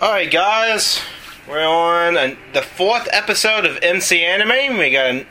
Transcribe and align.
Alright, 0.00 0.30
guys, 0.30 0.98
we're 1.46 1.62
on 1.62 2.16
an, 2.16 2.38
the 2.54 2.62
fourth 2.62 3.06
episode 3.12 3.66
of 3.66 3.78
MC 3.82 4.24
Anime. 4.24 4.78
We 4.78 4.90
got 4.90 5.14
a 5.14 5.26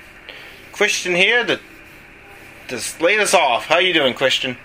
Christian 0.74 1.16
here 1.16 1.44
to 1.44 1.60
just 2.68 3.02
lead 3.02 3.20
us 3.20 3.34
off. 3.34 3.66
How 3.66 3.80
you 3.80 3.94
doing, 3.94 4.14
Christian? 4.14 4.56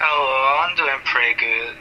Oh, 0.00 0.64
I'm 0.64 0.76
doing 0.76 1.00
pretty 1.04 1.34
good. 1.34 1.74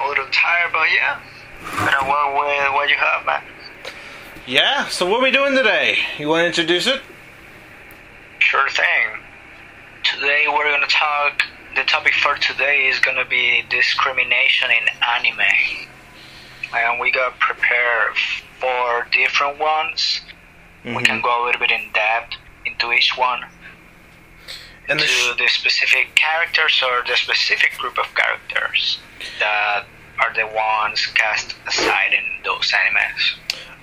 A 0.00 0.08
little 0.10 0.26
tired, 0.30 0.70
but 0.70 0.86
yeah. 0.94 1.18
But 1.60 2.06
what, 2.06 2.34
what, 2.34 2.72
what 2.72 2.88
you 2.88 2.94
have, 2.94 3.26
man? 3.26 3.42
Yeah, 4.46 4.86
so 4.86 5.06
what 5.10 5.18
are 5.18 5.24
we 5.24 5.32
doing 5.32 5.56
today? 5.56 5.98
You 6.20 6.28
want 6.28 6.42
to 6.42 6.46
introduce 6.46 6.86
it? 6.86 7.02
Sure 8.38 8.68
thing. 8.68 9.18
Today 10.04 10.44
we're 10.46 10.70
gonna 10.70 10.86
talk. 10.86 11.42
The 11.74 11.82
topic 11.82 12.14
for 12.14 12.36
today 12.36 12.86
is 12.86 13.00
gonna 13.00 13.24
be 13.24 13.64
discrimination 13.68 14.68
in 14.70 14.86
anime, 15.18 15.88
and 16.74 17.00
we 17.00 17.10
got 17.10 17.38
prepared 17.40 18.16
four 18.60 19.06
different 19.12 19.58
ones. 19.58 20.20
We 20.84 20.92
Mhm. 20.92 21.04
can 21.04 21.20
go 21.20 21.42
a 21.42 21.46
little 21.46 21.60
bit 21.60 21.70
in 21.70 21.90
depth 21.92 22.36
into 22.64 22.92
each 22.92 23.16
one, 23.16 23.44
And 24.88 24.98
the 24.98 25.04
to 25.06 25.08
sh- 25.10 25.36
the 25.38 25.48
specific 25.48 26.14
characters 26.14 26.82
or 26.82 27.02
the 27.06 27.16
specific 27.16 27.76
group 27.78 27.98
of 27.98 28.12
characters 28.14 28.98
that 29.38 29.84
are 30.18 30.32
the 30.34 30.46
ones 30.46 31.06
cast 31.06 31.54
aside 31.66 32.12
in 32.12 32.24
those 32.44 32.72
animes. 32.72 33.34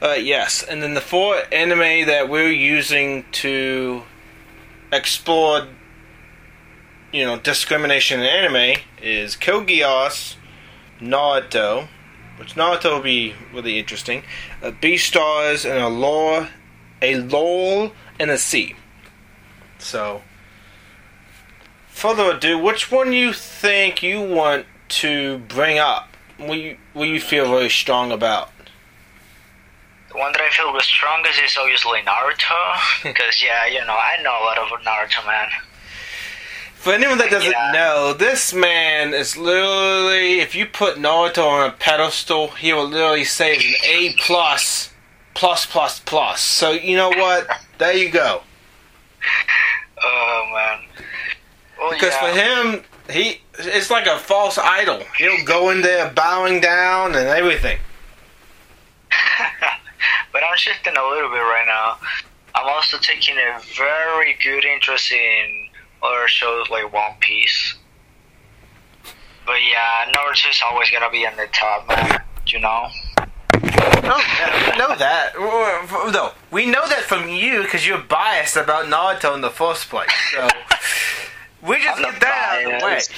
Uh, 0.02 0.14
yes, 0.14 0.62
and 0.64 0.84
then 0.84 0.94
the 0.94 1.02
four 1.02 1.44
anime 1.52 2.06
that 2.06 2.30
we're 2.30 2.52
using 2.52 3.24
to 3.32 4.06
explore, 4.92 5.68
you 7.12 7.26
know, 7.26 7.38
discrimination 7.40 8.20
in 8.20 8.26
anime 8.26 8.80
is 9.02 9.36
Geass, 9.36 10.36
Naruto, 11.02 11.88
which 12.38 12.56
Naruto 12.56 12.96
will 12.96 13.04
be 13.04 13.34
really 13.54 13.80
interesting, 13.80 14.24
uh, 14.62 14.72
stars 14.98 15.66
and 15.66 15.80
a 15.80 15.90
law, 15.90 16.48
a 17.02 17.16
lol, 17.16 17.92
and 18.20 18.32
a 18.32 18.38
C. 18.38 18.76
So, 19.80 20.22
further 21.90 22.32
ado, 22.32 22.58
which 22.58 22.92
one 22.92 23.14
you 23.14 23.34
think 23.34 24.02
you 24.02 24.22
want 24.22 24.66
to 24.90 25.40
bring 25.40 25.80
up? 25.80 26.16
Will 26.40 26.56
you, 26.56 26.78
you 26.96 27.20
feel 27.20 27.50
very 27.50 27.70
strong 27.70 28.12
about? 28.12 28.52
The 30.10 30.18
one 30.18 30.32
that 30.32 30.42
I 30.42 30.50
feel 30.50 30.72
the 30.74 30.82
strongest 30.82 31.42
is 31.42 31.58
obviously 31.58 32.00
Naruto, 32.02 33.04
because 33.04 33.44
yeah, 33.44 33.66
you 33.66 33.84
know, 33.86 33.98
I 33.98 34.22
know 34.22 34.32
a 34.32 34.46
lot 34.46 34.58
of 34.58 34.68
Naruto, 34.82 35.26
man. 35.26 35.50
For 36.88 36.94
anyone 36.94 37.18
that 37.18 37.30
doesn't 37.30 37.52
Yeah. 37.52 37.72
know, 37.74 38.14
this 38.14 38.54
man 38.54 39.14
is 39.14 39.36
literally 39.36 40.40
if 40.40 40.56
you 40.56 40.66
put 40.66 40.96
Naruto 40.96 41.46
on 41.46 41.70
a 41.70 41.74
pedestal, 41.74 42.52
he 42.52 42.72
will 42.72 42.86
literally 42.88 43.26
say 43.26 43.58
an 43.58 43.76
A 43.84 44.14
plus 44.14 44.92
plus 45.34 45.66
plus 45.66 46.00
plus. 46.00 46.40
So 46.40 46.72
you 46.72 46.96
know 46.96 47.10
what? 47.10 47.46
There 47.78 47.92
you 47.92 48.08
go. 48.10 48.42
Oh 50.02 50.50
man. 50.54 50.80
Well, 51.78 51.92
Because 51.92 52.14
yeah. 52.14 52.22
for 52.22 52.40
him, 52.40 52.84
he 53.10 53.42
it's 53.60 53.92
like 53.92 54.08
a 54.08 54.18
false 54.18 54.58
idol. 54.58 55.04
He'll 55.18 55.44
go 55.44 55.72
in 55.72 55.82
there 55.82 56.10
bowing 56.12 56.62
down 56.62 57.16
and 57.16 57.28
everything. 57.28 57.80
but 60.32 60.42
I'm 60.42 60.56
shifting 60.56 60.96
a 60.96 61.04
little 61.10 61.32
bit 61.32 61.36
right 61.36 61.66
now. 61.68 61.98
I'm 62.56 62.70
also 62.70 62.98
taking 62.98 63.36
a 63.36 63.60
very 63.76 64.38
good 64.42 64.64
interest 64.64 65.12
in 65.12 65.67
other 66.04 66.28
shows 66.28 66.70
like 66.70 66.92
One 66.92 67.14
Piece. 67.20 67.76
But 69.46 69.58
yeah, 69.72 70.12
Naruto 70.12 70.50
is 70.50 70.62
always 70.70 70.90
gonna 70.90 71.10
be 71.10 71.24
in 71.24 71.36
the 71.38 71.48
top, 71.54 71.88
man. 71.88 72.22
You 72.48 72.60
know. 72.60 72.90
Oh, 74.10 74.72
we 74.72 74.78
know 74.78 74.96
that. 74.96 75.34
No, 75.38 76.32
we 76.52 76.66
know 76.66 76.88
that 76.88 77.02
from 77.02 77.30
you 77.30 77.64
because 77.64 77.86
you're 77.86 77.98
biased 77.98 78.58
about 78.58 78.86
Naruto 78.86 79.34
in 79.36 79.42
the 79.42 79.50
first 79.50 79.90
place. 79.90 80.12
So 80.32 80.48
we 81.62 81.82
just 81.82 82.00
get 82.00 82.20
that 82.20 82.66
out 82.66 82.74
of 82.74 82.80
the 82.80 82.86
way. 82.86 82.94
biased. 82.94 83.12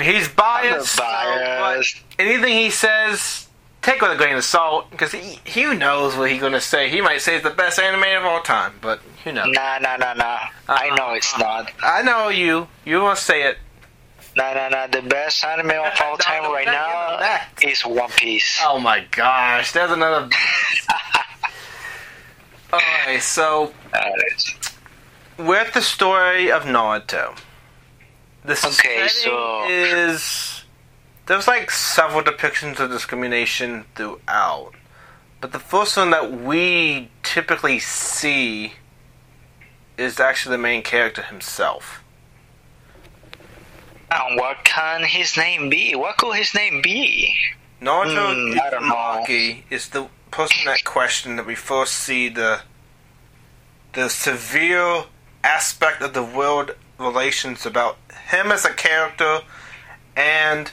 He's 0.00 0.28
biased. 0.28 0.92
so, 0.92 1.02
biased. 1.02 2.02
but 2.16 2.24
anything 2.24 2.54
he 2.54 2.70
says, 2.70 3.47
take 3.88 4.02
with 4.02 4.10
a 4.10 4.16
grain 4.16 4.36
of 4.36 4.44
salt 4.44 4.90
because 4.90 5.12
he, 5.12 5.40
he 5.44 5.64
knows 5.74 6.14
what 6.14 6.30
he's 6.30 6.40
gonna 6.40 6.60
say. 6.60 6.90
He 6.90 7.00
might 7.00 7.22
say 7.22 7.36
it's 7.36 7.44
the 7.44 7.50
best 7.50 7.78
anime 7.78 8.04
of 8.18 8.24
all 8.24 8.42
time, 8.42 8.74
but 8.82 9.00
who 9.24 9.32
knows? 9.32 9.46
Nah, 9.48 9.78
nah, 9.78 9.96
nah, 9.96 10.12
nah. 10.14 10.38
I 10.68 10.88
uh-uh. 10.90 10.94
know 10.96 11.14
it's 11.14 11.38
not. 11.38 11.72
I 11.82 12.02
know 12.02 12.28
you. 12.28 12.68
You 12.84 13.00
won't 13.00 13.18
say 13.18 13.44
it. 13.44 13.58
Nah, 14.36 14.52
nah, 14.52 14.68
nah. 14.68 14.86
The 14.88 15.00
best 15.02 15.42
anime 15.42 15.70
of 15.70 15.92
all 16.02 16.18
time 16.18 16.52
right 16.52 16.66
now 16.66 17.40
is 17.62 17.80
One 17.82 18.10
Piece. 18.10 18.60
Oh 18.62 18.78
my 18.78 19.04
gosh, 19.10 19.72
there's 19.72 19.90
another. 19.90 20.28
Alright, 22.70 23.22
so 23.22 23.72
we're 25.38 25.56
at 25.56 25.72
the 25.72 25.80
story 25.80 26.52
of 26.52 26.64
Naruto. 26.64 27.38
The 28.44 28.54
setting 28.54 29.08
so- 29.08 29.66
is 29.66 30.57
there's 31.28 31.46
like 31.46 31.70
several 31.70 32.22
depictions 32.22 32.80
of 32.80 32.90
discrimination 32.90 33.84
throughout, 33.94 34.72
but 35.42 35.52
the 35.52 35.58
first 35.58 35.96
one 35.96 36.10
that 36.10 36.32
we 36.32 37.10
typically 37.22 37.78
see 37.78 38.72
is 39.98 40.18
actually 40.18 40.56
the 40.56 40.62
main 40.62 40.82
character 40.82 41.22
himself. 41.22 42.02
And 44.10 44.40
what 44.40 44.64
can 44.64 45.04
his 45.04 45.36
name 45.36 45.68
be? 45.68 45.94
What 45.94 46.16
could 46.16 46.34
his 46.34 46.54
name 46.54 46.80
be? 46.80 47.36
Naruto 47.82 48.54
hmm, 48.54 48.90
I. 48.90 49.22
Uzumaki 49.26 49.62
is 49.68 49.90
the 49.90 50.08
person 50.30 50.64
that 50.64 50.82
question 50.84 51.36
that 51.36 51.46
we 51.46 51.54
first 51.54 51.92
see 51.92 52.28
the 52.28 52.62
the 53.92 54.08
severe 54.08 55.04
aspect 55.44 56.00
of 56.00 56.14
the 56.14 56.22
world 56.22 56.74
relations 56.98 57.66
about 57.66 57.98
him 58.30 58.50
as 58.50 58.64
a 58.64 58.72
character 58.72 59.40
and 60.16 60.72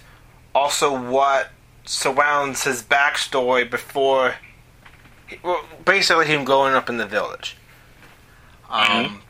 also 0.55 0.97
what 0.97 1.49
surrounds 1.83 2.63
his 2.63 2.81
backstory 2.81 3.69
before 3.69 4.35
well, 5.43 5.63
basically 5.83 6.25
him 6.25 6.43
growing 6.43 6.73
up 6.73 6.89
in 6.89 6.97
the 6.97 7.05
village. 7.05 7.57
Um, 8.69 9.21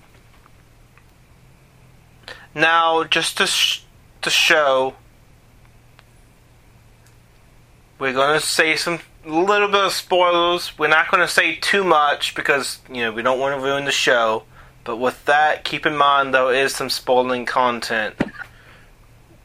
Now, 2.53 3.03
just 3.03 3.37
to 3.39 3.47
sh- 3.47 3.81
to 4.21 4.29
show 4.29 4.93
we're 7.97 8.13
gonna 8.13 8.39
say 8.39 8.75
some 8.75 8.99
little 9.25 9.67
bit 9.67 9.85
of 9.85 9.93
spoilers. 9.93 10.77
We're 10.77 10.87
not 10.87 11.09
gonna 11.09 11.27
say 11.27 11.55
too 11.55 11.83
much 11.83 12.35
because 12.35 12.79
you 12.89 13.01
know 13.03 13.11
we 13.11 13.21
don't 13.21 13.39
want 13.39 13.59
to 13.59 13.65
ruin 13.65 13.85
the 13.85 13.91
show. 13.91 14.43
But 14.83 14.97
with 14.97 15.25
that, 15.25 15.63
keep 15.63 15.85
in 15.85 15.95
mind 15.97 16.33
though 16.33 16.49
is 16.49 16.75
some 16.75 16.89
spoiling 16.89 17.45
content 17.45 18.15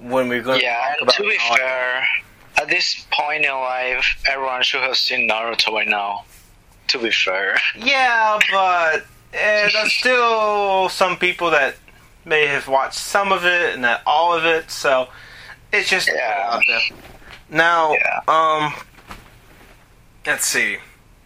when 0.00 0.28
we're 0.28 0.42
going 0.42 0.60
Yeah, 0.60 0.74
talk 0.74 0.88
and 1.00 1.02
about 1.02 1.14
to 1.16 1.22
be 1.22 1.36
Naruto. 1.38 1.56
fair, 1.56 2.08
at 2.58 2.68
this 2.68 3.06
point 3.10 3.44
in 3.44 3.52
life, 3.52 4.20
everyone 4.28 4.62
should 4.62 4.82
have 4.82 4.96
seen 4.96 5.28
Naruto 5.28 5.72
by 5.72 5.84
now. 5.84 6.24
To 6.88 6.98
be 6.98 7.10
fair. 7.12 7.56
Yeah, 7.76 8.38
but 8.50 9.06
eh, 9.32 9.68
there's 9.72 9.92
still 9.92 10.88
some 10.88 11.16
people 11.16 11.50
that 11.50 11.76
may 12.24 12.46
have 12.48 12.66
watched 12.66 12.98
some 12.98 13.30
of 13.30 13.44
it 13.44 13.74
and 13.74 13.82
not 13.82 14.02
all 14.06 14.34
of 14.34 14.44
it. 14.44 14.70
So 14.72 15.08
it's 15.72 15.88
just 15.88 16.08
Yeah. 16.12 16.48
out 16.50 16.62
there. 16.66 16.80
Now, 17.48 17.92
Yeah. 17.92 18.20
um, 18.26 18.74
let's 20.26 20.46
see. 20.46 20.78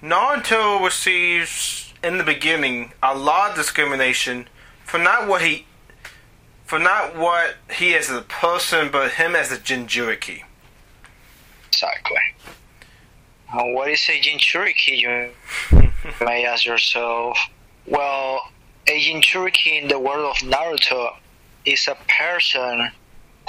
Naruto 0.03 0.85
receives 0.85 1.95
in 2.03 2.19
the 2.19 2.25
beginning 2.25 2.93
a 3.03 3.15
lot 3.15 3.51
of 3.51 3.57
discrimination 3.57 4.47
for 4.85 4.99
not 4.99 5.27
what 5.27 5.41
he, 5.41 5.67
for 6.65 6.79
not 6.79 7.17
what 7.17 7.57
he 7.73 7.93
is 7.95 8.11
as 8.11 8.19
a 8.19 8.23
person, 8.23 8.91
but 8.91 9.13
him 9.13 9.37
as 9.37 9.53
a 9.53 9.57
Jinchuriki. 9.57 10.43
Exactly. 11.69 12.17
Uh, 13.53 13.65
what 13.67 13.91
is 13.91 14.09
a 14.09 14.19
Jinchuriki, 14.21 14.99
you 14.99 15.31
may 16.25 16.47
ask 16.47 16.65
yourself? 16.65 17.39
Well, 17.87 18.41
a 18.87 19.01
Jinchuriki 19.01 19.83
in 19.83 19.89
the 19.89 19.99
world 19.99 20.37
of 20.37 20.37
Naruto 20.49 21.15
is 21.65 21.87
a 21.87 21.97
person 22.09 22.91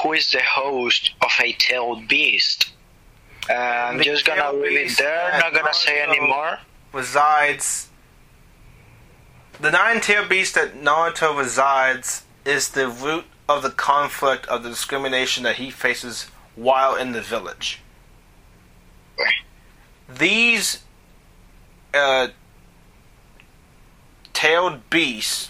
who 0.01 0.13
is 0.13 0.31
the 0.31 0.41
host 0.43 1.13
of 1.21 1.31
a 1.41 1.53
tailed 1.53 2.07
beast. 2.07 2.71
Uh, 3.49 3.53
I'm 3.53 4.01
just 4.01 4.25
gonna 4.25 4.51
leave 4.51 4.91
it 4.91 4.97
there, 4.97 5.31
not 5.39 5.53
gonna 5.53 5.73
say 5.73 6.01
anymore. 6.01 6.59
resides. 6.91 7.89
The 9.61 9.71
nine 9.71 10.01
tailed 10.01 10.27
beast 10.27 10.55
that 10.55 10.75
Naruto 10.75 11.37
resides 11.37 12.24
is 12.45 12.69
the 12.69 12.87
root 12.87 13.25
of 13.49 13.63
the 13.63 13.69
conflict 13.69 14.45
of 14.47 14.63
the 14.63 14.69
discrimination 14.69 15.43
that 15.43 15.57
he 15.57 15.69
faces 15.69 16.29
while 16.55 16.95
in 16.95 17.11
the 17.11 17.21
village. 17.21 17.81
These 20.07 20.83
uh, 21.93 22.29
tailed 24.33 24.89
beasts 24.89 25.49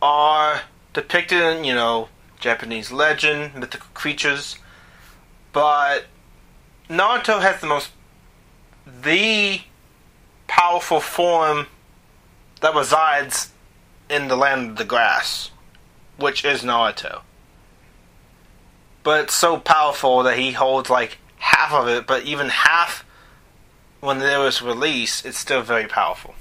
are 0.00 0.62
depicted 0.92 1.40
in, 1.40 1.64
you 1.64 1.74
know, 1.74 2.08
Japanese 2.38 2.90
legend, 2.90 3.54
mythical 3.54 3.88
creatures, 3.94 4.58
but 5.52 6.06
Naruto 6.90 7.40
has 7.40 7.60
the 7.60 7.66
most 7.66 7.90
the 9.02 9.60
powerful 10.48 11.00
form 11.00 11.66
that 12.60 12.74
resides 12.74 13.52
in 14.10 14.28
the 14.28 14.36
land 14.36 14.70
of 14.70 14.76
the 14.76 14.84
grass, 14.84 15.51
which 16.16 16.44
is 16.44 16.62
Naruto. 16.62 17.22
But 19.02 19.24
it's 19.24 19.34
so 19.34 19.58
powerful 19.58 20.22
that 20.22 20.38
he 20.38 20.52
holds 20.52 20.88
like 20.88 21.18
half 21.38 21.72
of 21.72 21.88
it, 21.88 22.06
but 22.06 22.24
even 22.24 22.48
half 22.48 23.04
when 24.00 24.18
there 24.18 24.40
was 24.40 24.62
release, 24.62 25.24
it's 25.24 25.38
still 25.38 25.62
very 25.62 25.86
powerful. 25.86 26.34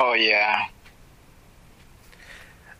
Oh 0.00 0.14
yeah. 0.14 0.66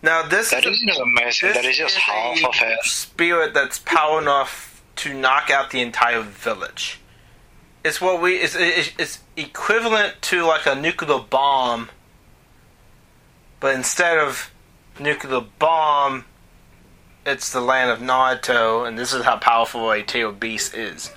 Now 0.03 0.23
this 0.27 0.51
That 0.51 0.65
is, 0.65 0.79
is 0.83 0.99
amazing. 0.99 1.49
this 1.49 1.57
That 1.57 1.65
is 1.65 1.77
just 1.77 1.97
is 1.97 2.03
half 2.03 2.43
a 2.43 2.47
of 2.49 2.55
it. 2.61 2.85
spirit 2.85 3.55
that's 3.55 3.79
power 3.79 4.21
enough 4.21 4.83
to 4.97 5.15
knock 5.15 5.51
out 5.51 5.71
the 5.71 5.81
entire 5.81 6.21
village. 6.23 7.01
It's 7.85 8.01
what 8.01 8.21
we 8.21 8.37
it's, 8.37 8.55
it's, 8.57 8.93
it's 8.99 9.19
equivalent 9.37 10.15
to 10.23 10.45
like 10.45 10.67
a 10.67 10.75
nuclear 10.75 11.21
bomb, 11.21 11.89
but 13.61 13.75
instead 13.75 14.19
of 14.19 14.51
nuclear 14.99 15.43
bomb, 15.59 16.25
it's 17.25 17.53
the 17.53 17.61
land 17.61 17.91
of 17.91 17.99
Naruto, 17.99 18.87
and 18.87 18.99
this 18.99 19.13
is 19.13 19.25
how 19.25 19.37
powerful 19.37 19.91
a 19.91 20.03
tailed 20.03 20.39
beast 20.41 20.75
is. 20.75 21.11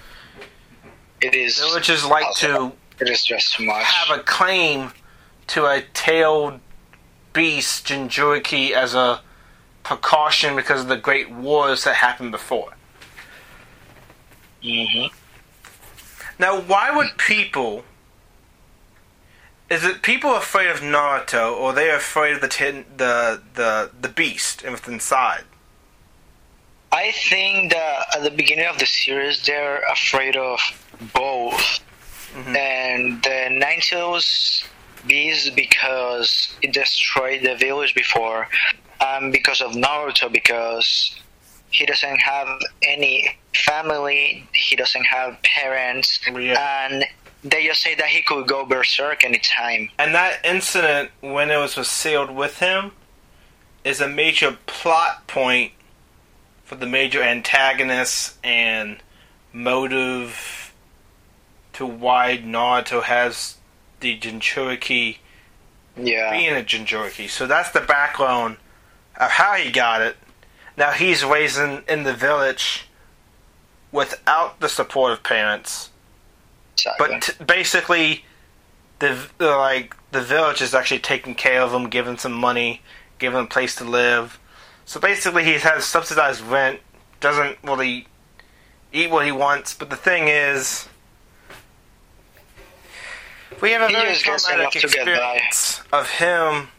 It 1.21 1.35
is. 1.35 1.59
Villages 1.59 2.05
like 2.05 2.33
to 2.37 2.71
It 2.99 3.09
is 3.09 3.23
just 3.23 3.53
too 3.55 3.65
much. 3.65 3.83
have 3.85 4.17
a 4.17 4.23
claim 4.23 4.91
to 5.47 5.65
a 5.65 5.83
tailed 5.93 6.59
beast 7.33 7.85
Jinchuriki 7.87 8.71
as 8.71 8.95
a 8.95 9.21
precaution 9.83 10.55
because 10.55 10.81
of 10.81 10.87
the 10.87 10.97
great 10.97 11.29
wars 11.31 11.83
that 11.83 11.95
happened 11.95 12.31
before. 12.31 12.73
hmm 14.63 15.05
Now, 16.37 16.59
why 16.61 16.91
would 16.95 17.17
people? 17.17 17.83
Is 19.69 19.83
it 19.85 20.01
people 20.01 20.35
afraid 20.35 20.67
of 20.69 20.79
Naruto, 20.79 21.55
or 21.55 21.73
they 21.73 21.89
are 21.91 21.97
afraid 21.97 22.33
of 22.35 22.41
the 22.41 22.47
tin, 22.47 22.85
the 22.97 23.41
the 23.53 23.91
the 24.01 24.09
beast 24.09 24.63
inside? 24.63 25.43
I 26.91 27.11
think 27.11 27.71
that 27.71 28.07
at 28.15 28.23
the 28.23 28.31
beginning 28.31 28.65
of 28.65 28.79
the 28.79 28.87
series, 28.87 29.45
they're 29.45 29.81
afraid 29.91 30.35
of 30.35 30.59
both. 31.13 31.79
Mhm. 32.33 32.55
And 32.57 33.23
the 33.23 33.49
Nine-Tails 33.51 34.63
beast 35.05 35.55
because 35.55 36.53
it 36.61 36.71
destroyed 36.73 37.43
the 37.43 37.55
village 37.55 37.93
before, 37.93 38.47
and 38.99 39.31
because 39.31 39.61
of 39.61 39.71
Naruto 39.73 40.31
because 40.31 41.15
he 41.71 41.85
doesn't 41.85 42.17
have 42.17 42.49
any 42.81 43.37
family, 43.55 44.47
he 44.53 44.75
doesn't 44.75 45.05
have 45.05 45.41
parents, 45.43 46.19
Yeah. 46.27 46.85
and 46.85 47.05
they 47.43 47.65
just 47.65 47.81
say 47.81 47.95
that 47.95 48.07
he 48.07 48.21
could 48.21 48.47
go 48.47 48.65
berserk 48.65 49.23
anytime. 49.23 49.89
And 49.97 50.13
that 50.13 50.43
incident, 50.43 51.11
when 51.21 51.49
it 51.49 51.57
was 51.57 51.73
sealed 51.87 52.31
with 52.31 52.59
him, 52.59 52.91
is 53.83 54.01
a 54.01 54.07
major 54.07 54.57
plot 54.65 55.25
point 55.27 55.71
for 56.65 56.75
the 56.75 56.85
major 56.85 57.23
antagonists 57.23 58.37
and 58.43 58.97
motive 59.53 60.73
to 61.73 61.85
why 61.85 62.37
Naruto 62.43 63.03
has 63.03 63.55
the 64.01 64.19
Jinchuriki 64.19 65.17
Yeah. 65.97 66.31
being 66.31 66.51
a 66.55 66.61
Jinchuriki. 66.63 67.29
So 67.29 67.47
that's 67.47 67.71
the 67.71 67.81
background 67.81 68.57
of 69.15 69.31
how 69.31 69.53
he 69.53 69.71
got 69.71 70.01
it. 70.01 70.17
Now 70.77 70.91
he's 70.91 71.23
raised 71.23 71.57
in, 71.57 71.83
in 71.87 72.03
the 72.03 72.13
village 72.13 72.85
without 73.91 74.59
the 74.59 74.69
support 74.69 75.13
of 75.13 75.23
parents. 75.23 75.89
But 76.97 77.21
t- 77.21 77.43
basically, 77.43 78.25
the 78.99 79.17
like 79.39 79.95
the 80.11 80.21
village 80.21 80.61
is 80.61 80.73
actually 80.73 80.99
taking 80.99 81.35
care 81.35 81.61
of 81.61 81.73
him, 81.73 81.89
giving 81.89 82.17
some 82.17 82.33
money, 82.33 82.81
giving 83.17 83.39
him 83.39 83.45
a 83.45 83.47
place 83.47 83.75
to 83.75 83.83
live. 83.83 84.39
So 84.85 84.99
basically, 84.99 85.43
he 85.43 85.53
has 85.53 85.85
subsidized 85.85 86.41
rent, 86.41 86.79
doesn't 87.19 87.57
really 87.63 88.07
eat 88.91 89.09
what 89.09 89.25
he 89.25 89.31
wants. 89.31 89.73
But 89.73 89.89
the 89.89 89.95
thing 89.95 90.27
is, 90.27 90.87
we 93.61 93.71
have 93.71 93.81
a 93.81 93.87
He 93.87 93.93
very 93.93 94.15
traumatic 94.15 94.59
enough 94.59 94.73
to 94.73 94.79
get 94.79 95.05
by. 95.05 95.11
experience 95.11 95.81
of 95.91 96.09
him 96.09 96.69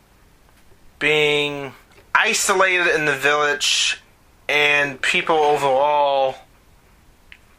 being 0.98 1.72
isolated 2.14 2.94
in 2.94 3.04
the 3.04 3.14
village 3.14 4.00
and 4.48 5.00
people 5.00 5.36
overall 5.36 6.34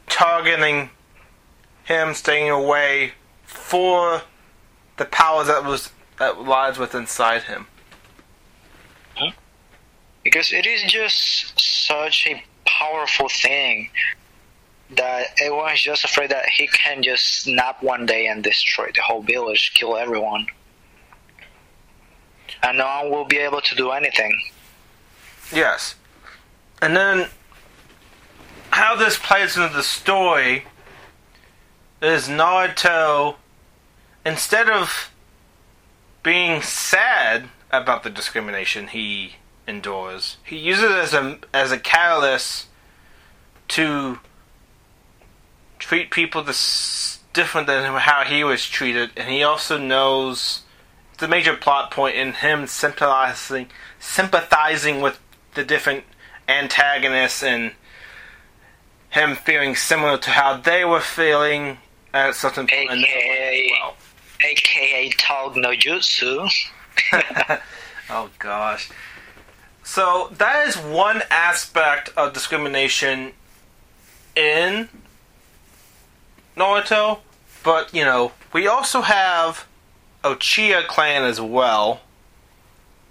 targeting 0.08 0.90
him 1.92 2.14
staying 2.14 2.50
away 2.50 3.14
for 3.44 4.22
the 4.98 5.06
power 5.06 5.44
that 5.44 5.66
was 5.66 5.92
that 6.18 6.42
lies 6.42 6.78
within 6.78 7.02
inside 7.02 7.44
him. 7.44 7.68
because 10.24 10.54
it 10.54 10.66
is 10.66 10.84
just 10.84 11.60
such 11.60 12.28
a 12.28 12.44
powerful 12.66 13.28
thing 13.28 13.90
that 14.96 15.28
everyone's 15.42 15.82
just 15.82 16.04
afraid 16.04 16.30
that 16.30 16.48
he 16.48 16.68
can 16.68 17.02
just 17.02 17.42
snap 17.42 17.82
one 17.82 18.06
day 18.06 18.28
and 18.28 18.44
destroy 18.44 18.90
the 18.94 19.02
whole 19.02 19.22
village, 19.22 19.74
kill 19.74 19.96
everyone. 19.96 20.46
And 22.62 22.78
no 22.78 22.86
one 22.86 23.12
will 23.12 23.26
be 23.26 23.38
able 23.38 23.62
to 23.62 23.76
do 23.76 23.92
anything. 23.92 24.40
Yes. 25.52 25.96
And 26.82 26.96
then 26.96 27.28
how 28.70 28.96
this 28.96 29.18
plays 29.18 29.58
into 29.58 29.74
the 29.74 29.84
story 29.84 30.66
is 32.02 32.28
Naruto 32.28 33.36
instead 34.26 34.70
of 34.70 35.12
being 36.24 36.62
sad 36.62 37.50
about 37.72 38.04
the 38.04 38.10
discrimination 38.10 38.88
he 38.88 39.36
endures, 39.68 40.38
he 40.44 40.58
uses 40.58 40.86
it 40.86 40.92
as 40.92 41.14
a 41.14 41.40
as 41.54 41.72
a 41.72 41.78
catalyst 41.78 42.68
to 43.70 44.20
treat 45.80 46.12
people 46.12 46.44
this 46.44 47.20
different 47.34 47.68
than 47.68 47.94
how 47.94 48.24
he 48.24 48.44
was 48.44 48.66
treated, 48.66 49.12
and 49.16 49.30
he 49.30 49.44
also 49.44 49.78
knows 49.78 50.62
the 51.20 51.28
major 51.28 51.56
plot 51.56 51.92
point 51.92 52.16
in 52.16 52.34
him 52.34 52.66
sympathizing 52.66 53.68
sympathizing 54.00 55.02
with 55.02 55.20
the 55.54 55.64
different 55.64 56.04
antagonists 56.48 57.44
and 57.44 57.72
him 59.12 59.36
feeling 59.36 59.76
similar 59.76 60.18
to 60.18 60.32
how 60.32 60.58
they 60.58 60.84
were 60.84 61.00
feeling 61.00 61.78
at 62.14 62.36
certain 62.36 62.68
point 62.68 62.92
in 62.92 63.02
their 63.02 63.16
life 63.16 63.64
as 63.66 63.72
well. 63.72 63.96
AKA 64.44 65.10
Talk 65.12 65.56
no 65.56 65.70
Jutsu. 65.70 66.50
oh 68.10 68.30
gosh. 68.40 68.90
So 69.84 70.30
that 70.38 70.68
is 70.68 70.76
one 70.78 71.22
aspect 71.30 72.10
of 72.16 72.34
discrimination 72.34 73.34
in 74.36 74.90
Naruto, 76.56 77.20
but 77.64 77.94
you 77.94 78.04
know, 78.04 78.32
we 78.54 78.68
also 78.68 79.02
have 79.02 79.66
Uchiha 80.24 80.88
clan 80.88 81.24
as 81.24 81.40
well. 81.42 82.02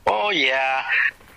Oh 0.07 0.31
yeah, 0.31 0.83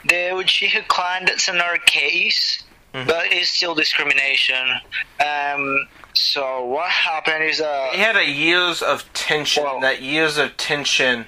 the 0.07 0.31
Uchiha 0.33 0.87
clan. 0.87 1.25
That's 1.25 1.47
another 1.47 1.77
case, 1.77 2.63
Mhm. 2.93 3.07
but 3.07 3.31
it's 3.31 3.49
still 3.49 3.75
discrimination. 3.75 4.79
Um. 5.19 5.87
So 6.13 6.65
what 6.65 6.89
happened 6.89 7.43
is 7.43 7.57
They 7.57 7.65
uh 7.65 7.97
had 7.97 8.15
a 8.15 8.27
years 8.27 8.81
of 8.81 9.11
tension. 9.13 9.63
Well- 9.63 9.81
that 9.81 10.01
years 10.01 10.37
of 10.37 10.57
tension 10.57 11.25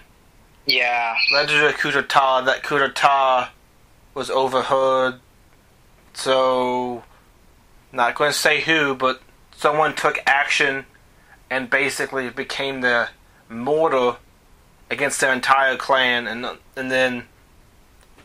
yeah 0.68 1.16
led 1.32 1.50
to 1.50 1.68
a 1.68 1.74
coup 1.74 1.92
d'etat. 1.92 2.42
That 2.42 2.64
coup 2.64 2.80
d'etat 2.80 3.50
was 4.14 4.30
overheard. 4.30 5.20
So, 6.14 7.04
not 7.92 8.16
going 8.16 8.32
to 8.32 8.38
say 8.38 8.62
who, 8.62 8.96
but 8.96 9.22
someone 9.56 9.94
took 9.96 10.18
action 10.26 10.86
and 11.50 11.70
basically 11.70 12.30
became 12.30 12.80
the 12.82 13.10
mortar 13.50 14.18
against 14.90 15.20
their 15.20 15.34
entire 15.34 15.76
clan. 15.76 16.26
And 16.28 16.46
and 16.76 16.90
then 16.90 17.26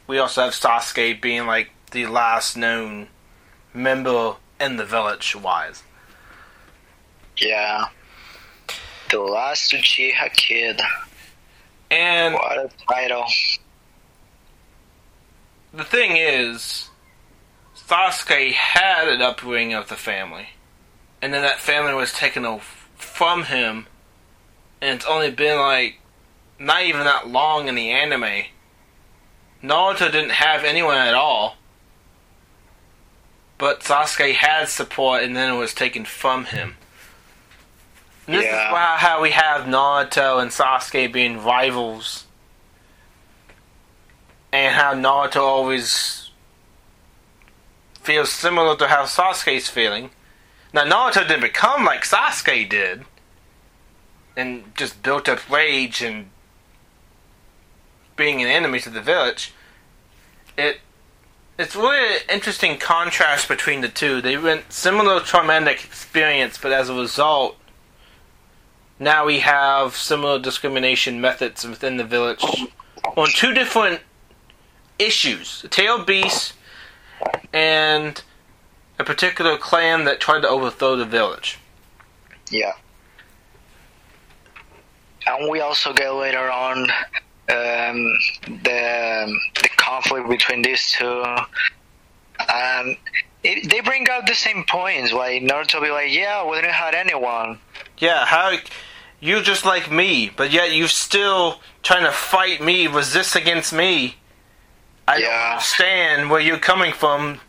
we 0.07 0.19
also 0.19 0.43
have 0.43 0.53
Sasuke 0.53 1.21
being 1.21 1.47
like 1.47 1.71
the 1.91 2.07
last 2.07 2.57
known 2.57 3.09
member 3.75 4.37
in 4.61 4.77
the 4.77 4.85
village. 4.85 5.35
Wise. 5.35 5.83
Yeah. 7.41 7.87
The 9.11 9.19
last 9.21 9.73
Uchiha 9.73 10.33
kid. 10.33 10.81
And 11.91 12.35
What 12.35 12.59
a 12.59 12.71
title. 12.89 13.25
the 15.73 15.85
thing 15.85 16.17
is, 16.17 16.89
Sasuke 17.77 18.53
had 18.53 19.09
an 19.09 19.21
upbringing 19.21 19.75
of 19.75 19.89
the 19.89 19.97
family, 19.97 20.51
and 21.21 21.35
then 21.35 21.43
that 21.43 21.59
family 21.59 21.95
was 21.95 22.13
taken 22.13 22.61
from 22.97 23.45
him, 23.45 23.87
and 24.81 24.95
it's 24.97 25.07
only 25.07 25.31
been 25.33 25.59
like 25.59 25.99
not 26.61 26.83
even 26.85 27.03
that 27.05 27.27
long 27.29 27.67
in 27.67 27.75
the 27.75 27.91
anime. 27.91 28.45
Naruto 29.63 30.11
didn't 30.13 30.31
have 30.31 30.63
anyone 30.65 30.97
at 30.97 31.15
all, 31.15 31.57
but 33.59 33.81
Sasuke 33.81 34.35
had 34.35 34.69
support, 34.69 35.25
and 35.25 35.37
then 35.37 35.53
it 35.53 35.59
was 35.59 35.75
taken 35.75 36.05
from 36.05 36.45
him. 36.45 36.77
And 38.31 38.39
this 38.39 38.45
Yeah. 38.45 38.67
is 38.69 38.73
why, 38.73 38.97
how 38.97 39.21
we 39.21 39.33
have 39.33 39.63
Naruto 39.63 40.41
and 40.41 40.53
Sasuke 40.53 41.11
being 41.11 41.43
rivals. 41.43 42.27
And 44.53 44.77
how 44.77 44.95
Naruto 44.95 45.43
always 45.43 46.31
feels 48.01 48.31
similar 48.31 48.77
to 48.77 48.87
how 48.87 49.03
Sasuke's 49.07 49.69
feeling. 49.69 50.11
Now, 50.73 50.85
Naruto 50.85 51.27
didn't 51.27 51.41
become 51.41 51.85
like 51.85 52.05
Sasuke 52.05 52.69
did. 52.69 53.05
And 54.37 54.77
just 54.77 55.03
built 55.03 55.29
up 55.29 55.51
rage 55.51 56.01
and 56.01 56.31
being 58.15 58.41
an 58.41 58.47
enemy 58.47 58.79
to 58.79 58.91
the 58.91 59.01
village. 59.01 59.53
It 60.57 60.83
it's 61.59 61.75
really 61.75 62.17
an 62.17 62.23
interesting 62.29 62.79
contrast 62.79 63.49
between 63.49 63.81
the 63.81 63.89
two. 63.89 64.21
They 64.23 64.37
went 64.39 64.73
similar 64.73 65.19
traumatic 65.19 65.85
experience, 65.85 66.57
but 66.57 66.73
as 66.73 66.89
a 66.89 66.95
result, 66.95 67.60
now 69.01 69.25
we 69.25 69.41
have 69.41 69.97
similar 69.97 70.39
discrimination 70.39 71.21
methods 71.21 71.67
within 71.67 71.97
the 71.97 72.05
village 72.05 72.45
on 73.17 73.29
two 73.35 73.55
different 73.55 74.01
issues: 74.99 75.63
the 75.63 75.69
Tail 75.69 76.05
Beast 76.05 76.53
and 77.53 78.23
a 78.99 79.05
particular 79.05 79.57
clan 79.57 80.05
that 80.05 80.21
tried 80.21 80.43
to 80.43 80.49
overthrow 80.49 80.97
the 80.97 81.07
village. 81.07 81.59
Yeah. 82.51 82.73
And 85.27 85.51
we 85.51 85.61
also 85.61 85.93
get 85.93 86.11
later 86.11 86.51
on 86.51 86.83
um, 87.49 88.19
the 88.47 89.39
the 89.63 89.69
conflict 89.77 90.29
between 90.29 90.63
these 90.63 90.89
two. 90.93 91.25
Um, 92.41 92.97
it, 93.43 93.71
they 93.71 93.81
bring 93.81 94.09
up 94.11 94.27
the 94.27 94.35
same 94.35 94.65
points. 94.65 95.13
Like 95.13 95.43
Naruto 95.43 95.83
be 95.83 95.91
like, 95.91 96.13
"Yeah, 96.13 96.47
we 96.47 96.57
didn't 96.57 96.73
have 96.73 96.95
anyone." 96.95 97.59
Yeah, 97.99 98.25
how 98.25 98.57
you 99.21 99.43
just 99.43 99.65
like 99.65 99.91
me, 99.91 100.31
but 100.35 100.51
yet 100.53 100.73
you 100.73 100.87
still 100.89 101.61
trying 101.83 102.05
to 102.05 102.13
fight 102.13 102.61
me, 102.63 102.87
resist 102.87 103.37
against 103.37 103.73
me. 103.73 104.17
I 105.07 105.21
don't 105.21 105.31
understand 105.53 106.31
where 106.31 106.41
you're 106.41 106.59
coming 106.59 106.93
from. 106.93 107.41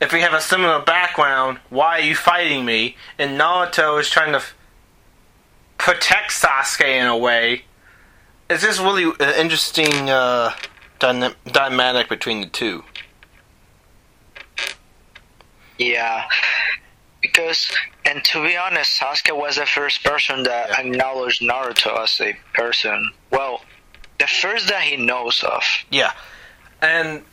If 0.00 0.12
we 0.12 0.20
have 0.20 0.34
a 0.34 0.40
similar 0.40 0.80
background, 0.82 1.58
why 1.70 1.98
are 1.98 2.02
you 2.02 2.14
fighting 2.14 2.64
me? 2.64 2.96
And 3.18 3.40
Naruto 3.40 3.98
is 4.00 4.10
trying 4.10 4.32
to 4.32 4.38
f- 4.38 4.54
protect 5.78 6.30
Sasuke 6.30 6.84
in 6.86 7.06
a 7.06 7.16
way. 7.16 7.62
It's 8.50 8.62
just 8.62 8.80
really 8.80 9.04
an 9.04 9.34
interesting 9.40 10.10
uh, 10.10 10.52
dyna- 10.98 11.34
dynamic 11.46 12.08
between 12.08 12.42
the 12.42 12.46
two. 12.48 12.84
Yeah. 15.78 16.26
Because, 17.32 17.70
and 18.04 18.22
to 18.24 18.42
be 18.42 18.56
honest, 18.56 19.00
Sasuke 19.00 19.36
was 19.36 19.56
the 19.56 19.66
first 19.66 20.04
person 20.04 20.42
that 20.44 20.68
Yeah. 20.70 20.80
acknowledged 20.80 21.42
Naruto 21.42 21.98
as 22.02 22.20
a 22.20 22.34
person. 22.54 23.10
Well, 23.30 23.62
the 24.18 24.26
first 24.26 24.68
that 24.68 24.82
he 24.82 24.96
knows 24.96 25.42
of. 25.42 25.62
Yeah, 25.90 26.12
and 26.80 27.24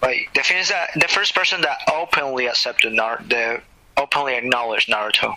Like 0.00 0.30
the 0.34 0.42
thing 0.44 0.58
is 0.58 0.68
that 0.68 0.90
the 0.94 1.08
first 1.08 1.34
person 1.34 1.60
that 1.62 1.78
openly 1.92 2.46
accepted 2.46 2.92
Nar- 2.92 3.20
the 3.26 3.60
openly 3.96 4.36
acknowledged 4.36 4.88
Naruto. 4.88 5.34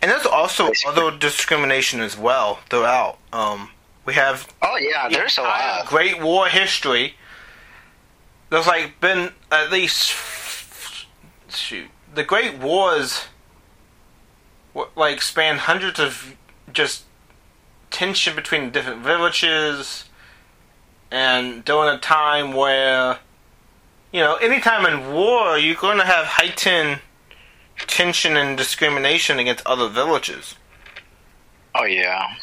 and 0.00 0.10
there's 0.10 0.24
also 0.24 0.68
Basically. 0.68 0.92
other 1.02 1.16
discrimination 1.18 2.00
as 2.00 2.16
well 2.16 2.60
throughout. 2.70 3.18
Um, 3.30 3.70
we 4.06 4.14
have 4.14 4.48
Oh 4.62 4.76
yeah, 4.78 5.08
there's 5.10 5.36
a 5.36 5.42
lot. 5.42 5.84
Great 5.86 6.18
War 6.20 6.46
history. 6.48 7.16
There's 8.48 8.66
like 8.66 8.98
been 9.00 9.32
at 9.52 9.70
least 9.70 10.14
shoot 11.50 11.90
the 12.14 12.24
Great 12.24 12.58
Wars. 12.58 13.26
Like 14.94 15.22
span 15.22 15.58
hundreds 15.58 15.98
of 15.98 16.36
just 16.72 17.02
tension 17.90 18.36
between 18.36 18.70
different 18.70 19.02
villages, 19.02 20.04
and 21.10 21.64
during 21.64 21.96
a 21.96 21.98
time 21.98 22.52
where, 22.52 23.18
you 24.12 24.20
know, 24.20 24.36
anytime 24.36 24.86
in 24.86 25.12
war 25.12 25.58
you're 25.58 25.74
going 25.74 25.98
to 25.98 26.04
have 26.04 26.26
heightened 26.26 27.00
tension 27.88 28.36
and 28.36 28.56
discrimination 28.56 29.40
against 29.40 29.66
other 29.66 29.88
villages. 29.88 30.54
Oh 31.74 31.84
yeah. 31.84 32.36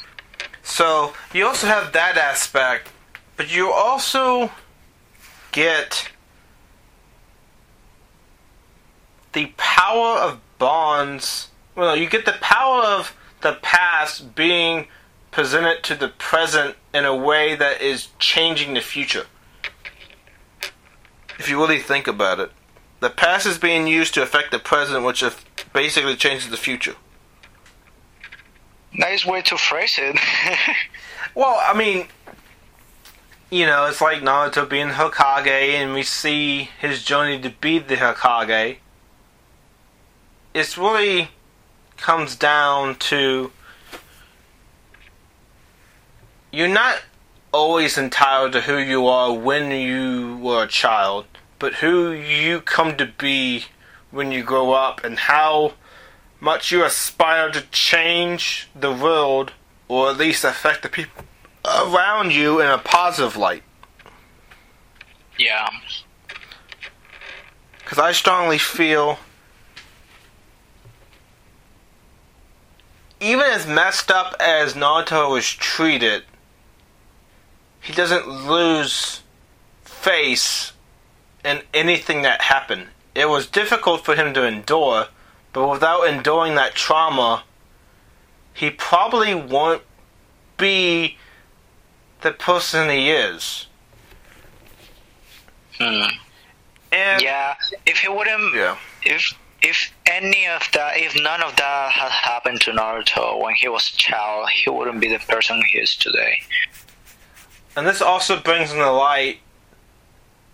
So 0.61 1.13
you 1.33 1.45
also 1.45 1.67
have 1.67 1.93
that 1.93 2.17
aspect, 2.17 2.89
but 3.37 3.55
you 3.55 3.71
also 3.71 4.51
get 5.53 6.09
the 9.35 9.53
power 9.57 10.17
of 10.17 10.39
bonds. 10.57 11.49
Well, 11.75 11.95
you 11.95 12.09
get 12.09 12.25
the 12.25 12.37
power 12.41 12.81
of 12.81 13.15
the 13.41 13.53
past 13.61 14.33
being 14.33 14.87
presented 15.29 15.83
to 15.83 15.95
the 15.95 16.07
present 16.07 16.77
in 16.93 17.05
a 17.05 17.15
way 17.15 17.53
that 17.55 17.81
is 17.81 18.07
changing 18.17 18.73
the 18.73 18.81
future. 18.81 19.25
If 21.37 21.49
you 21.49 21.59
really 21.59 21.79
think 21.79 22.07
about 22.07 22.39
it, 22.39 22.51
the 23.01 23.09
past 23.09 23.45
is 23.45 23.59
being 23.59 23.87
used 23.87 24.13
to 24.13 24.23
affect 24.23 24.51
the 24.51 24.59
present, 24.59 25.03
which 25.03 25.23
basically 25.73 26.15
changes 26.15 26.49
the 26.49 26.57
future. 26.57 26.95
Nice 28.93 29.25
way 29.25 29.41
to 29.43 29.57
phrase 29.57 29.99
it. 30.01 30.17
Well, 31.35 31.59
I 31.61 31.77
mean, 31.77 32.07
you 33.49 33.65
know, 33.65 33.87
it's 33.87 33.99
like 33.99 34.21
Naruto 34.21 34.69
being 34.69 34.87
Hokage, 34.87 35.47
and 35.47 35.93
we 35.93 36.01
see 36.01 36.69
his 36.79 37.03
journey 37.03 37.41
to 37.41 37.49
be 37.49 37.77
the 37.77 37.97
Hokage. 37.97 38.77
It's 40.55 40.77
really 40.77 41.27
comes 41.97 42.37
down 42.37 42.95
to 42.95 43.51
you're 46.49 46.69
not 46.69 47.01
always 47.51 47.97
entitled 47.97 48.53
to 48.53 48.61
who 48.61 48.77
you 48.77 49.05
are 49.05 49.33
when 49.33 49.69
you 49.69 50.37
were 50.37 50.63
a 50.63 50.67
child, 50.67 51.25
but 51.59 51.73
who 51.73 52.13
you 52.13 52.61
come 52.61 52.95
to 52.95 53.05
be 53.05 53.65
when 54.11 54.31
you 54.31 54.43
grow 54.43 54.71
up, 54.71 55.03
and 55.03 55.19
how 55.19 55.73
much 56.39 56.71
you 56.71 56.85
aspire 56.85 57.51
to 57.51 57.61
change 57.71 58.69
the 58.73 58.93
world 58.93 59.51
or 59.89 60.09
at 60.09 60.15
least 60.15 60.45
affect 60.45 60.83
the 60.83 60.89
people 60.89 61.25
around 61.65 62.31
you 62.31 62.61
in 62.61 62.67
a 62.67 62.77
positive 62.77 63.35
light. 63.35 63.63
yeah. 65.37 65.67
Because 67.79 67.99
I 67.99 68.13
strongly 68.13 68.57
feel, 68.57 69.19
even 73.19 73.45
as 73.45 73.65
messed 73.65 74.11
up 74.11 74.35
as 74.39 74.73
Naruto 74.73 75.31
was 75.31 75.47
treated, 75.47 76.23
he 77.81 77.93
doesn't 77.93 78.27
lose 78.27 79.21
face 79.83 80.73
in 81.43 81.61
anything 81.73 82.23
that 82.23 82.41
happened. 82.41 82.87
It 83.13 83.29
was 83.29 83.47
difficult 83.47 84.03
for 84.03 84.15
him 84.15 84.33
to 84.33 84.45
endure, 84.45 85.07
but 85.53 85.69
without 85.69 86.07
enduring 86.07 86.55
that 86.55 86.75
trauma, 86.75 87.43
he 88.53 88.69
probably 88.69 89.35
won't 89.35 89.83
be 90.57 91.17
the 92.21 92.31
person 92.31 92.89
he 92.89 93.11
is. 93.11 93.67
Hmm. 95.77 96.03
And 96.91 97.21
Yeah. 97.21 97.55
If 97.85 97.99
he 97.99 98.07
wouldn't 98.07 98.55
yeah. 98.55 98.77
if 99.03 99.33
if 99.65 99.91
any 100.05 100.45
of 100.47 100.61
that 100.73 100.97
if 100.97 101.15
none 101.15 101.41
of 101.41 101.55
that 101.55 101.91
had 101.91 102.11
happened 102.11 102.61
to 102.61 102.71
Naruto 102.71 103.41
when 103.41 103.55
he 103.55 103.67
was 103.67 103.91
a 103.91 103.97
child, 103.97 104.47
he 104.49 104.69
wouldn't 104.69 105.01
be 105.01 105.09
the 105.09 105.17
person 105.19 105.59
he 105.71 105.79
is 105.79 105.95
today. 105.95 106.41
And 107.75 107.87
this 107.87 108.01
also 108.01 108.39
brings 108.39 108.71
in 108.71 108.77
the 108.77 108.91
light 108.91 109.39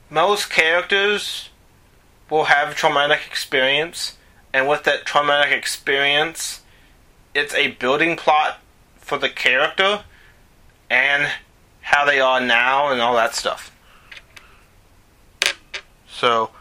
most 0.09 0.49
characters 0.49 1.49
will 2.29 2.45
have 2.45 2.75
traumatic 2.75 3.21
experience, 3.27 4.17
and 4.53 4.67
with 4.67 4.83
that 4.83 5.05
traumatic 5.05 5.51
experience, 5.51 6.61
it's 7.33 7.53
a 7.53 7.71
building 7.71 8.15
plot 8.15 8.59
for 8.95 9.17
the 9.17 9.29
character 9.29 10.03
and 10.89 11.29
how 11.81 12.05
they 12.05 12.19
are 12.19 12.39
now 12.39 12.89
and 12.89 13.01
all 13.01 13.15
that 13.15 13.35
stuff. 13.35 13.71
So, 16.09 16.51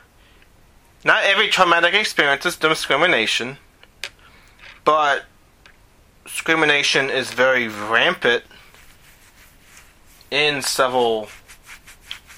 not 1.04 1.24
every 1.24 1.48
traumatic 1.48 1.94
experience 1.94 2.44
is 2.46 2.56
discrimination, 2.56 3.56
but 4.84 5.24
discrimination 6.24 7.10
is 7.10 7.30
very 7.32 7.68
rampant 7.68 8.44
in 10.30 10.62
several 10.62 11.28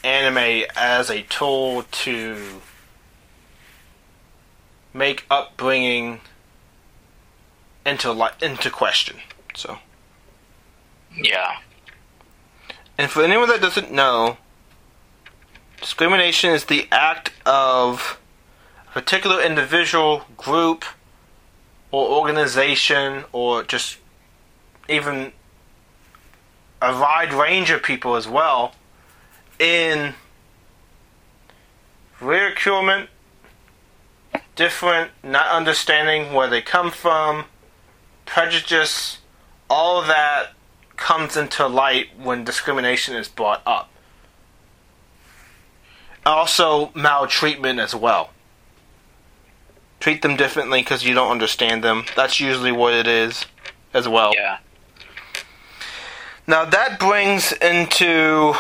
anime 0.05 0.65
as 0.77 1.11
a 1.11 1.23
tool 1.23 1.85
to 1.91 2.61
make 4.95 5.25
upbringing 5.31 6.21
into 7.85 8.13
li- 8.13 8.29
into 8.41 8.71
question. 8.71 9.17
So, 9.55 9.79
Yeah. 11.15 11.59
and 12.99 13.11
for 13.11 13.23
anyone 13.23 13.49
that 13.49 13.61
doesn't 13.61 13.91
know, 13.91 14.39
discrimination 15.81 16.51
is 16.51 16.65
the 16.67 16.89
act 16.91 17.33
of 17.45 18.19
particular 18.93 19.43
individual, 19.43 20.23
group, 20.37 20.85
or 21.91 22.09
organization, 22.09 23.25
or 23.33 23.63
just 23.63 23.99
even 24.89 25.33
a 26.81 26.93
wide 26.93 27.33
range 27.33 27.71
of 27.71 27.83
people 27.83 28.17
as 28.17 28.29
well 28.29 28.75
in 29.59 30.15
ridiculement, 32.21 33.09
different, 34.57 35.11
not 35.23 35.47
understanding 35.49 36.33
where 36.33 36.49
they 36.49 36.61
come 36.61 36.91
from, 36.91 37.45
prejudice, 38.27 39.19
all 39.71 40.03
that 40.03 40.53
comes 40.97 41.37
into 41.37 41.67
light 41.67 42.09
when 42.19 42.45
discrimination 42.45 43.17
is 43.17 43.29
brought 43.29 43.63
up. 43.67 43.91
Also, 46.25 46.93
maltreatment 46.95 47.81
as 47.81 47.95
well. 47.95 48.31
Treat 50.03 50.21
them 50.21 50.35
differently 50.35 50.81
because 50.81 51.05
you 51.05 51.15
don't 51.15 51.31
understand 51.31 51.85
them. 51.85 52.07
That's 52.17 52.41
usually 52.41 52.73
what 52.73 52.93
it 52.93 53.07
is 53.07 53.47
as 53.95 54.09
well. 54.09 54.33
Yeah. 54.35 54.59
Now 56.45 56.65
that 56.65 56.99
brings 56.99 57.53
into 57.53 58.53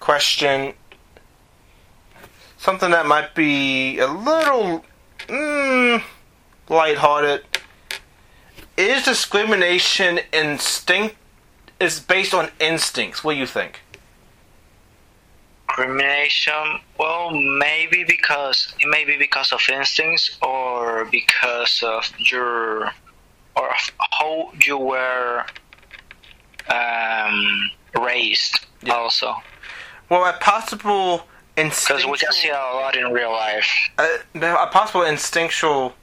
question 0.00 0.74
something 2.58 2.90
that 2.90 3.06
might 3.06 3.36
be 3.36 4.00
a 4.00 4.08
little 4.08 4.84
mm, 5.28 6.02
lighthearted. 6.68 7.44
Is 8.76 9.04
discrimination 9.04 10.18
instinct 10.32 11.14
is 11.78 12.00
based 12.00 12.34
on 12.34 12.50
instincts? 12.58 13.22
What 13.22 13.34
do 13.34 13.38
you 13.38 13.46
think? 13.46 13.82
Discrimination. 15.76 16.80
Well, 16.98 17.30
maybe 17.30 18.04
because 18.04 18.74
it 18.78 18.88
may 18.88 19.04
be 19.04 19.16
because 19.16 19.52
of 19.52 19.60
instincts 19.70 20.36
or 20.42 21.06
because 21.06 21.82
of 21.82 22.10
your 22.18 22.90
or 23.56 23.68
of 23.70 23.90
how 24.12 24.52
you 24.64 24.76
were 24.78 25.44
um, 26.68 27.70
raised. 28.00 28.60
Yeah. 28.82 28.94
Also, 28.94 29.34
Well, 30.08 30.24
a 30.26 30.32
possible 30.34 31.26
because 31.56 32.04
we 32.06 32.16
can 32.18 32.32
see 32.32 32.48
instinctual, 32.48 32.56
a 32.56 32.74
lot 32.80 32.96
in 32.96 33.12
real 33.12 33.30
life. 33.32 33.68
a, 33.98 34.18
a 34.40 34.66
possible 34.68 35.02
instinctual 35.04 35.94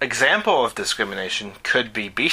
example 0.00 0.64
of 0.64 0.74
discrimination 0.74 1.52
could 1.62 1.92
be 1.92 2.08
B 2.08 2.28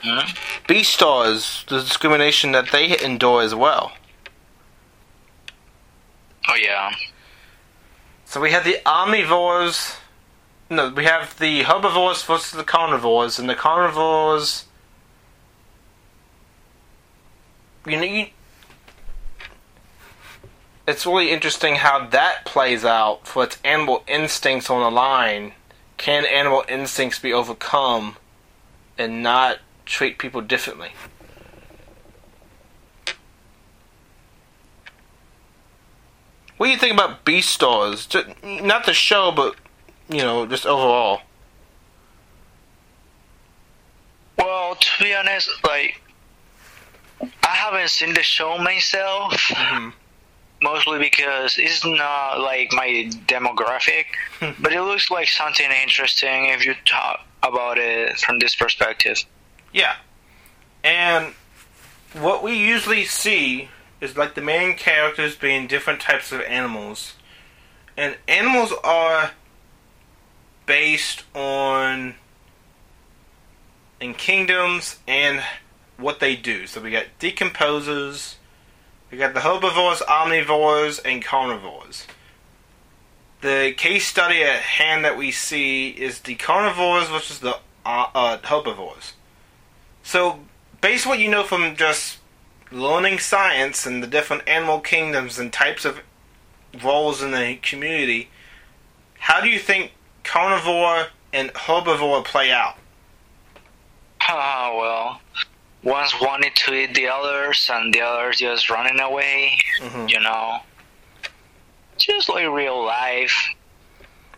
stars. 0.00 0.30
Hmm? 0.30 0.72
Beastars, 0.72 1.66
the 1.66 1.80
discrimination 1.80 2.52
that 2.52 2.70
they 2.70 2.98
endure 3.02 3.42
as 3.42 3.54
well. 3.54 3.92
Oh 6.48 6.56
yeah. 6.56 6.92
So 8.24 8.40
we 8.40 8.50
have 8.50 8.64
the 8.64 8.78
omnivores. 8.84 9.96
No, 10.70 10.90
we 10.90 11.04
have 11.04 11.38
the 11.38 11.62
herbivores 11.62 12.22
versus 12.22 12.52
the 12.52 12.64
carnivores, 12.64 13.38
and 13.38 13.48
the 13.48 13.54
carnivores. 13.54 14.66
You 17.86 17.96
know, 17.96 18.02
you, 18.02 18.26
it's 20.86 21.06
really 21.06 21.30
interesting 21.30 21.76
how 21.76 22.06
that 22.06 22.44
plays 22.44 22.84
out 22.84 23.26
for 23.26 23.44
its 23.44 23.58
animal 23.64 24.04
instincts 24.06 24.68
on 24.68 24.80
the 24.80 24.90
line. 24.90 25.52
Can 25.96 26.24
animal 26.26 26.64
instincts 26.68 27.18
be 27.18 27.32
overcome 27.32 28.16
and 28.96 29.22
not 29.22 29.58
treat 29.88 30.18
people 30.18 30.40
differently? 30.40 30.90
What 36.56 36.66
do 36.66 36.72
you 36.72 36.78
think 36.78 36.92
about 36.94 37.24
Beastars? 37.24 38.08
Not 38.62 38.84
the 38.84 38.92
show, 38.92 39.30
but 39.30 39.54
you 40.08 40.18
know, 40.18 40.46
just 40.46 40.66
overall. 40.66 41.22
Well, 44.36 44.74
to 44.74 44.88
be 45.02 45.14
honest, 45.14 45.50
like 45.64 46.00
I 47.20 47.48
haven't 47.54 47.88
seen 47.90 48.14
the 48.14 48.22
show 48.22 48.58
myself. 48.58 49.32
Mhm. 49.48 49.92
Mostly 50.60 50.98
because 50.98 51.56
it's 51.56 51.84
not 51.84 52.40
like 52.40 52.72
my 52.72 53.08
demographic, 53.28 54.06
but 54.58 54.72
it 54.72 54.82
looks 54.82 55.08
like 55.08 55.28
something 55.28 55.70
interesting 55.70 56.46
if 56.46 56.66
you 56.66 56.74
talk 56.84 57.20
about 57.44 57.78
it 57.78 58.18
from 58.18 58.40
this 58.40 58.56
perspective. 58.56 59.18
Yeah. 59.72 59.96
And 60.82 61.34
what 62.12 62.42
we 62.42 62.54
usually 62.54 63.04
see 63.04 63.68
is 64.00 64.16
like 64.16 64.34
the 64.34 64.40
main 64.40 64.76
characters 64.76 65.36
being 65.36 65.66
different 65.66 66.00
types 66.00 66.32
of 66.32 66.40
animals. 66.42 67.14
And 67.96 68.16
animals 68.28 68.72
are 68.84 69.32
based 70.66 71.24
on 71.34 72.14
in 74.00 74.14
kingdoms 74.14 74.98
and 75.08 75.42
what 75.96 76.20
they 76.20 76.36
do. 76.36 76.66
So 76.66 76.80
we 76.80 76.90
got 76.90 77.06
decomposers, 77.18 78.36
we 79.10 79.18
got 79.18 79.34
the 79.34 79.40
herbivores, 79.40 80.00
omnivores, 80.00 81.00
and 81.04 81.24
carnivores. 81.24 82.06
The 83.40 83.74
case 83.76 84.06
study 84.06 84.42
at 84.42 84.60
hand 84.60 85.04
that 85.04 85.16
we 85.16 85.30
see 85.30 85.88
is 85.88 86.20
the 86.20 86.34
carnivores 86.34 87.08
versus 87.08 87.40
the 87.40 87.58
uh, 87.84 88.06
uh, 88.14 88.38
herbivores. 88.44 89.14
So, 90.08 90.40
based 90.80 91.04
on 91.04 91.10
what 91.10 91.18
you 91.18 91.28
know 91.28 91.42
from 91.42 91.76
just 91.76 92.16
learning 92.72 93.18
science 93.18 93.84
and 93.84 94.02
the 94.02 94.06
different 94.06 94.48
animal 94.48 94.80
kingdoms 94.80 95.38
and 95.38 95.52
types 95.52 95.84
of 95.84 96.00
roles 96.82 97.22
in 97.22 97.32
the 97.32 97.58
community, 97.60 98.30
how 99.18 99.42
do 99.42 99.50
you 99.50 99.58
think 99.58 99.92
carnivore 100.24 101.08
and 101.30 101.52
herbivore 101.52 102.24
play 102.24 102.50
out? 102.50 102.76
Ah, 104.22 104.74
well, 104.74 105.20
one's 105.82 106.14
wanting 106.22 106.52
to 106.54 106.72
eat 106.72 106.94
the 106.94 107.08
others, 107.08 107.68
and 107.70 107.92
the 107.92 108.00
others 108.00 108.38
just 108.38 108.70
running 108.70 109.00
away. 109.00 109.58
Mhm. 109.78 110.08
You 110.08 110.20
know, 110.20 110.60
just 111.98 112.30
like 112.30 112.48
real 112.48 112.82
life. 112.82 113.50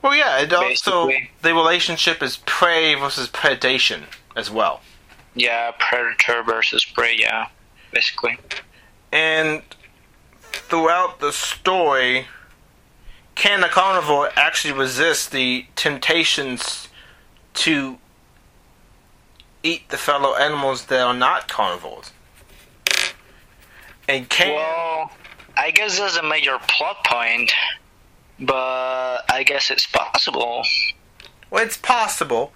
Well, 0.02 0.16
yeah, 0.16 0.40
it 0.40 0.52
also 0.52 1.06
Basically. 1.06 1.30
the 1.42 1.54
relationship 1.54 2.24
is 2.24 2.38
prey 2.38 2.96
versus 2.96 3.28
predation 3.28 4.06
as 4.34 4.50
well. 4.50 4.80
Yeah, 5.34 5.72
predator 5.78 6.42
versus 6.42 6.84
prey. 6.84 7.16
Yeah, 7.18 7.46
basically. 7.92 8.38
And 9.12 9.62
throughout 10.42 11.20
the 11.20 11.32
story, 11.32 12.26
can 13.34 13.60
the 13.60 13.68
carnivore 13.68 14.30
actually 14.36 14.74
resist 14.74 15.30
the 15.32 15.66
temptations 15.76 16.88
to 17.54 17.98
eat 19.62 19.88
the 19.90 19.96
fellow 19.96 20.34
animals 20.34 20.86
that 20.86 21.00
are 21.00 21.14
not 21.14 21.48
carnivores? 21.48 22.12
And 24.08 24.28
can 24.28 24.54
Well, 24.54 25.10
I 25.56 25.70
guess 25.70 25.98
that's 25.98 26.16
a 26.16 26.22
major 26.22 26.58
plot 26.68 27.04
point, 27.04 27.52
but 28.40 29.18
I 29.30 29.44
guess 29.46 29.70
it's 29.70 29.86
possible. 29.86 30.64
well, 31.50 31.64
it's 31.64 31.76
possible, 31.76 32.52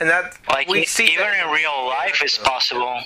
and 0.00 0.08
that 0.08 0.36
Like 0.48 0.68
we 0.68 0.84
see 0.84 1.06
even 1.12 1.26
that- 1.26 1.46
in 1.46 1.50
real 1.52 1.86
life, 1.86 2.22
it's 2.22 2.38
possible. 2.38 3.02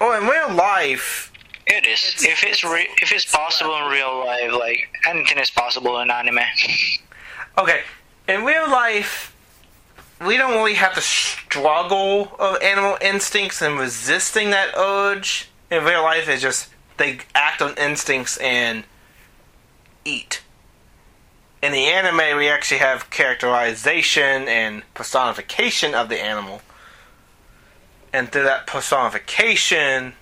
Oh, 0.00 0.12
in 0.12 0.26
real 0.26 0.50
life, 0.50 1.32
It 1.66 1.86
is. 1.86 2.02
It's- 2.02 2.24
if 2.24 2.44
it's 2.44 2.64
re- 2.64 2.88
if 3.02 3.12
it's 3.12 3.24
it's 3.24 3.32
possible 3.36 3.76
in 3.76 3.84
real 3.90 4.24
life, 4.24 4.52
like 4.52 4.88
anything 5.06 5.38
is 5.38 5.50
possible 5.50 6.00
in 6.00 6.10
anime. 6.10 6.40
Okay, 7.58 7.82
in 8.26 8.44
real 8.44 8.70
life, 8.70 9.34
we 10.20 10.36
don't 10.36 10.54
really 10.54 10.74
have 10.74 10.94
the 10.94 11.00
struggle 11.02 12.34
of 12.38 12.62
animal 12.62 12.96
instincts 13.00 13.60
and 13.60 13.78
resisting 13.78 14.50
that 14.50 14.70
urge. 14.76 15.48
In 15.70 15.84
real 15.84 16.02
life, 16.02 16.28
it's 16.28 16.40
just 16.40 16.68
they 16.96 17.18
act 17.34 17.60
on 17.60 17.74
instincts 17.76 18.36
and 18.38 18.84
eat. 20.04 20.40
In 21.60 21.72
the 21.72 21.86
anime, 21.86 22.36
we 22.36 22.48
actually 22.48 22.78
have 22.78 23.10
characterization 23.10 24.48
and 24.48 24.82
personification 24.94 25.94
of 25.94 26.08
the 26.08 26.22
animal. 26.22 26.62
And 28.12 28.30
through 28.30 28.44
that 28.44 28.66
personification, 28.66 30.14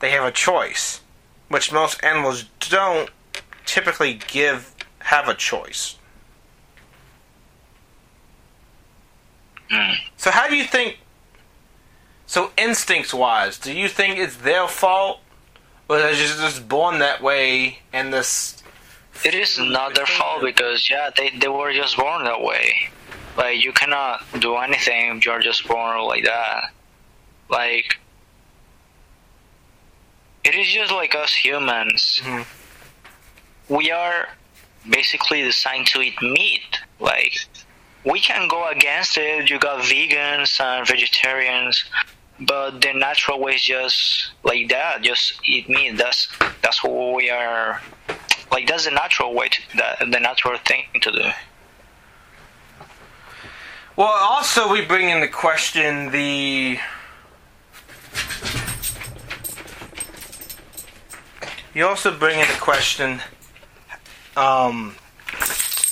they 0.00 0.10
have 0.10 0.24
a 0.24 0.30
choice, 0.30 1.00
which 1.48 1.72
most 1.72 2.02
animals 2.04 2.44
don't 2.68 3.10
typically 3.64 4.20
give 4.28 4.74
have 5.00 5.28
a 5.28 5.34
choice. 5.34 5.96
Mm. 9.70 9.94
So 10.16 10.30
how 10.30 10.48
do 10.48 10.56
you 10.56 10.64
think 10.64 10.98
so 12.26 12.50
instincts 12.56 13.14
wise, 13.14 13.58
do 13.58 13.72
you 13.72 13.88
think 13.88 14.18
it's 14.18 14.36
their 14.36 14.68
fault? 14.68 15.20
Or 15.88 15.98
they're 15.98 16.14
just, 16.14 16.38
just 16.38 16.68
born 16.68 17.00
that 17.00 17.20
way 17.20 17.80
and 17.92 18.12
this 18.12 18.59
It 19.24 19.34
is 19.34 19.58
not 19.58 19.94
their 19.94 20.06
fault 20.06 20.42
because 20.42 20.88
yeah, 20.90 21.10
they 21.16 21.30
they 21.30 21.48
were 21.48 21.72
just 21.72 21.96
born 21.96 22.24
that 22.24 22.40
way. 22.42 22.90
Like 23.36 23.62
you 23.62 23.72
cannot 23.72 24.24
do 24.40 24.56
anything 24.56 25.18
if 25.18 25.26
you're 25.26 25.40
just 25.40 25.66
born 25.68 26.02
like 26.04 26.24
that. 26.24 26.70
Like 27.48 27.98
it 30.44 30.54
is 30.54 30.68
just 30.68 30.92
like 30.92 31.14
us 31.14 31.34
humans. 31.34 32.20
Mhm. 32.24 32.46
We 33.68 33.90
are 33.90 34.28
basically 34.88 35.42
designed 35.42 35.86
to 35.88 36.00
eat 36.00 36.20
meat. 36.22 36.78
Like 36.98 37.34
we 38.04 38.20
can 38.20 38.48
go 38.48 38.66
against 38.68 39.18
it. 39.18 39.50
You 39.50 39.58
got 39.58 39.82
vegans 39.84 40.58
and 40.60 40.86
vegetarians, 40.86 41.84
but 42.40 42.80
the 42.80 42.94
natural 42.94 43.38
way 43.38 43.54
is 43.56 43.62
just 43.62 44.30
like 44.44 44.68
that. 44.70 45.02
Just 45.02 45.34
eat 45.44 45.68
meat. 45.68 45.96
That's 45.98 46.28
that's 46.62 46.82
what 46.82 47.14
we 47.14 47.28
are. 47.30 47.82
Like 48.50 48.66
that's 48.66 48.84
the 48.84 48.90
natural 48.90 49.34
way. 49.34 49.48
To, 49.48 49.76
that 49.76 49.98
the 50.00 50.20
natural 50.20 50.58
thing 50.58 50.84
to 51.02 51.12
do. 51.12 51.24
Well, 53.96 54.08
also 54.08 54.70
we 54.72 54.84
bring 54.84 55.10
into 55.10 55.28
question 55.28 56.10
the 56.10 56.78
you 61.74 61.86
also 61.86 62.16
bring 62.16 62.40
into 62.40 62.58
question 62.60 63.20
um, 64.36 64.94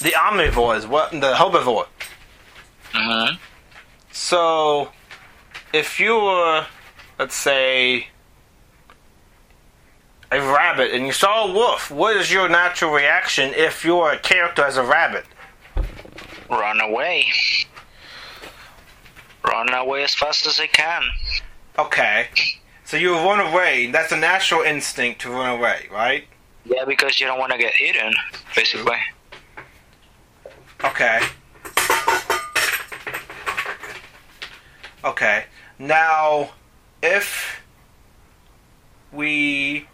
the 0.00 0.10
omnivores, 0.10 0.86
what 0.86 1.10
the 1.12 1.34
herbivore. 1.34 1.86
Mm-hmm. 2.92 3.36
So, 4.12 4.90
if 5.72 6.00
you 6.00 6.16
were, 6.16 6.66
let's 7.18 7.36
say, 7.36 8.08
a 10.30 10.40
rabbit 10.40 10.92
and 10.92 11.06
you 11.06 11.12
saw 11.12 11.46
a 11.46 11.52
wolf, 11.52 11.90
what 11.90 12.16
is 12.16 12.30
your 12.32 12.48
natural 12.48 12.92
reaction 12.92 13.52
if 13.54 13.84
you're 13.84 14.12
a 14.12 14.18
character 14.18 14.62
as 14.62 14.76
a 14.76 14.82
rabbit? 14.82 15.24
Run 16.50 16.80
away. 16.80 17.26
Run 19.44 19.72
away 19.72 20.04
as 20.04 20.14
fast 20.14 20.46
as 20.46 20.60
I 20.60 20.66
can. 20.66 21.02
Okay. 21.78 22.28
So 22.84 22.96
you 22.96 23.14
run 23.14 23.40
away. 23.40 23.90
That's 23.90 24.12
a 24.12 24.16
natural 24.16 24.62
instinct 24.62 25.20
to 25.22 25.30
run 25.30 25.58
away, 25.58 25.88
right? 25.90 26.24
Yeah, 26.64 26.84
because 26.84 27.20
you 27.20 27.26
don't 27.26 27.38
want 27.38 27.52
to 27.52 27.58
get 27.58 27.80
eaten, 27.80 28.12
basically. 28.54 28.96
Okay. 30.84 31.20
Okay. 35.04 35.44
Now, 35.78 36.50
if 37.02 37.62
we 39.12 39.86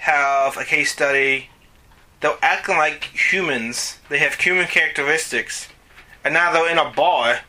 have 0.00 0.56
a 0.56 0.64
case 0.64 0.90
study, 0.90 1.50
they're 2.20 2.38
acting 2.40 2.76
like 2.76 3.04
humans, 3.04 3.98
they 4.08 4.18
have 4.18 4.34
human 4.34 4.66
characteristics, 4.66 5.68
and 6.24 6.32
now 6.32 6.52
they're 6.52 6.70
in 6.70 6.78
a 6.78 6.90
bar, 6.90 7.40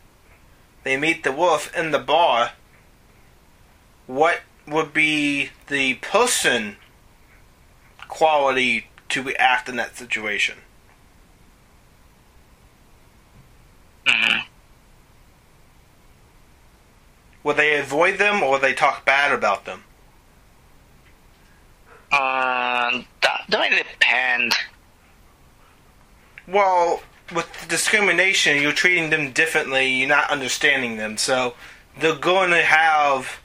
they 0.84 0.98
meet 0.98 1.24
the 1.24 1.32
wolf 1.32 1.76
in 1.76 1.92
the 1.92 2.00
bar, 2.00 2.52
what 4.06 4.42
would 4.68 4.94
be 4.94 5.50
the 5.68 5.94
person 5.96 6.76
quality 8.10 8.88
to 9.10 9.34
act 9.36 9.70
in 9.70 9.78
that 9.78 9.96
situation? 9.96 10.58
hmm 14.06 14.40
Will 17.44 17.56
they 17.56 17.80
avoid 17.80 18.20
them 18.20 18.44
or 18.44 18.52
would 18.52 18.62
they 18.62 18.74
talk 18.74 19.06
bad 19.06 19.32
about 19.32 19.66
them? 19.66 19.84
Uh, 22.12 23.02
that, 23.21 23.43
that 23.50 23.60
might 23.60 23.86
depend. 23.91 24.54
Well, 26.47 27.02
with 27.34 27.47
discrimination, 27.69 28.62
you're 28.62 28.74
treating 28.74 29.10
them 29.10 29.32
differently, 29.32 29.88
you're 29.88 30.10
not 30.10 30.30
understanding 30.30 30.97
them, 30.97 31.17
so 31.17 31.54
they're 31.97 32.15
going 32.15 32.50
to 32.52 32.62
have 32.63 33.39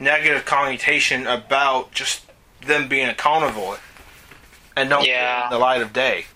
negative 0.00 0.44
connotation 0.44 1.26
about 1.26 1.92
just 1.92 2.22
them 2.62 2.88
being 2.88 3.08
a 3.08 3.14
carnivore 3.14 3.78
and 4.76 4.88
don't 4.88 5.06
Yeah. 5.06 5.44
in 5.44 5.50
the 5.50 5.58
light 5.58 5.82
of 5.82 5.92
day. 5.92 6.26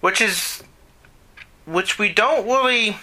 Which 0.00 0.20
is 0.20 0.62
which 1.64 1.98
we 1.98 2.12
don't 2.12 2.46
really 2.46 2.96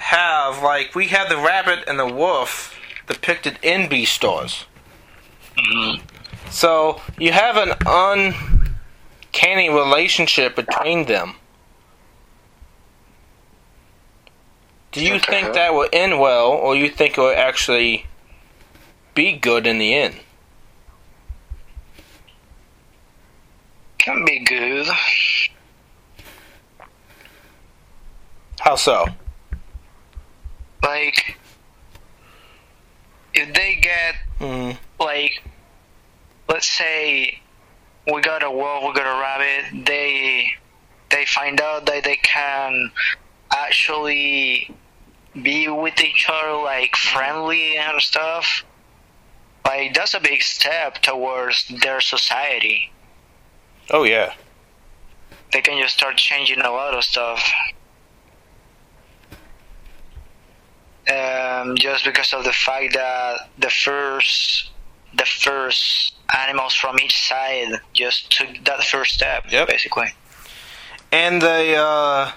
have 0.00 0.62
like 0.62 0.94
we 0.94 1.08
have 1.08 1.28
the 1.28 1.36
rabbit 1.36 1.84
and 1.86 1.98
the 1.98 2.06
wolf 2.06 2.74
depicted 3.06 3.58
in 3.62 3.88
Beastars. 3.88 4.64
hmm 5.56 5.96
So 6.50 7.00
you 7.18 7.32
have 7.32 7.56
an 7.56 7.74
uncanny 7.86 9.68
relationship 9.68 10.56
between 10.56 11.06
them. 11.06 11.34
Do 14.92 15.00
you 15.04 15.16
Okay. 15.16 15.30
think 15.30 15.52
that 15.54 15.74
will 15.74 15.88
end 15.92 16.18
well, 16.18 16.48
or 16.50 16.74
you 16.74 16.88
think 16.88 17.16
it 17.16 17.20
will 17.20 17.34
actually 17.36 18.06
be 19.14 19.32
good 19.32 19.66
in 19.66 19.78
the 19.78 19.94
end? 19.94 20.16
Can 23.98 24.24
be 24.24 24.40
good. 24.44 24.88
How 28.60 28.76
so? 28.76 29.06
Like, 30.82 31.36
if 33.34 33.54
they 33.54 33.76
get 33.76 34.16
Mm, 34.40 34.78
like 34.98 35.42
let's 36.48 36.66
say 36.66 37.40
we 38.10 38.22
got 38.22 38.42
a 38.42 38.50
wolf, 38.50 38.84
we 38.84 38.94
got 38.94 39.06
a 39.06 39.20
rabbit, 39.20 39.84
they 39.84 40.50
they 41.10 41.26
find 41.26 41.60
out 41.60 41.84
that 41.86 42.04
they 42.04 42.16
can 42.16 42.90
actually 43.52 44.74
be 45.42 45.68
with 45.68 46.00
each 46.00 46.26
other 46.28 46.54
like 46.62 46.96
friendly 46.96 47.76
and 47.76 48.00
stuff. 48.00 48.64
Like 49.66 49.92
that's 49.92 50.14
a 50.14 50.20
big 50.20 50.42
step 50.42 51.02
towards 51.02 51.68
their 51.68 52.00
society. 52.00 52.90
oh 53.90 54.04
yeah. 54.04 54.32
They 55.52 55.60
can 55.60 55.82
just 55.82 55.98
start 55.98 56.16
changing 56.16 56.60
a 56.60 56.70
lot 56.70 56.94
of 56.94 57.04
stuff. 57.04 57.52
Um, 61.08 61.76
just 61.76 62.04
because 62.04 62.32
of 62.34 62.44
the 62.44 62.52
fact 62.52 62.94
that 62.94 63.48
the 63.58 63.70
first 63.70 64.70
the 65.14 65.24
first 65.24 66.14
animals 66.36 66.74
from 66.74 67.00
each 67.00 67.26
side 67.26 67.80
just 67.94 68.30
took 68.30 68.48
that 68.64 68.84
first 68.84 69.14
step 69.14 69.44
Yep. 69.50 69.66
basically 69.68 70.08
And 71.10 71.42
the 71.42 71.74
uh, 71.76 72.32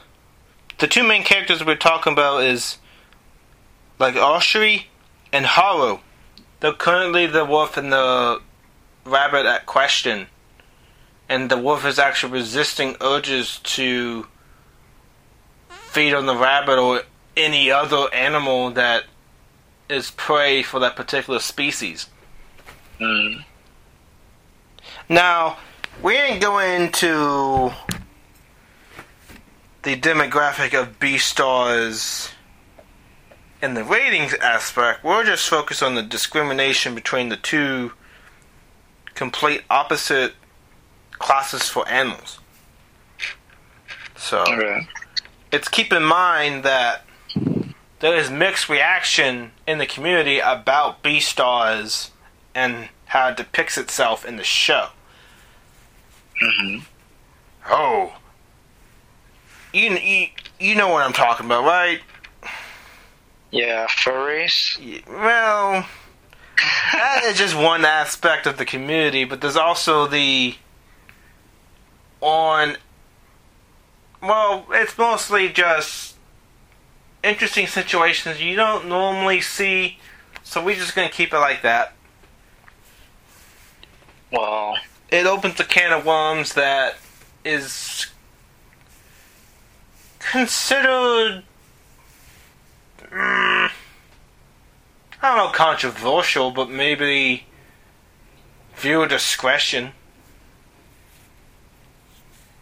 the 0.79 0.87
two 0.87 1.03
main 1.03 1.23
characters 1.23 1.63
we're 1.63 1.75
talking 1.75 2.13
about 2.13 2.43
is 2.43 2.77
like 3.99 4.15
Oshri 4.15 4.85
and 5.31 5.45
Haru. 5.45 5.99
They're 6.59 6.73
currently 6.73 7.27
the 7.27 7.45
wolf 7.45 7.77
and 7.77 7.91
the 7.91 8.41
rabbit 9.05 9.45
at 9.45 9.65
question, 9.65 10.27
and 11.27 11.51
the 11.51 11.57
wolf 11.57 11.85
is 11.85 11.99
actually 11.99 12.33
resisting 12.33 12.95
urges 13.01 13.59
to 13.59 14.27
feed 15.69 16.13
on 16.13 16.25
the 16.25 16.35
rabbit 16.35 16.79
or 16.79 17.03
any 17.35 17.71
other 17.71 18.13
animal 18.13 18.71
that 18.71 19.05
is 19.89 20.11
prey 20.11 20.63
for 20.63 20.79
that 20.79 20.95
particular 20.95 21.39
species. 21.39 22.07
mm. 22.99 23.43
Now, 25.09 25.57
we 26.01 26.15
ain't 26.15 26.41
going 26.41 26.91
to 26.93 27.71
the 29.83 29.95
demographic 29.95 30.79
of 30.79 30.99
Beastars 30.99 32.31
in 33.61 33.73
the 33.73 33.83
ratings 33.83 34.33
aspect. 34.35 35.03
We're 35.03 35.23
just 35.23 35.47
focused 35.47 35.83
on 35.83 35.95
the 35.95 36.01
discrimination 36.01 36.95
between 36.95 37.29
the 37.29 37.37
two 37.37 37.91
complete 39.13 39.61
opposite 39.69 40.33
classes 41.11 41.69
for 41.69 41.87
animals. 41.87 42.39
So, 44.15 44.41
okay. 44.41 44.87
it's 45.51 45.67
keep 45.67 45.91
in 45.91 46.03
mind 46.03 46.63
that 46.63 47.05
there 48.03 48.17
is 48.17 48.29
mixed 48.29 48.67
reaction 48.67 49.53
in 49.65 49.77
the 49.77 49.85
community 49.85 50.37
about 50.37 51.01
Beastars 51.01 52.09
and 52.53 52.89
how 53.05 53.29
it 53.29 53.37
depicts 53.37 53.77
itself 53.77 54.25
in 54.25 54.35
the 54.35 54.43
show. 54.43 54.89
hmm 56.37 56.79
Oh, 57.69 58.13
you 59.71 59.89
you, 59.91 60.27
you 60.59 60.75
know 60.75 60.89
what 60.89 61.01
I'm 61.05 61.13
talking 61.13 61.45
about, 61.45 61.63
right? 61.63 62.01
yeah 63.51 63.87
furries 63.87 64.77
Well, 65.07 65.87
that 66.91 67.23
is 67.23 67.37
just 67.37 67.55
one 67.55 67.85
aspect 67.85 68.45
of 68.45 68.57
the 68.57 68.65
community, 68.65 69.23
but 69.23 69.39
there's 69.39 69.55
also 69.55 70.07
the 70.07 70.55
on. 72.19 72.75
Well, 74.21 74.65
it's 74.71 74.97
mostly 74.97 75.47
just 75.47 76.12
interesting 77.23 77.67
situations 77.67 78.41
you 78.41 78.55
don't 78.55 78.87
normally 78.87 79.41
see, 79.41 79.97
so 80.43 80.63
we're 80.63 80.75
just 80.75 80.95
gonna 80.95 81.09
keep 81.09 81.33
it 81.33 81.39
like 81.39 81.61
that. 81.61 81.93
well 84.31 84.77
it 85.09 85.25
opens 85.25 85.59
a 85.59 85.63
can 85.63 85.91
of 85.91 86.05
worms 86.05 86.53
that 86.53 86.97
is 87.45 88.07
considered 90.19 91.43
mm, 93.11 93.71
I 95.23 95.35
don't 95.35 95.37
know 95.37 95.51
controversial, 95.53 96.51
but 96.51 96.69
maybe 96.69 97.45
viewer 98.75 99.07
discretion. 99.07 99.93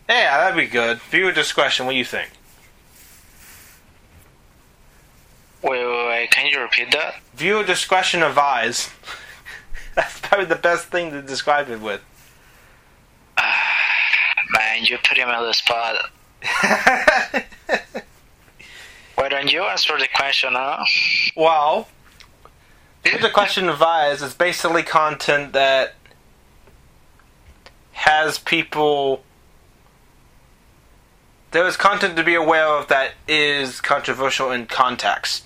Yeah, 0.07 0.37
that'd 0.37 0.55
be 0.55 0.67
good. 0.67 1.01
Viewer 1.01 1.31
discretion. 1.31 1.87
What 1.87 1.93
do 1.93 1.97
you 1.97 2.05
think? 2.05 2.29
Wait, 5.63 5.85
wait, 5.85 6.07
wait. 6.07 6.31
Can 6.31 6.47
you 6.47 6.59
repeat 6.59 6.91
that? 6.91 7.15
Viewer 7.35 7.63
discretion 7.63 8.23
advised. 8.23 8.89
That's 9.95 10.19
probably 10.19 10.45
the 10.45 10.55
best 10.55 10.87
thing 10.87 11.11
to 11.11 11.21
describe 11.21 11.69
it 11.69 11.79
with. 11.79 12.01
Man, 14.51 14.85
you're 14.85 14.99
putting 14.99 15.27
me 15.27 15.31
on 15.31 15.45
the 15.45 15.53
spot. 15.53 16.09
Why 19.15 19.29
don't 19.29 19.51
you 19.51 19.63
answer 19.63 19.97
the 19.99 20.07
question, 20.15 20.53
huh? 20.53 20.83
well, 21.35 21.87
viewer 23.03 23.19
discretion 23.19 23.69
advised 23.69 24.23
is 24.23 24.33
basically 24.33 24.81
content 24.81 25.53
that 25.53 25.93
has 27.91 28.39
people. 28.39 29.23
There 31.51 31.67
is 31.67 31.77
content 31.77 32.15
to 32.15 32.23
be 32.23 32.33
aware 32.33 32.65
of 32.65 32.87
that 32.87 33.11
is 33.27 33.79
controversial 33.81 34.51
in 34.51 34.65
context. 34.65 35.43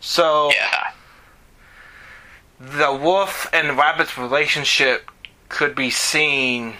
So 0.00 0.52
Yeah. 0.52 0.90
the 2.60 2.92
wolf 2.92 3.48
and 3.52 3.76
rabbit's 3.76 4.16
relationship 4.18 5.10
could 5.48 5.74
be 5.74 5.90
seen 5.90 6.76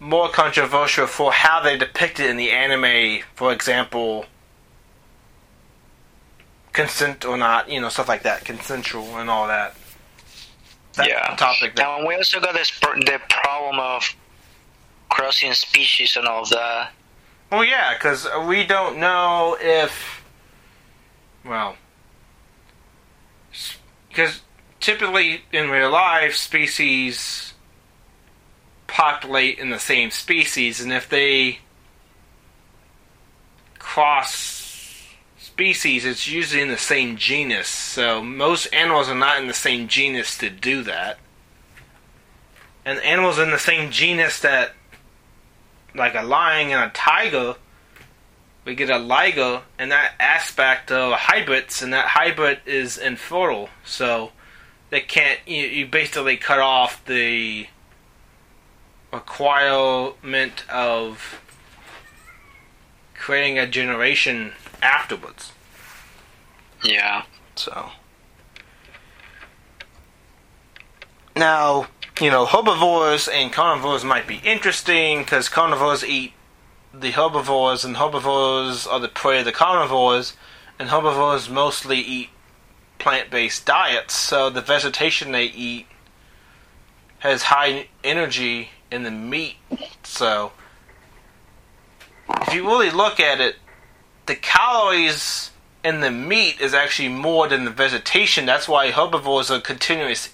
more 0.00 0.28
controversial 0.28 1.06
for 1.06 1.32
how 1.32 1.60
they 1.60 1.76
depict 1.76 2.20
it 2.20 2.30
in 2.30 2.36
the 2.36 2.50
anime, 2.52 3.22
for 3.34 3.52
example, 3.52 4.26
consent 6.72 7.24
or 7.24 7.36
not, 7.36 7.68
you 7.68 7.80
know, 7.80 7.88
stuff 7.88 8.08
like 8.08 8.22
that, 8.22 8.44
consensual 8.44 9.18
and 9.18 9.28
all 9.28 9.48
that. 9.48 9.74
That's 10.94 11.08
Yeah. 11.08 11.34
topic 11.36 11.74
that. 11.76 11.86
And 11.86 12.06
we 12.06 12.14
also 12.16 12.40
got 12.40 12.54
this 12.54 12.70
the 12.78 13.20
problem 13.28 13.80
of 13.80 14.14
crossing 15.08 15.54
species 15.54 16.16
and 16.16 16.26
all 16.26 16.44
that. 16.46 16.92
Well, 17.50 17.64
yeah, 17.64 17.94
because 17.94 18.28
we 18.46 18.64
don't 18.64 18.98
know 18.98 19.56
if. 19.60 20.17
Well. 21.44 21.76
Because 24.08 24.42
typically 24.80 25.42
in 25.52 25.70
real 25.70 25.90
life, 25.90 26.34
species 26.34 27.54
populate 28.86 29.58
in 29.58 29.70
the 29.70 29.78
same 29.78 30.10
species, 30.10 30.80
and 30.80 30.92
if 30.92 31.08
they 31.08 31.60
cross 33.78 34.58
species, 35.38 36.04
it's 36.04 36.28
usually 36.28 36.62
in 36.62 36.68
the 36.68 36.78
same 36.78 37.16
genus. 37.16 37.68
So 37.68 38.22
most 38.22 38.66
animals 38.72 39.08
are 39.08 39.14
not 39.14 39.40
in 39.40 39.48
the 39.48 39.54
same 39.54 39.88
genus 39.88 40.38
to 40.38 40.50
do 40.50 40.82
that. 40.84 41.18
And 42.84 42.98
animals 43.00 43.38
in 43.38 43.50
the 43.50 43.58
same 43.58 43.90
genus 43.90 44.40
that 44.40 44.74
like 45.94 46.14
a 46.14 46.22
lion 46.22 46.70
and 46.70 46.90
a 46.90 46.94
tiger, 46.94 47.56
we 48.68 48.74
get 48.74 48.90
a 48.90 48.98
liger, 48.98 49.62
and 49.78 49.90
that 49.90 50.12
aspect 50.20 50.92
of 50.92 51.14
hybrids, 51.14 51.80
and 51.80 51.90
that 51.94 52.08
hybrid 52.08 52.60
is 52.66 52.98
infertile, 52.98 53.70
so 53.82 54.30
they 54.90 55.00
can't. 55.00 55.40
You, 55.46 55.62
you 55.62 55.86
basically 55.86 56.36
cut 56.36 56.58
off 56.58 57.02
the 57.06 57.66
requirement 59.10 60.68
of 60.68 61.40
creating 63.14 63.58
a 63.58 63.66
generation 63.66 64.52
afterwards. 64.82 65.52
Yeah. 66.84 67.22
So 67.54 67.90
now, 71.34 71.86
you 72.20 72.30
know, 72.30 72.44
herbivores 72.44 73.28
and 73.28 73.50
carnivores 73.50 74.04
might 74.04 74.26
be 74.26 74.42
interesting 74.44 75.20
because 75.20 75.48
carnivores 75.48 76.04
eat 76.04 76.34
the 77.00 77.12
herbivores, 77.12 77.84
and 77.84 77.96
herbivores 77.96 78.86
are 78.86 79.00
the 79.00 79.08
prey 79.08 79.40
of 79.40 79.44
the 79.44 79.52
carnivores, 79.52 80.34
and 80.78 80.88
herbivores 80.88 81.48
mostly 81.48 81.98
eat 81.98 82.30
plant-based 82.98 83.64
diets. 83.64 84.14
So 84.14 84.50
the 84.50 84.60
vegetation 84.60 85.32
they 85.32 85.44
eat 85.44 85.86
has 87.20 87.44
high 87.44 87.88
energy 88.04 88.70
in 88.90 89.02
the 89.02 89.10
meat. 89.10 89.56
So 90.02 90.52
if 92.42 92.54
you 92.54 92.66
really 92.66 92.90
look 92.90 93.20
at 93.20 93.40
it, 93.40 93.56
the 94.26 94.34
calories 94.34 95.50
in 95.84 96.00
the 96.00 96.10
meat 96.10 96.60
is 96.60 96.74
actually 96.74 97.08
more 97.08 97.48
than 97.48 97.64
the 97.64 97.70
vegetation. 97.70 98.46
That's 98.46 98.68
why 98.68 98.90
herbivores 98.90 99.50
are 99.50 99.60
continuously 99.60 100.30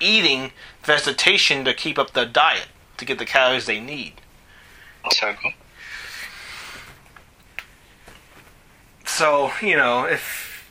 eating 0.00 0.52
vegetation 0.82 1.64
to 1.64 1.74
keep 1.74 1.98
up 1.98 2.12
their 2.12 2.26
diet 2.26 2.68
to 2.98 3.04
get 3.04 3.18
the 3.18 3.24
calories 3.24 3.66
they 3.66 3.80
need. 3.80 4.21
Exactly. 5.04 5.56
So, 9.04 9.52
you 9.60 9.76
know, 9.76 10.04
if 10.04 10.70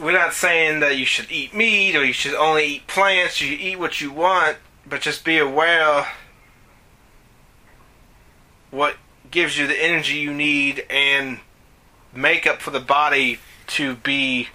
we're 0.00 0.12
not 0.12 0.34
saying 0.34 0.80
that 0.80 0.96
you 0.96 1.04
should 1.04 1.30
eat 1.30 1.54
meat 1.54 1.94
or 1.94 2.04
you 2.04 2.12
should 2.12 2.34
only 2.34 2.66
eat 2.66 2.86
plants, 2.86 3.40
you 3.40 3.56
eat 3.56 3.78
what 3.78 4.00
you 4.00 4.10
want, 4.10 4.56
but 4.84 5.00
just 5.00 5.24
be 5.24 5.38
aware 5.38 6.06
what 8.70 8.96
gives 9.30 9.56
you 9.56 9.66
the 9.66 9.80
energy 9.80 10.14
you 10.14 10.34
need 10.34 10.84
and 10.90 11.38
makeup 12.14 12.60
for 12.60 12.70
the 12.70 12.80
body 12.80 13.38
to 13.66 13.94
be 13.96 14.48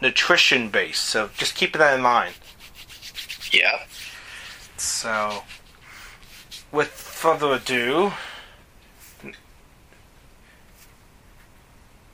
nutrition 0.00 0.70
based. 0.70 1.04
So 1.04 1.30
just 1.36 1.54
keep 1.54 1.72
that 1.76 1.94
in 1.94 2.00
mind. 2.00 2.34
Yeah. 3.50 3.80
So, 4.76 5.42
with 6.70 7.09
further 7.20 7.52
ado, 7.52 8.10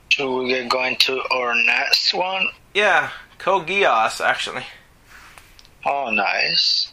Should 0.09 0.37
we 0.37 0.49
get 0.49 0.67
going 0.69 0.97
to 0.97 1.21
our 1.31 1.55
next 1.55 2.13
one? 2.13 2.49
yeah, 2.73 3.11
Code 3.37 3.67
Geass 3.67 4.19
actually. 4.19 4.63
Oh, 5.85 6.09
nice. 6.09 6.91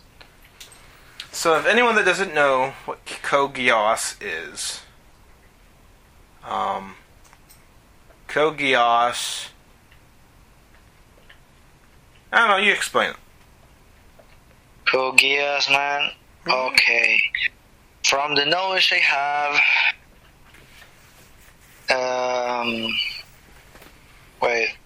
So, 1.33 1.59
if 1.59 1.67
anyone 1.67 1.97
that 1.97 2.05
doesn't 2.05 2.33
know 2.33 2.75
what 2.85 3.05
Code 3.05 3.55
Geass 3.55 4.15
is, 4.21 4.83
um, 6.45 6.95
Code 8.29 8.59
Geass. 8.59 9.49
I 12.33 12.39
don't 12.39 12.49
know, 12.49 12.57
you 12.65 12.73
explain 12.73 13.11
it. 13.11 13.17
Code 14.89 15.19
Geass, 15.19 15.69
man. 15.69 16.13
Okay. 16.47 17.21
From 18.05 18.35
the 18.35 18.45
knowledge 18.45 18.93
I 18.93 18.97
have, 18.97 19.61
um, 21.91 22.89
wait. 24.43 24.77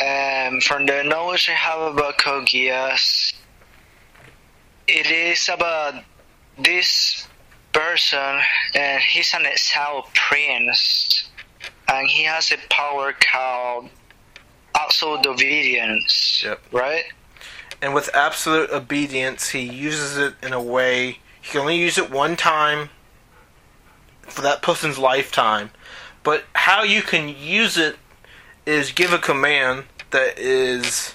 Um, 0.00 0.60
from 0.60 0.86
the 0.86 1.02
knowledge 1.04 1.48
I 1.50 1.52
have 1.52 1.92
about 1.92 2.18
Code 2.18 2.46
Geass, 2.46 3.34
it 4.86 5.10
is 5.10 5.48
about 5.50 6.02
this 6.58 7.28
person, 7.72 8.40
and 8.74 9.02
he's 9.02 9.34
an 9.34 9.44
exiled 9.44 10.06
prince, 10.14 11.28
and 11.88 12.08
he 12.08 12.24
has 12.24 12.50
a 12.52 12.56
power 12.70 13.12
called 13.12 13.90
absolute 14.74 15.26
obedience. 15.26 16.42
Yep. 16.42 16.62
Right? 16.72 17.04
And 17.80 17.94
with 17.94 18.10
absolute 18.14 18.70
obedience, 18.70 19.50
he 19.50 19.60
uses 19.60 20.16
it 20.16 20.34
in 20.42 20.52
a 20.52 20.62
way 20.62 21.18
he 21.40 21.52
can 21.52 21.62
only 21.62 21.78
use 21.78 21.96
it 21.96 22.10
one 22.10 22.36
time 22.36 22.90
for 24.22 24.42
that 24.42 24.60
person's 24.60 24.98
lifetime. 24.98 25.70
But 26.22 26.44
how 26.54 26.82
you 26.82 27.00
can 27.00 27.28
use 27.28 27.78
it 27.78 27.96
is 28.66 28.92
give 28.92 29.12
a 29.12 29.18
command 29.18 29.84
that 30.10 30.38
is 30.38 31.14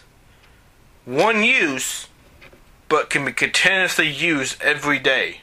one 1.05 1.43
use, 1.43 2.07
but 2.89 3.11
can 3.11 3.25
be 3.25 3.31
continuously 3.31 4.07
used 4.07 4.59
every 4.61 4.97
day. 4.97 5.41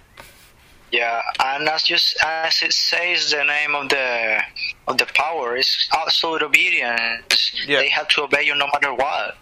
Yeah, 0.91 1.23
and 1.39 1.69
as 1.69 1.85
just 1.85 2.17
as 2.21 2.61
it 2.63 2.73
says, 2.73 3.31
the 3.31 3.45
name 3.45 3.77
of 3.77 3.91
the 3.91 4.43
of 4.89 4.99
the 4.99 5.07
power 5.15 5.57
is 5.57 5.89
absolute 5.93 6.43
obedience. 6.43 7.53
Yeah. 7.65 7.79
They 7.79 7.91
have 7.91 8.09
to 8.09 8.23
obey 8.23 8.43
you 8.43 8.57
no 8.57 8.67
matter 8.67 8.93
what. 8.93 9.37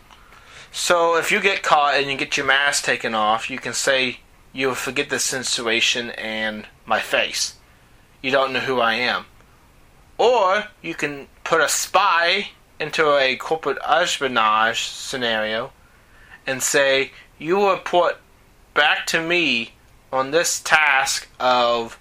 So 0.70 1.16
if 1.16 1.32
you 1.32 1.40
get 1.40 1.62
caught 1.62 1.94
and 1.94 2.10
you 2.10 2.16
get 2.16 2.36
your 2.36 2.46
mask 2.46 2.84
taken 2.84 3.14
off, 3.14 3.50
you 3.50 3.58
can 3.58 3.72
say 3.72 4.20
you'll 4.52 4.74
forget 4.74 5.10
this 5.10 5.24
situation 5.24 6.10
and 6.10 6.66
my 6.86 7.00
face. 7.00 7.56
You 8.22 8.30
don't 8.30 8.52
know 8.52 8.60
who 8.60 8.80
I 8.80 8.94
am. 8.94 9.26
Or 10.18 10.64
you 10.82 10.94
can 10.94 11.28
put 11.44 11.60
a 11.60 11.68
spy 11.68 12.50
into 12.80 13.16
a 13.16 13.36
corporate 13.36 13.78
espionage 13.86 14.82
scenario 14.82 15.72
and 16.46 16.62
say, 16.62 17.12
you 17.38 17.56
will 17.56 17.72
report 17.72 18.18
back 18.74 19.06
to 19.06 19.20
me 19.20 19.72
on 20.12 20.30
this 20.30 20.60
task 20.60 21.28
of 21.38 21.98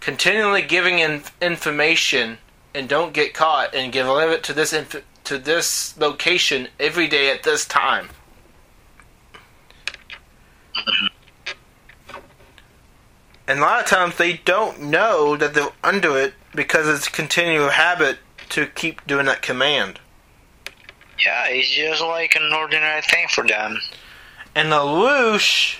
continually 0.00 0.62
giving 0.62 0.98
in 0.98 1.22
information 1.40 2.38
and 2.74 2.88
don't 2.88 3.14
get 3.14 3.34
caught 3.34 3.74
and 3.74 3.92
give 3.92 4.06
it 4.06 4.42
to 4.44 4.52
this 4.52 4.72
inf- 4.72 5.04
to 5.24 5.38
this 5.38 5.98
location 5.98 6.68
every 6.78 7.08
day 7.08 7.30
at 7.30 7.42
this 7.42 7.64
time. 7.64 8.08
And 13.46 13.58
a 13.58 13.62
lot 13.62 13.80
of 13.80 13.86
times 13.86 14.16
they 14.16 14.34
don't 14.44 14.80
know 14.80 15.36
that 15.36 15.54
they're 15.54 15.68
under 15.82 16.16
it 16.18 16.34
because 16.54 16.88
it's 16.88 17.08
a 17.08 17.10
continual 17.10 17.70
habit 17.70 18.18
to 18.50 18.66
keep 18.66 19.06
doing 19.06 19.26
that 19.26 19.42
command. 19.42 20.00
Yeah, 21.24 21.46
it's 21.48 21.70
just 21.70 22.02
like 22.02 22.34
an 22.36 22.52
ordinary 22.52 23.02
thing 23.02 23.26
for 23.28 23.46
them. 23.46 23.78
And 24.54 24.72
the 24.72 24.76
Lelouch 24.76 25.78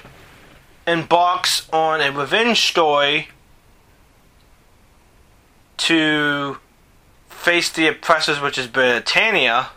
embarks 0.87 1.69
on 1.73 2.01
a 2.01 2.13
revenge 2.13 2.61
story 2.61 3.29
to 5.79 6.59
face 7.45 7.71
the 7.71 7.87
oppressors, 7.87 8.41
which 8.41 8.57
is 8.57 8.67
Britannia, 8.67 9.69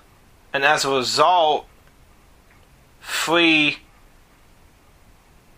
and 0.54 0.64
as 0.64 0.86
a 0.86 0.90
result, 0.90 1.68
free 3.02 3.80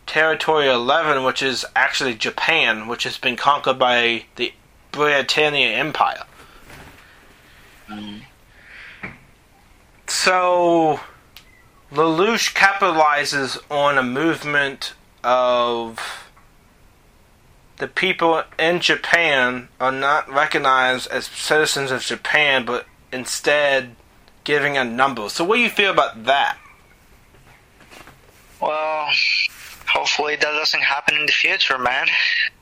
Territory 0.07 0.67
11, 0.67 1.23
which 1.23 1.43
is 1.43 1.67
actually 1.75 2.15
Japan, 2.15 2.87
which 2.87 3.03
has 3.03 3.19
been 3.19 3.35
conquered 3.35 3.77
by 3.77 4.25
the 4.37 4.51
Britannia 4.91 5.77
Empire. 5.77 6.23
So, 10.07 10.99
Lelouch 11.91 12.55
capitalizes 12.55 13.59
on 13.69 13.99
a 13.99 14.03
movement 14.03 14.93
of 15.23 16.28
the 17.79 17.87
people 17.87 18.43
in 18.57 18.79
Japan 18.81 19.69
are 19.79 19.91
not 19.91 20.29
recognized 20.29 21.09
as 21.09 21.25
citizens 21.27 21.91
of 21.91 22.01
Japan, 22.01 22.65
but 22.65 22.85
instead 23.11 23.95
giving 24.43 24.77
a 24.77 24.83
number. 24.83 25.27
So, 25.29 25.43
what 25.43 25.55
do 25.55 25.61
you 25.61 25.69
feel 25.69 25.91
about 25.91 26.25
that? 26.25 26.57
Well, 28.61 29.07
hopefully 29.87 30.35
that 30.35 30.41
doesn't 30.51 30.81
happen 30.83 31.15
in 31.15 31.25
the 31.25 31.31
future, 31.31 31.77
man. 31.77 32.07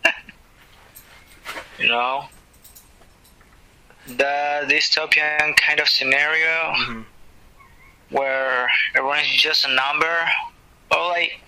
you 1.80 1.88
know, 1.88 2.26
the 4.08 4.66
dystopian 4.70 5.58
kind 5.58 5.80
of 5.80 5.90
scenario 5.90 6.74
Mhm. 6.78 7.06
where 8.10 8.72
everyone 8.96 9.20
is 9.20 9.42
just 9.42 9.66
a 9.66 9.70
number. 9.74 10.30
Well, 10.92 11.10
like 11.10 11.42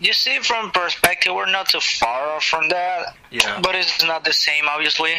you 0.00 0.12
see, 0.12 0.38
from 0.40 0.70
perspective, 0.70 1.34
we're 1.34 1.50
not 1.50 1.68
too 1.68 1.80
far 1.80 2.30
off 2.30 2.44
from 2.44 2.68
that, 2.70 3.14
Yeah. 3.30 3.60
but 3.62 3.74
it's 3.74 4.02
not 4.02 4.24
the 4.24 4.32
same, 4.32 4.66
obviously. 4.68 5.14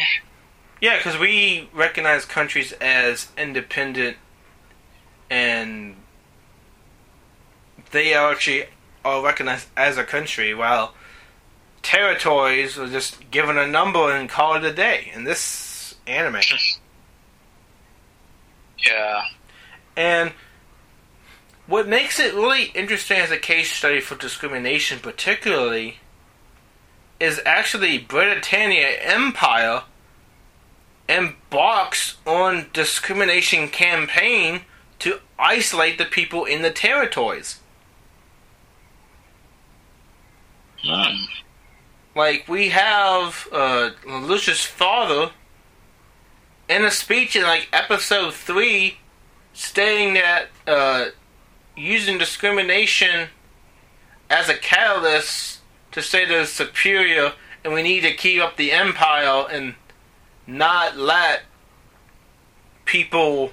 Yeah, 0.80 0.96
because 0.96 1.16
we 1.16 1.68
recognize 1.72 2.24
countries 2.24 2.72
as 2.72 3.28
independent 3.38 4.16
and 5.30 5.96
they 7.92 8.12
are 8.14 8.32
actually 8.32 8.66
are 9.04 9.22
recognized 9.22 9.68
as 9.76 9.96
a 9.98 10.04
country, 10.04 10.52
while 10.54 10.94
territories 11.82 12.78
are 12.78 12.88
just 12.88 13.30
given 13.30 13.56
a 13.58 13.66
number 13.66 14.14
and 14.14 14.28
call 14.28 14.54
it 14.54 14.64
a 14.64 14.72
day 14.72 15.10
in 15.14 15.24
this 15.24 15.94
anime. 16.06 16.40
Yeah. 18.84 19.22
And 19.96 20.32
what 21.72 21.88
makes 21.88 22.20
it 22.20 22.34
really 22.34 22.64
interesting 22.74 23.16
as 23.16 23.30
a 23.30 23.38
case 23.38 23.72
study 23.72 23.98
for 23.98 24.14
discrimination, 24.14 24.98
particularly, 24.98 25.96
is 27.18 27.40
actually 27.46 27.96
Britannia 27.96 28.88
Empire 29.00 29.84
embarks 31.08 32.18
on 32.26 32.66
discrimination 32.74 33.68
campaign 33.68 34.60
to 34.98 35.20
isolate 35.38 35.96
the 35.96 36.04
people 36.04 36.44
in 36.44 36.60
the 36.60 36.70
territories. 36.70 37.60
Mm. 40.84 41.24
Like 42.14 42.46
we 42.48 42.68
have 42.68 43.48
uh, 43.50 43.92
Lelouch's 44.04 44.66
father 44.66 45.30
in 46.68 46.84
a 46.84 46.90
speech 46.90 47.34
in 47.34 47.44
like 47.44 47.70
episode 47.72 48.34
three, 48.34 48.98
stating 49.54 50.12
that 50.12 50.48
uh, 50.66 51.06
using 51.76 52.18
discrimination 52.18 53.28
as 54.30 54.48
a 54.48 54.56
catalyst 54.56 55.60
to 55.92 56.02
say 56.02 56.24
they're 56.24 56.46
superior, 56.46 57.32
and 57.64 57.72
we 57.72 57.82
need 57.82 58.00
to 58.00 58.14
keep 58.14 58.40
up 58.42 58.56
the 58.56 58.72
empire 58.72 59.46
and 59.50 59.74
not 60.46 60.96
let 60.96 61.42
people 62.84 63.52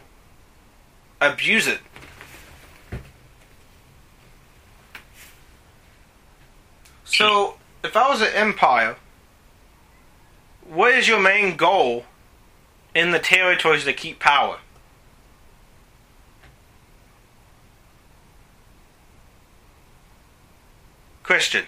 abuse 1.22 1.68
it. 1.68 1.80
So, 7.06 7.58
if 7.84 7.98
I 7.98 8.10
was 8.10 8.22
an 8.22 8.34
empire, 8.34 8.96
what 10.70 10.94
is 10.94 11.08
your 11.08 11.20
main 11.20 11.58
goal 11.58 12.06
in 12.94 13.12
the 13.12 13.20
territories 13.20 13.84
to 13.86 13.94
keep 13.94 14.20
power? 14.20 14.60
Christian. 21.30 21.64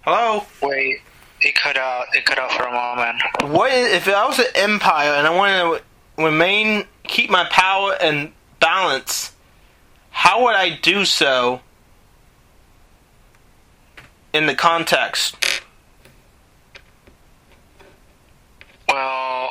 Hello? 0.00 0.46
Wait, 0.62 1.00
it 1.42 1.54
cut 1.54 1.76
out. 1.76 2.06
It 2.14 2.24
cut 2.24 2.38
out 2.38 2.50
for 2.52 2.62
a 2.62 2.72
moment. 2.72 3.22
What 3.54 3.70
is, 3.70 3.92
if 3.92 4.08
I 4.08 4.26
was 4.26 4.38
an 4.38 4.46
empire 4.54 5.10
and 5.10 5.26
I 5.26 5.30
wanted 5.36 5.58
to 6.16 6.22
remain, 6.24 6.86
keep 7.02 7.28
my 7.28 7.44
power 7.50 7.94
and 8.00 8.32
balance? 8.60 9.32
How 10.08 10.42
would 10.42 10.54
I 10.54 10.70
do 10.70 11.04
so 11.04 11.60
in 14.32 14.46
the 14.46 14.54
context? 14.54 15.36
Well, 18.88 19.50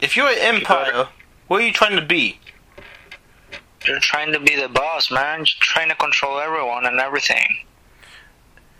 If 0.00 0.16
you're 0.16 0.30
an 0.30 0.38
empire, 0.38 1.08
what 1.48 1.60
are 1.60 1.66
you 1.66 1.72
trying 1.74 1.96
to 1.96 2.06
be? 2.06 2.40
You're 3.86 4.00
trying 4.00 4.32
to 4.32 4.40
be 4.40 4.56
the 4.56 4.68
boss, 4.68 5.10
man. 5.10 5.40
You're 5.40 5.46
trying 5.60 5.88
to 5.88 5.94
control 5.94 6.38
everyone 6.38 6.86
and 6.86 7.00
everything. 7.00 7.58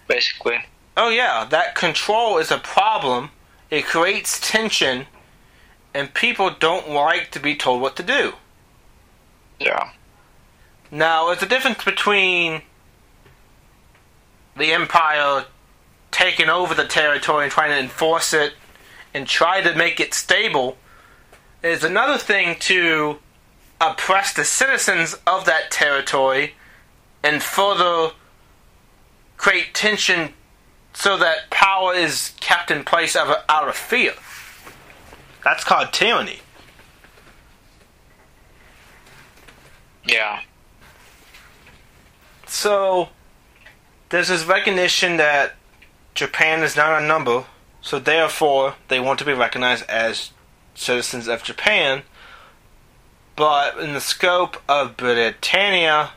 Basically. 0.09 0.59
Oh 0.97 1.09
yeah, 1.09 1.47
that 1.51 1.75
control 1.75 2.39
is 2.39 2.51
a 2.51 2.59
problem. 2.59 3.31
It 3.71 3.87
creates 3.87 4.39
tension, 4.41 5.07
and 5.93 6.15
people 6.15 6.51
don't 6.51 6.91
like 6.91 7.31
to 7.33 7.41
be 7.41 7.57
told 7.57 7.81
what 7.81 7.97
to 7.97 8.03
do. 8.03 8.35
Yeah. 9.59 9.91
Now, 10.91 11.27
there's 11.27 11.43
a 11.43 11.47
difference 11.47 11.83
between 11.83 12.63
the 14.57 14.73
Empire 14.73 15.47
taking 16.11 16.49
over 16.49 16.75
the 16.75 16.85
territory 16.85 17.45
and 17.45 17.53
trying 17.53 17.71
to 17.71 17.79
enforce 17.79 18.33
it 18.33 18.55
and 19.13 19.27
try 19.27 19.61
to 19.61 19.75
make 19.75 19.99
it 19.99 20.15
stable. 20.15 20.77
There's 21.63 21.83
another 21.83 22.19
thing 22.19 22.57
to 22.61 23.19
oppress 23.81 24.33
the 24.33 24.45
citizens 24.45 25.17
of 25.27 25.45
that 25.45 25.71
territory 25.71 26.55
and 27.23 27.43
further 27.43 28.13
create 29.37 29.75
tension 29.75 30.33
so 30.93 31.17
that 31.17 31.51
power 31.51 31.95
is 31.95 32.33
kept 32.41 32.71
in 32.71 32.85
place 32.85 33.17
out 33.17 33.29
of, 33.29 33.37
out 33.49 33.69
of 33.69 33.75
fear. 33.75 34.13
That's 35.43 35.65
called 35.65 35.93
tyranny. 35.93 36.39
Yeah. 40.07 40.41
So 42.47 43.09
there's 44.11 44.29
this 44.29 44.45
recognition 44.45 45.17
that 45.17 45.57
Japan 46.15 46.63
is 46.63 46.77
not 46.77 47.03
a 47.03 47.05
number, 47.05 47.45
so 47.81 47.99
therefore 47.99 48.77
they 48.89 49.01
want 49.01 49.19
to 49.19 49.25
be 49.25 49.33
recognized 49.33 49.85
as 49.89 50.31
citizens 50.75 51.27
of 51.27 51.43
Japan. 51.43 52.03
But 53.37 53.79
in 53.79 53.95
the 53.95 54.01
scope 54.01 54.59
of 54.69 54.97
Britannia, 54.97 56.11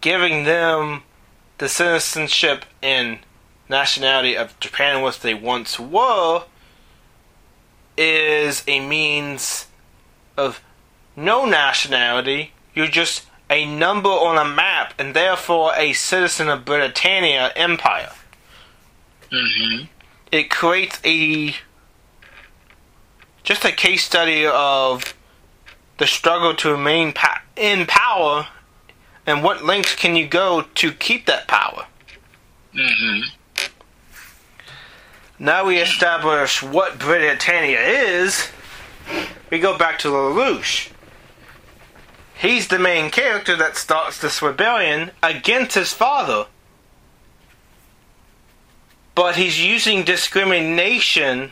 giving 0.00 0.44
them 0.44 1.02
the 1.58 1.68
citizenship 1.68 2.64
and 2.82 3.18
nationality 3.68 4.36
of 4.36 4.58
Japan, 4.60 5.02
which 5.02 5.20
they 5.20 5.34
once 5.34 5.78
were, 5.78 6.44
is 7.96 8.62
a 8.66 8.80
means 8.80 9.66
of 10.36 10.60
no 11.16 11.44
nationality. 11.44 12.52
You're 12.74 12.86
just 12.86 13.26
a 13.50 13.64
number 13.64 14.08
on 14.08 14.38
a 14.38 14.48
map 14.48 14.94
and 14.98 15.14
therefore 15.14 15.72
a 15.76 15.92
citizen 15.92 16.48
of 16.48 16.64
Britannia 16.64 17.52
Empire. 17.56 18.12
Mm-hmm. 19.32 19.84
It 20.30 20.50
creates 20.50 21.00
a 21.04 21.54
just 23.42 23.64
a 23.64 23.72
case 23.72 24.04
study 24.04 24.46
of 24.46 25.14
the 25.98 26.06
struggle 26.06 26.54
to 26.54 26.70
remain 26.72 27.12
pa- 27.12 27.42
in 27.56 27.86
power 27.86 28.48
and 29.26 29.42
what 29.44 29.64
lengths 29.64 29.94
can 29.94 30.16
you 30.16 30.26
go 30.26 30.62
to 30.74 30.92
keep 30.92 31.26
that 31.26 31.46
power. 31.46 31.86
Mm-hmm. 32.74 33.28
Now 35.38 35.66
we 35.66 35.78
establish 35.78 36.62
what 36.62 36.98
Britannia 36.98 37.80
is. 37.80 38.48
We 39.50 39.58
go 39.58 39.76
back 39.78 39.98
to 40.00 40.08
Lelouch. 40.08 40.90
He's 42.34 42.68
the 42.68 42.78
main 42.78 43.10
character 43.10 43.56
that 43.56 43.76
starts 43.76 44.20
this 44.20 44.40
rebellion 44.40 45.10
against 45.22 45.74
his 45.74 45.92
father. 45.92 46.46
but 49.14 49.34
he's 49.34 49.60
using 49.60 50.04
discrimination 50.04 51.50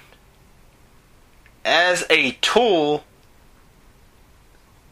as 1.65 2.07
a 2.09 2.31
tool 2.41 3.03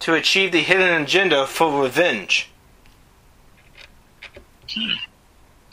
to 0.04 0.12
achieve 0.12 0.52
the 0.52 0.60
hidden 0.60 1.00
agenda 1.00 1.46
for 1.46 1.80
revenge. 1.80 2.50
Hmm. 4.68 4.90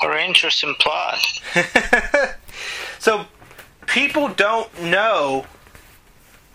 Or 0.01 0.17
interesting 0.17 0.73
plot. 0.79 1.19
so 2.99 3.25
people 3.87 4.29
don't 4.29 4.81
know 4.81 5.47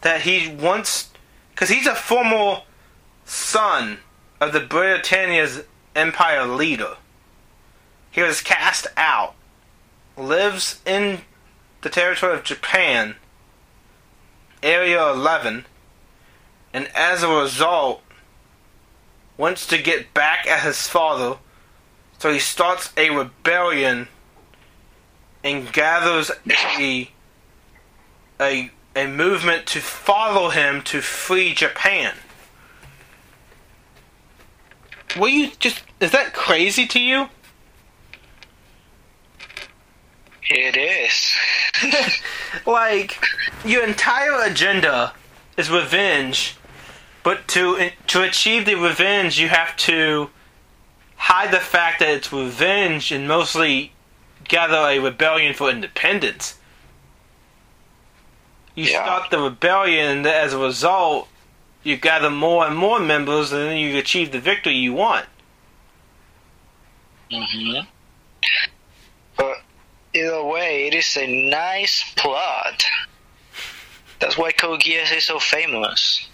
that 0.01 0.23
he 0.23 0.49
wants 0.49 1.11
because 1.51 1.69
he's 1.69 1.87
a 1.87 1.95
former 1.95 2.63
son 3.27 3.99
of 4.41 4.55
the 4.55 4.61
Britannia's 4.61 5.65
empire 5.95 6.47
leader. 6.47 6.97
He 8.11 8.23
was 8.23 8.41
cast 8.41 8.87
out, 8.97 9.35
lives 10.17 10.81
in 10.87 11.21
the 11.83 11.91
territory 11.91 12.33
of 12.39 12.43
Japan, 12.43 13.17
Area 14.63 15.11
11, 15.11 15.67
and 16.77 16.91
as 16.95 17.23
a 17.23 17.29
result, 17.29 18.03
wants 19.39 19.67
to 19.69 19.79
get 19.79 20.13
back 20.13 20.47
at 20.47 20.63
his 20.63 20.87
father, 20.87 21.39
so 22.19 22.31
he 22.31 22.39
starts 22.39 22.93
a 22.99 23.09
rebellion 23.09 24.09
and 25.43 25.73
gathers 25.73 26.31
a 26.51 27.11
a 28.39 28.71
a 28.95 29.07
movement 29.07 29.65
to 29.69 29.81
follow 29.81 30.51
him 30.51 30.83
to 30.83 31.01
free 31.01 31.55
Japan. 31.55 32.13
Were 35.19 35.29
you 35.29 35.53
just 35.59 35.83
is 35.99 36.11
that 36.11 36.35
crazy 36.35 36.87
to 36.89 37.01
you? 37.01 37.31
It 40.51 40.77
is. 40.77 42.21
like 42.67 43.19
your 43.65 43.83
entire 43.83 44.43
agenda 44.43 45.15
is 45.57 45.71
revenge, 45.71 46.56
but 47.27 47.49
to 47.49 47.91
to 48.07 48.23
achieve 48.23 48.67
the 48.67 48.77
revenge, 48.77 49.37
you 49.37 49.49
have 49.49 49.77
to 49.77 50.31
hide 51.17 51.51
the 51.51 51.59
fact 51.59 51.99
that 51.99 52.09
it's 52.09 52.33
revenge 52.33 53.11
and 53.11 53.27
mostly 53.27 53.91
gather 54.45 54.77
a 54.77 55.01
rebellion 55.01 55.53
for 55.53 55.69
independence. 55.69 56.55
You 58.77 58.85
Yeah. 58.85 59.03
start 59.03 59.31
the 59.31 59.41
rebellion, 59.41 60.19
and 60.19 60.27
as 60.29 60.53
a 60.53 60.59
result, 60.59 61.27
you 61.83 61.97
gather 61.97 62.31
more 62.31 62.65
and 62.65 62.77
more 62.77 63.01
members, 63.01 63.51
and 63.51 63.71
then 63.71 63.77
you 63.79 63.99
achieve 63.99 64.31
the 64.31 64.39
victory 64.39 64.77
you 64.77 64.93
want. 64.93 65.27
hmm 67.29 67.81
But 69.37 69.63
either 70.15 70.45
way, 70.45 70.87
it 70.87 70.95
is 70.95 71.17
a 71.17 71.27
nice 71.51 72.05
plot. 72.15 72.87
That's 74.21 74.39
why 74.39 74.53
Code 74.53 74.83
Geass 74.83 75.13
is 75.13 75.25
so 75.25 75.41
famous. 75.41 76.29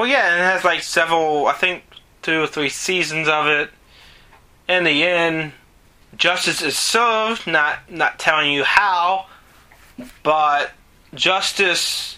Well, 0.00 0.08
yeah, 0.08 0.32
and 0.32 0.40
it 0.40 0.44
has 0.44 0.64
like 0.64 0.82
several, 0.82 1.46
I 1.46 1.52
think, 1.52 1.82
two 2.22 2.40
or 2.40 2.46
three 2.46 2.70
seasons 2.70 3.28
of 3.28 3.46
it. 3.46 3.68
In 4.66 4.84
the 4.84 5.04
end, 5.04 5.52
justice 6.16 6.62
is 6.62 6.74
served. 6.74 7.46
Not 7.46 7.80
not 7.90 8.18
telling 8.18 8.50
you 8.50 8.64
how, 8.64 9.26
but 10.22 10.70
justice 11.12 12.16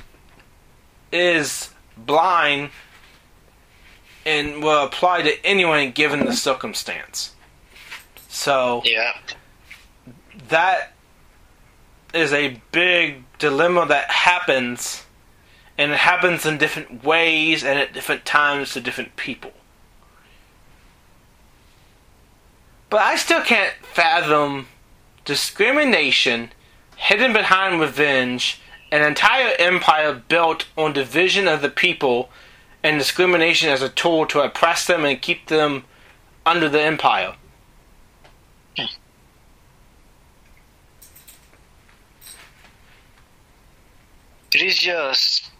is 1.10 1.70
blind 1.96 2.70
and 4.24 4.62
will 4.62 4.84
apply 4.84 5.22
to 5.22 5.44
anyone 5.44 5.90
given 5.90 6.24
the 6.24 6.34
circumstance. 6.34 7.34
So 8.28 8.82
Yeah. 8.84 9.16
that 10.50 10.92
is 12.14 12.32
a 12.32 12.60
big 12.70 13.24
dilemma 13.40 13.86
that 13.86 14.08
happens 14.08 15.01
and 15.82 15.92
it 15.92 15.98
happens 15.98 16.46
in 16.46 16.58
different 16.58 17.02
ways 17.02 17.64
and 17.64 17.78
at 17.78 17.92
different 17.92 18.24
times 18.24 18.72
to 18.72 18.80
different 18.80 19.16
people 19.16 19.52
but 22.88 23.00
i 23.00 23.16
still 23.16 23.42
can't 23.42 23.74
fathom 23.82 24.68
discrimination 25.24 26.50
hidden 26.96 27.32
behind 27.32 27.80
revenge 27.80 28.60
an 28.92 29.02
entire 29.02 29.54
empire 29.58 30.22
built 30.28 30.66
on 30.76 30.92
division 30.92 31.48
of 31.48 31.62
the 31.62 31.70
people 31.70 32.30
and 32.84 32.98
discrimination 32.98 33.68
as 33.68 33.82
a 33.82 33.88
tool 33.88 34.26
to 34.26 34.40
oppress 34.40 34.86
them 34.86 35.04
and 35.04 35.20
keep 35.20 35.48
them 35.48 35.84
under 36.46 36.68
the 36.68 36.80
empire 36.80 37.34
It 44.54 44.60
is 44.60 44.76
just. 44.76 45.51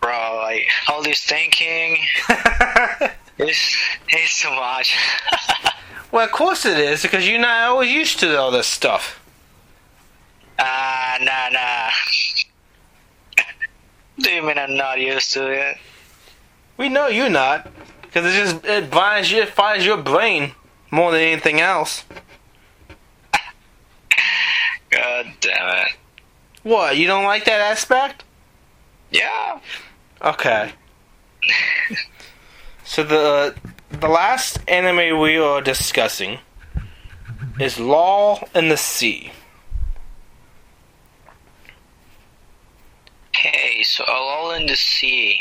Bro, 0.00 0.40
like, 0.42 0.66
all 0.88 1.02
this 1.02 1.22
thinking 1.24 1.98
is, 3.38 3.76
is 4.08 4.36
too 4.38 4.50
much. 4.50 4.96
Well, 6.12 6.24
of 6.24 6.32
course 6.32 6.64
it 6.64 6.78
is, 6.78 7.02
because 7.02 7.28
you're 7.28 7.38
not 7.38 7.64
always 7.64 7.90
used 7.92 8.20
to 8.20 8.38
all 8.38 8.50
this 8.50 8.66
stuff. 8.66 9.20
Ah, 10.58 11.18
nah, 11.20 11.50
nah. 11.50 11.90
Do 14.18 14.30
you 14.30 14.42
mean 14.42 14.56
I'm 14.56 14.76
not 14.76 14.98
used 14.98 15.32
to 15.34 15.50
it? 15.50 15.76
We 16.78 16.88
know 16.88 17.08
you're 17.08 17.28
not, 17.28 17.70
because 18.02 18.24
it 18.24 18.38
just 18.38 18.64
it 18.64 18.90
binds 18.90 19.30
you, 19.30 19.42
it 19.42 19.50
fires 19.50 19.84
your 19.84 19.98
brain 19.98 20.52
more 20.90 21.12
than 21.12 21.20
anything 21.20 21.60
else. 21.60 22.04
God 24.90 25.26
damn 25.40 25.86
it. 25.86 25.92
What? 26.62 26.96
You 26.96 27.06
don't 27.06 27.24
like 27.24 27.44
that 27.44 27.60
aspect? 27.60 28.24
Yeah. 29.10 29.60
Okay. 30.26 30.72
so 32.82 33.04
the 33.04 33.20
uh, 33.20 33.50
the 33.90 34.08
last 34.08 34.58
anime 34.66 35.20
we 35.20 35.36
are 35.38 35.60
discussing 35.60 36.40
is 37.60 37.78
Lull 37.78 38.48
in 38.52 38.68
the 38.68 38.76
Sea. 38.76 39.30
Hey, 43.36 43.84
so 43.84 44.02
Lull 44.08 44.50
in 44.50 44.66
the 44.66 44.74
Sea. 44.74 45.38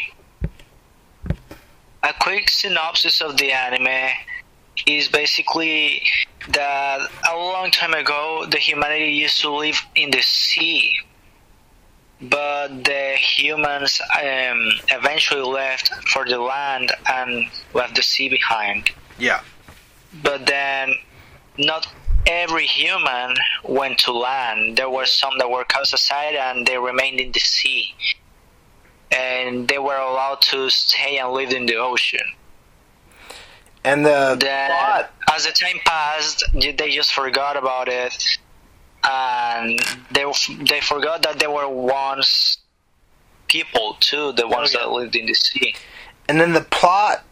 A 2.04 2.14
quick 2.22 2.52
synopsis 2.52 3.22
of 3.22 3.38
the 3.38 3.54
anime 3.54 4.14
is 4.86 5.08
basically 5.08 6.04
that 6.50 7.00
a 7.28 7.36
long 7.36 7.72
time 7.72 7.96
ago 7.96 8.46
the 8.52 8.60
humanity 8.60 9.14
used 9.14 9.42
to 9.42 9.50
live 9.50 9.82
in 9.96 10.12
the 10.12 10.22
sea. 10.22 10.94
But 12.22 12.86
the 12.86 13.16
humans 13.18 14.02
um, 14.02 14.70
eventually 14.90 15.42
left 15.42 15.94
for 16.10 16.26
the 16.26 16.40
land 16.40 16.92
and 17.12 17.48
left 17.74 17.96
the 17.96 18.04
sea 18.04 18.30
behind. 18.30 18.92
Yeah. 19.20 19.42
But 20.24 20.46
then, 20.46 20.94
not 21.58 21.88
every 22.26 22.66
human 22.66 23.36
went 23.64 24.00
to 24.00 24.12
land. 24.14 24.78
There 24.78 24.90
were 24.90 25.06
some 25.06 25.38
that 25.40 25.50
were 25.50 25.66
cast 25.66 25.94
aside 25.94 26.36
and 26.36 26.66
they 26.66 26.78
remained 26.78 27.20
in 27.20 27.32
the 27.32 27.40
sea. 27.40 27.94
And 29.12 29.68
they 29.68 29.78
were 29.78 29.98
allowed 29.98 30.42
to 30.44 30.70
stay 30.70 31.18
and 31.18 31.32
live 31.32 31.52
in 31.52 31.66
the 31.66 31.76
ocean. 31.76 32.26
And 33.84 34.06
the 34.06 34.36
Then, 34.40 34.72
plot 34.72 35.14
as 35.36 35.46
the 35.46 35.52
time 35.52 35.80
passed, 35.86 36.44
they 36.54 36.92
just 36.92 37.14
forgot 37.14 37.58
about 37.58 37.88
it. 37.88 38.16
And 39.08 39.80
they, 40.12 40.26
they 40.70 40.82
forgot 40.82 41.22
that 41.24 41.40
they 41.40 41.48
were 41.48 41.70
once 41.70 42.58
people 43.48 43.98
too, 44.00 44.32
the 44.34 44.48
ones 44.48 44.76
oh, 44.76 44.80
yeah. 44.80 44.86
that 44.86 44.92
lived 44.92 45.16
in 45.16 45.26
the 45.28 45.34
sea. 45.34 45.76
And 46.28 46.42
then 46.42 46.54
the 46.54 46.62
plot 46.62 47.24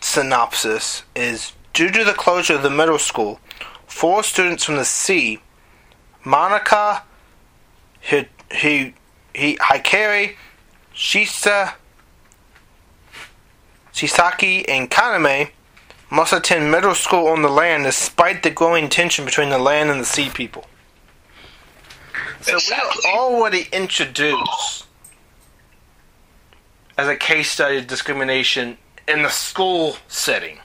synopsis 0.00 1.02
is 1.14 1.52
due 1.72 1.90
to 1.90 2.04
the 2.04 2.12
closure 2.12 2.54
of 2.54 2.62
the 2.62 2.70
middle 2.70 2.98
school, 2.98 3.38
four 3.86 4.22
students 4.22 4.64
from 4.64 4.76
the 4.76 4.84
sea, 4.84 5.38
Manaka, 6.24 7.02
Hi, 8.02 8.28
Hi, 8.50 8.94
Hi, 9.36 9.56
Hikari, 9.60 10.36
Shisa, 10.94 11.74
Chisaki, 13.92 14.64
and 14.68 14.90
Kaname, 14.90 15.50
must 16.10 16.32
attend 16.32 16.70
middle 16.70 16.94
school 16.94 17.28
on 17.28 17.42
the 17.42 17.48
land 17.48 17.84
despite 17.84 18.42
the 18.42 18.50
growing 18.50 18.88
tension 18.88 19.24
between 19.24 19.50
the 19.50 19.58
land 19.58 19.90
and 19.90 20.00
the 20.00 20.04
sea 20.04 20.28
people. 20.28 20.64
So 22.42 22.54
Exactly. 22.54 23.02
we 23.04 23.10
already 23.10 23.66
introduced 23.72 24.86
as 26.98 27.08
a 27.08 27.16
case 27.16 27.50
study 27.50 27.78
of 27.78 27.86
discrimination 27.86 28.78
in 29.08 29.22
the 29.22 29.30
school 29.30 29.96
setting. 30.08 30.58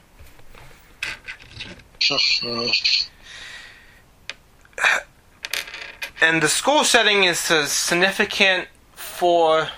And 6.22 6.42
the 6.42 6.48
school 6.50 6.84
setting 6.84 7.24
is 7.26 7.40
significant 7.40 8.68
for 8.94 9.70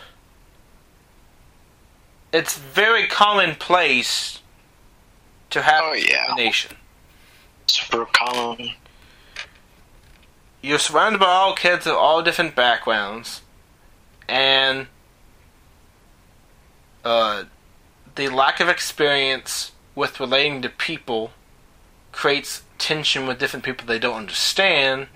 it's 2.31 2.57
very 2.57 3.07
commonplace 3.07 4.39
to 5.49 5.61
have 5.61 5.81
Oh, 5.85 5.93
yeah. 5.93 6.03
discrimination. 6.27 6.77
Super 7.67 8.05
common. 8.05 8.71
You're 10.61 10.79
surrounded 10.79 11.19
by 11.19 11.27
all 11.27 11.53
kids 11.53 11.85
of 11.85 11.95
all 11.95 12.21
different 12.21 12.55
backgrounds, 12.55 13.41
and 14.27 14.87
uh, 17.03 17.45
the 18.15 18.29
lack 18.29 18.59
of 18.59 18.67
experience 18.67 19.71
with 19.95 20.19
relating 20.19 20.61
to 20.61 20.69
people 20.69 21.31
creates 22.11 22.63
tension 22.77 23.27
with 23.27 23.39
different 23.39 23.63
people 23.63 23.85
they 23.85 23.99
don't 23.99 24.17
understand. 24.17 25.07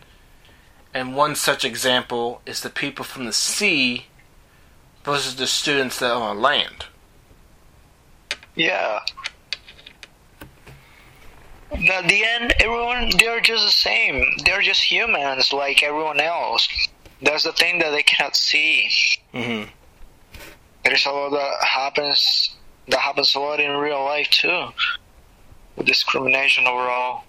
And 0.93 1.15
one 1.15 1.35
such 1.35 1.63
example 1.63 2.41
is 2.45 2.61
the 2.61 2.69
people 2.69 3.05
from 3.05 3.25
the 3.25 3.33
sea 3.33 4.07
versus 5.03 5.35
the 5.35 5.47
students 5.47 5.99
that 5.99 6.11
are 6.11 6.29
on 6.29 6.41
land. 6.41 6.85
Yeah. 8.55 8.99
At 11.71 12.07
the 12.07 12.23
end, 12.25 12.53
everyone, 12.59 13.11
they're 13.17 13.39
just 13.39 13.63
the 13.65 13.71
same. 13.71 14.23
They're 14.45 14.61
just 14.61 14.81
humans 14.91 15.53
like 15.53 15.83
everyone 15.83 16.19
else. 16.19 16.67
That's 17.21 17.43
the 17.43 17.53
thing 17.53 17.79
that 17.79 17.91
they 17.91 18.03
cannot 18.03 18.35
see. 18.35 18.89
Mm-hmm. 19.33 19.69
There's 20.83 21.05
a 21.05 21.11
lot 21.11 21.29
that 21.31 21.63
happens 21.65 22.55
that 22.87 22.99
happens 22.99 23.35
a 23.35 23.39
lot 23.39 23.59
in 23.59 23.71
real 23.77 24.03
life 24.03 24.29
too. 24.31 24.67
With 25.75 25.85
discrimination 25.85 26.67
overall. 26.67 27.23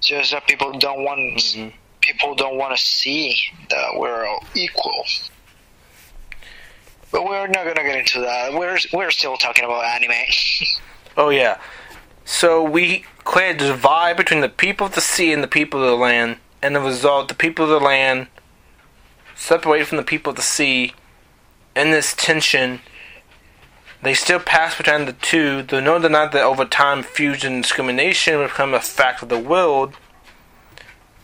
Just 0.00 0.30
that 0.30 0.46
people 0.46 0.72
don't 0.78 1.04
want 1.04 1.18
Mhm. 1.20 1.72
people 2.00 2.34
don't 2.34 2.56
want 2.56 2.74
to 2.76 2.82
see 2.82 3.36
that 3.68 3.90
we're 3.96 4.24
all 4.26 4.42
equal. 4.54 5.04
But 7.10 7.24
we're 7.24 7.48
not 7.48 7.64
gonna 7.66 7.82
get 7.82 7.96
into 7.96 8.20
that. 8.20 8.54
We're 8.54 8.78
we're 8.92 9.10
still 9.10 9.36
talking 9.36 9.64
about 9.64 9.84
anime. 9.84 10.14
Oh 11.16 11.28
yeah. 11.30 11.58
So 12.24 12.62
we 12.62 13.04
created 13.24 13.62
a 13.62 13.68
divide 13.68 14.16
between 14.16 14.40
the 14.40 14.48
people 14.48 14.86
of 14.86 14.94
the 14.94 15.00
sea 15.00 15.32
and 15.32 15.42
the 15.42 15.48
people 15.48 15.82
of 15.82 15.90
the 15.90 15.96
land, 15.96 16.36
and 16.62 16.74
the 16.74 16.80
result, 16.80 17.28
the 17.28 17.34
people 17.34 17.64
of 17.64 17.70
the 17.70 17.80
land 17.80 18.28
separated 19.34 19.86
from 19.86 19.96
the 19.96 20.02
people 20.02 20.30
of 20.30 20.36
the 20.36 20.42
sea. 20.42 20.94
In 21.76 21.92
this 21.92 22.14
tension, 22.14 22.80
they 24.02 24.14
still 24.14 24.40
pass 24.40 24.76
between 24.76 25.06
the 25.06 25.12
two, 25.12 25.62
though 25.62 25.80
no 25.80 25.98
deny 25.98 26.26
that 26.26 26.42
over 26.42 26.64
time 26.64 27.02
fusion 27.02 27.54
and 27.54 27.62
discrimination 27.62 28.42
become 28.42 28.74
a 28.74 28.80
fact 28.80 29.22
of 29.22 29.28
the 29.28 29.38
world. 29.38 29.94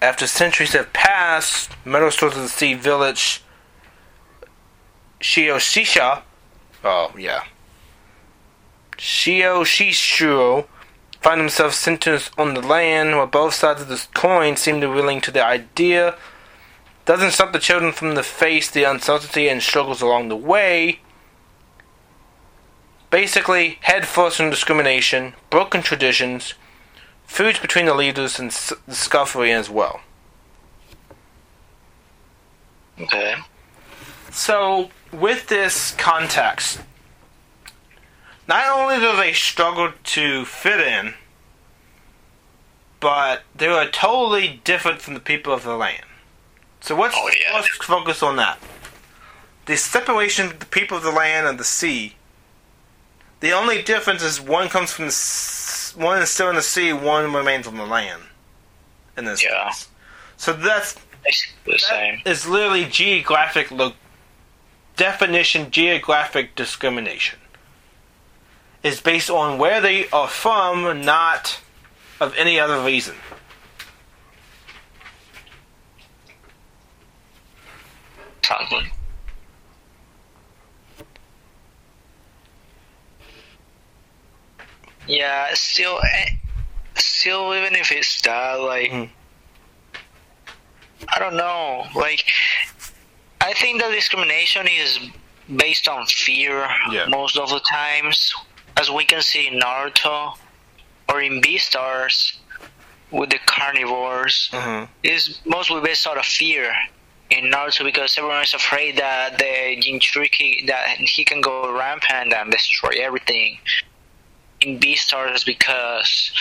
After 0.00 0.26
centuries 0.26 0.74
have 0.74 0.92
passed, 0.92 1.72
metal 1.84 2.10
stores 2.10 2.36
of 2.36 2.42
the 2.42 2.48
sea 2.48 2.74
village 2.74 3.42
Shioshishio, 5.20 6.22
oh 6.84 7.12
yeah, 7.18 7.44
Shio 8.98 9.62
Shishuro 9.64 10.66
find 11.26 11.40
themselves 11.40 11.74
sentenced 11.74 12.30
on 12.38 12.54
the 12.54 12.60
land 12.60 13.16
where 13.16 13.26
both 13.26 13.52
sides 13.52 13.82
of 13.82 13.88
the 13.88 14.06
coin 14.14 14.54
seem 14.54 14.80
to 14.80 14.86
be 14.86 14.94
willing 14.94 15.20
to 15.20 15.32
the 15.32 15.44
idea. 15.44 16.16
Doesn't 17.04 17.32
stop 17.32 17.52
the 17.52 17.58
children 17.58 17.90
from 17.90 18.14
the 18.14 18.22
face 18.22 18.70
the 18.70 18.84
uncertainty 18.84 19.48
and 19.48 19.60
struggles 19.60 20.00
along 20.00 20.28
the 20.28 20.36
way. 20.36 21.00
Basically, 23.10 23.78
head 23.80 24.06
first 24.06 24.38
in 24.38 24.50
discrimination, 24.50 25.34
broken 25.50 25.82
traditions, 25.82 26.54
feuds 27.24 27.58
between 27.58 27.86
the 27.86 27.94
leaders, 27.94 28.38
and 28.38 28.50
s- 28.50 28.72
discovery 28.88 29.50
as 29.50 29.68
well. 29.68 30.02
Okay. 33.00 33.34
So, 34.30 34.90
with 35.10 35.48
this 35.48 35.90
context, 35.98 36.82
not 38.48 38.66
only 38.78 38.96
do 38.96 39.16
they 39.16 39.32
struggle 39.32 39.92
to 40.02 40.44
fit 40.44 40.80
in, 40.80 41.14
but 43.00 43.42
they 43.54 43.66
are 43.66 43.88
totally 43.88 44.60
different 44.64 45.00
from 45.00 45.14
the 45.14 45.20
people 45.20 45.52
of 45.52 45.64
the 45.64 45.76
land. 45.76 46.04
So 46.80 46.96
let's, 46.98 47.14
Oh, 47.18 47.30
yeah. 47.40 47.54
let's 47.54 47.68
focus 47.84 48.22
on 48.22 48.36
that. 48.36 48.58
The 49.66 49.76
separation 49.76 50.46
of 50.46 50.58
the 50.60 50.66
people 50.66 50.96
of 50.96 51.02
the 51.02 51.10
land 51.10 51.46
and 51.46 51.58
the 51.58 51.64
sea. 51.64 52.14
The 53.40 53.52
only 53.52 53.82
difference 53.82 54.22
is 54.22 54.40
one 54.40 54.68
comes 54.68 54.92
from 54.92 55.06
the 55.06 55.92
one 56.02 56.22
is 56.22 56.30
still 56.30 56.48
in 56.50 56.56
the 56.56 56.62
sea, 56.62 56.92
one 56.92 57.32
remains 57.32 57.66
on 57.66 57.76
the 57.76 57.84
land. 57.86 58.22
In 59.16 59.24
this 59.24 59.42
Yeah. 59.42 59.68
case, 59.68 59.88
so 60.36 60.52
that's 60.52 60.96
Basically 61.24 61.72
the 61.72 61.78
same. 61.78 62.20
that 62.24 62.30
is 62.30 62.46
literally 62.46 62.84
geographic 62.84 63.70
lo- 63.70 63.94
definition 64.96 65.70
geographic 65.70 66.54
discrimination. 66.54 67.38
Is 68.86 69.00
based 69.00 69.30
on 69.30 69.58
where 69.58 69.80
they 69.80 70.08
are 70.10 70.28
from, 70.28 71.04
not 71.04 71.58
of 72.20 72.36
any 72.36 72.60
other 72.60 72.80
reason. 72.84 73.16
Exactly. 78.38 78.92
Yeah, 85.08 85.52
still, 85.54 85.98
eh, 86.04 86.30
still, 86.94 87.56
even 87.56 87.74
if 87.74 87.90
it's 87.90 88.20
that, 88.22 88.60
like, 88.60 88.92
Mhm. 88.92 89.10
I 91.08 91.18
don't 91.18 91.34
know, 91.34 91.88
like, 91.96 92.24
I 93.40 93.52
think 93.52 93.80
that 93.82 93.90
discrimination 93.90 94.68
is 94.68 95.00
based 95.56 95.88
on 95.88 96.06
fear 96.06 96.72
Yeah. 96.92 97.06
most 97.06 97.36
of 97.36 97.50
the 97.50 97.58
times, 97.60 98.32
as 98.76 98.90
we 98.90 99.04
can 99.04 99.22
see 99.22 99.46
in 99.48 99.60
Naruto 99.60 100.36
or 101.08 101.20
in 101.20 101.40
Beastars 101.40 102.36
with 103.10 103.30
the 103.30 103.38
carnivores 103.46 104.50
Mm-hmm. 104.52 104.90
is 105.02 105.40
mostly 105.46 105.80
based 105.80 106.06
out 106.06 106.18
of 106.18 106.24
fear 106.24 106.74
in 107.30 107.50
Naruto 107.50 107.84
because 107.84 108.16
everyone 108.18 108.42
is 108.42 108.54
afraid 108.54 108.96
that 108.98 109.38
the 109.38 109.76
Jinchuriki 109.80 110.66
that 110.66 110.96
he 110.98 111.24
can 111.24 111.40
go 111.40 111.72
rampant 111.72 112.32
and 112.32 112.50
destroy 112.50 112.92
everything. 113.00 113.58
In 114.60 114.78
Beastars 114.78 115.44
because 115.44 116.32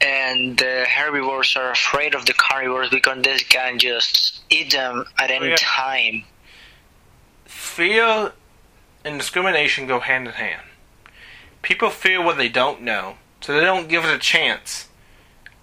and 0.00 0.58
the 0.58 0.84
herbivores 0.88 1.54
are 1.56 1.70
afraid 1.70 2.14
of 2.14 2.26
the 2.26 2.32
carnivores 2.32 2.90
because 2.90 3.22
they 3.22 3.38
can 3.38 3.78
just 3.78 4.40
eat 4.50 4.72
them 4.72 5.04
at 5.18 5.30
any 5.30 5.50
yeah. 5.50 5.56
time. 5.58 6.24
Fear 7.44 8.32
and 9.04 9.18
discrimination 9.18 9.86
go 9.86 10.00
hand 10.00 10.26
in 10.26 10.32
hand. 10.32 10.62
People 11.62 11.90
fear 11.90 12.22
what 12.22 12.36
they 12.36 12.48
don't 12.48 12.82
know, 12.82 13.16
so 13.40 13.54
they 13.54 13.64
don't 13.64 13.88
give 13.88 14.04
it 14.04 14.14
a 14.14 14.18
chance. 14.18 14.88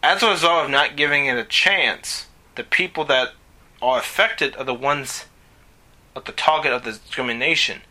As 0.01 0.23
a 0.23 0.29
result 0.29 0.65
of 0.65 0.71
not 0.71 0.95
giving 0.95 1.25
it 1.25 1.37
a 1.37 1.43
chance, 1.43 2.27
the 2.55 2.63
people 2.63 3.03
that 3.05 3.33
are 3.81 3.99
affected 3.99 4.55
are 4.55 4.63
the 4.63 4.73
ones 4.73 5.25
at 6.15 6.25
the 6.25 6.31
target 6.31 6.71
of 6.71 6.83
the 6.83 6.91
discrimination. 6.91 7.81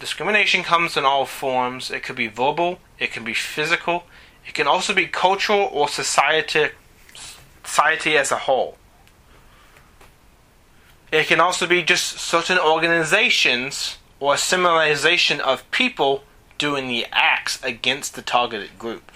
Discrimination 0.00 0.64
comes 0.64 0.96
in 0.96 1.04
all 1.04 1.26
forms. 1.26 1.90
It 1.90 2.02
could 2.02 2.16
be 2.16 2.26
verbal, 2.26 2.80
it 2.98 3.12
can 3.12 3.24
be 3.24 3.34
physical, 3.34 4.04
it 4.46 4.54
can 4.54 4.66
also 4.66 4.92
be 4.92 5.06
cultural 5.06 5.68
or 5.72 5.88
society 5.88 6.70
society 7.64 8.16
as 8.16 8.30
a 8.30 8.36
whole. 8.36 8.78
It 11.10 11.26
can 11.26 11.40
also 11.40 11.66
be 11.66 11.82
just 11.82 12.18
certain 12.18 12.58
organizations 12.58 13.98
or 14.20 14.34
a 14.34 14.36
similarization 14.36 15.40
of 15.40 15.68
people 15.70 16.22
doing 16.58 16.88
the 16.88 17.06
acts 17.12 17.62
against 17.62 18.14
the 18.14 18.22
targeted 18.22 18.78
group. 18.78 19.12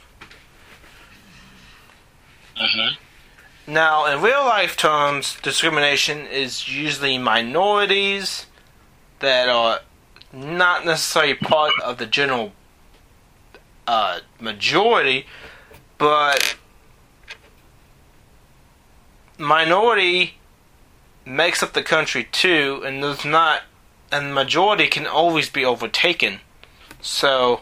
Mm-hmm. 2.57 3.73
Now, 3.73 4.07
in 4.07 4.23
real 4.23 4.45
life 4.45 4.77
terms, 4.77 5.39
discrimination 5.43 6.27
is 6.27 6.69
usually 6.69 7.19
minorities 7.19 8.47
that 9.21 9.49
are 9.49 9.81
not 10.33 10.85
necessarily 10.85 11.35
part 11.35 11.73
of 11.83 11.99
the 11.99 12.07
general 12.07 12.53
uh, 13.87 14.21
majority, 14.41 15.27
but 15.99 16.57
minority 19.39 20.35
makes 21.25 21.63
up 21.63 21.73
the 21.73 21.83
country 21.83 22.29
too, 22.31 22.83
and 22.85 23.03
there's 23.03 23.25
not, 23.25 23.63
and 24.11 24.35
majority 24.35 24.87
can 24.87 25.07
always 25.07 25.49
be 25.49 25.65
overtaken. 25.65 26.41
So 27.01 27.61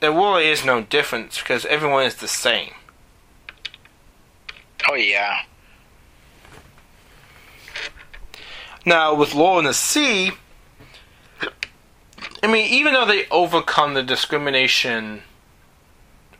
there 0.00 0.12
really 0.12 0.48
is 0.48 0.64
no 0.64 0.82
difference 0.82 1.38
because 1.38 1.66
everyone 1.66 2.04
is 2.04 2.16
the 2.16 2.28
same. 2.28 2.72
Oh 4.88 4.94
yeah. 4.94 5.42
Now, 8.86 9.14
with 9.14 9.34
Lull 9.34 9.58
in 9.58 9.66
the 9.66 9.74
Sea, 9.74 10.32
I 12.42 12.46
mean, 12.46 12.66
even 12.72 12.94
though 12.94 13.04
they 13.04 13.28
overcome 13.28 13.92
the 13.92 14.02
discrimination 14.02 15.22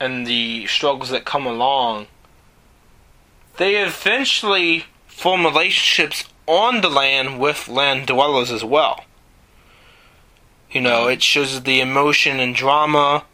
and 0.01 0.27
the 0.27 0.67
struggles 0.67 1.11
that 1.11 1.27
come 1.27 1.47
along, 1.47 2.07
they 3.59 3.77
eventually 3.77 4.87
form 5.07 5.45
relationships 5.45 6.25
on 6.47 6.81
the 6.81 6.89
land 6.89 7.39
with 7.39 7.69
land 7.69 8.07
dwellers 8.07 8.51
as 8.51 8.65
well. 8.65 9.05
You 10.71 10.81
know, 10.81 11.09
it 11.09 11.23
shows 11.23 11.63
the 11.63 11.81
emotion 11.81 12.39
and 12.39 12.55
drama 12.55 13.25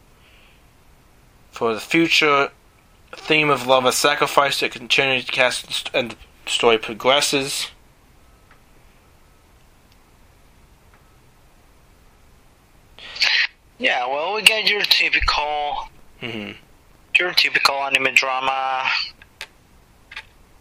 for 1.51 1.74
the 1.74 1.80
future 1.80 2.51
theme 3.12 3.51
of 3.51 3.66
love 3.66 3.84
as 3.84 3.97
sacrifice 3.97 4.61
that 4.61 4.72
continues 4.72 5.26
to 5.26 5.32
cast 5.32 5.91
and 5.93 6.12
the 6.12 6.16
story 6.51 6.78
progresses. 6.78 7.68
Yeah, 13.78 14.07
well, 14.07 14.34
we 14.34 14.43
get 14.43 14.70
your 14.70 14.82
typical, 14.82 15.89
hmm 16.20 16.53
your 17.18 17.32
typical 17.32 17.76
anime 17.76 18.12
drama 18.14 18.84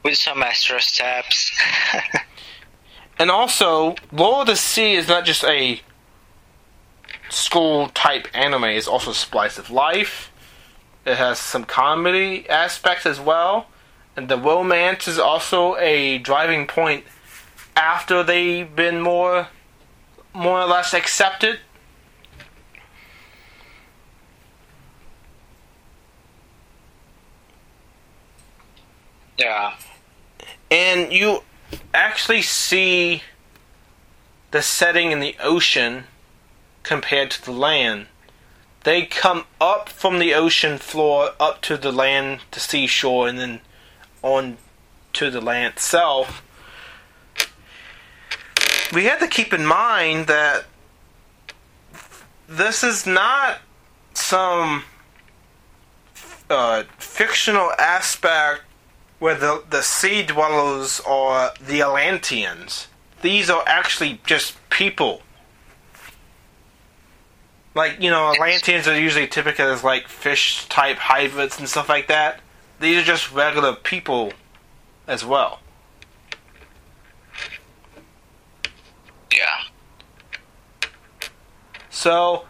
with 0.04 0.16
some 0.16 0.42
extra 0.42 0.82
steps. 0.82 1.52
And 3.18 3.32
also, 3.32 3.96
Lord 4.12 4.42
of 4.42 4.48
the 4.48 4.56
Sea 4.58 4.96
is 4.96 5.08
not 5.08 5.26
just 5.26 5.44
a 5.46 5.80
school 7.30 7.88
type 7.90 8.28
anime, 8.34 8.66
is 8.66 8.88
also 8.88 9.12
a 9.12 9.16
slice 9.16 9.58
of 9.58 9.70
life. 9.70 10.32
It 11.06 11.18
has 11.18 11.40
some 11.40 11.66
comedy 11.66 12.50
aspects 12.50 13.06
as 13.06 13.20
well. 13.20 13.68
And 14.16 14.30
the 14.30 14.38
romance 14.38 15.08
is 15.08 15.20
also 15.20 15.76
a 15.78 16.18
driving 16.18 16.68
point 16.68 17.04
after 17.76 18.24
they've 18.24 18.74
been 18.76 19.02
more 19.02 19.50
more 20.34 20.60
or 20.62 20.66
less 20.66 20.94
accepted. 20.94 21.60
yeah, 29.38 29.76
And 30.72 31.12
you 31.12 31.44
actually 31.94 32.42
see 32.42 33.22
the 34.52 34.62
setting 34.62 35.12
in 35.12 35.20
the 35.20 35.36
ocean 35.42 36.06
compared 36.86 37.32
to 37.32 37.44
the 37.44 37.52
land. 37.52 38.08
They 38.84 39.06
come 39.06 39.46
up 39.60 39.90
from 39.90 40.20
the 40.20 40.34
ocean 40.36 40.78
floor 40.78 41.32
up 41.40 41.62
to 41.64 41.76
the 41.76 41.92
land, 41.92 42.42
the 42.52 42.60
seashore, 42.60 43.28
and 43.28 43.40
then 43.40 43.62
on 44.22 44.58
to 45.14 45.32
the 45.32 45.42
land 45.42 45.74
itself. 45.74 46.44
We 48.94 49.06
have 49.06 49.20
to 49.20 49.28
keep 49.28 49.52
in 49.52 49.66
mind 49.66 50.28
that 50.28 50.66
this 52.48 52.84
is 52.84 53.08
not 53.08 53.60
some 54.14 54.84
uh, 56.50 56.84
fictional 57.00 57.72
aspect 57.80 58.62
where 59.18 59.36
the, 59.36 59.64
the 59.68 59.82
sea 59.82 60.22
dwellers 60.22 61.02
are 61.08 61.54
the 61.60 61.82
Atlanteans. 61.82 62.88
These 63.24 63.50
are 63.50 63.64
actually 63.66 64.22
just 64.26 64.58
people. 64.70 65.24
Like, 67.76 68.02
you 68.02 68.10
know, 68.10 68.32
Atlanteans 68.32 68.88
are 68.88 68.98
usually 68.98 69.28
typical 69.28 69.68
as 69.68 69.84
like 69.84 70.08
fish 70.08 70.68
type 70.70 70.98
hybrids 70.98 71.60
and 71.60 71.68
stuff 71.68 71.90
like 71.90 72.08
that. 72.08 72.40
These 72.80 73.02
are 73.02 73.06
just 73.06 73.32
regular 73.32 73.76
people 73.76 74.32
as 75.08 75.24
well. 75.26 75.60
yeah, 79.32 79.60
So, 81.90 82.46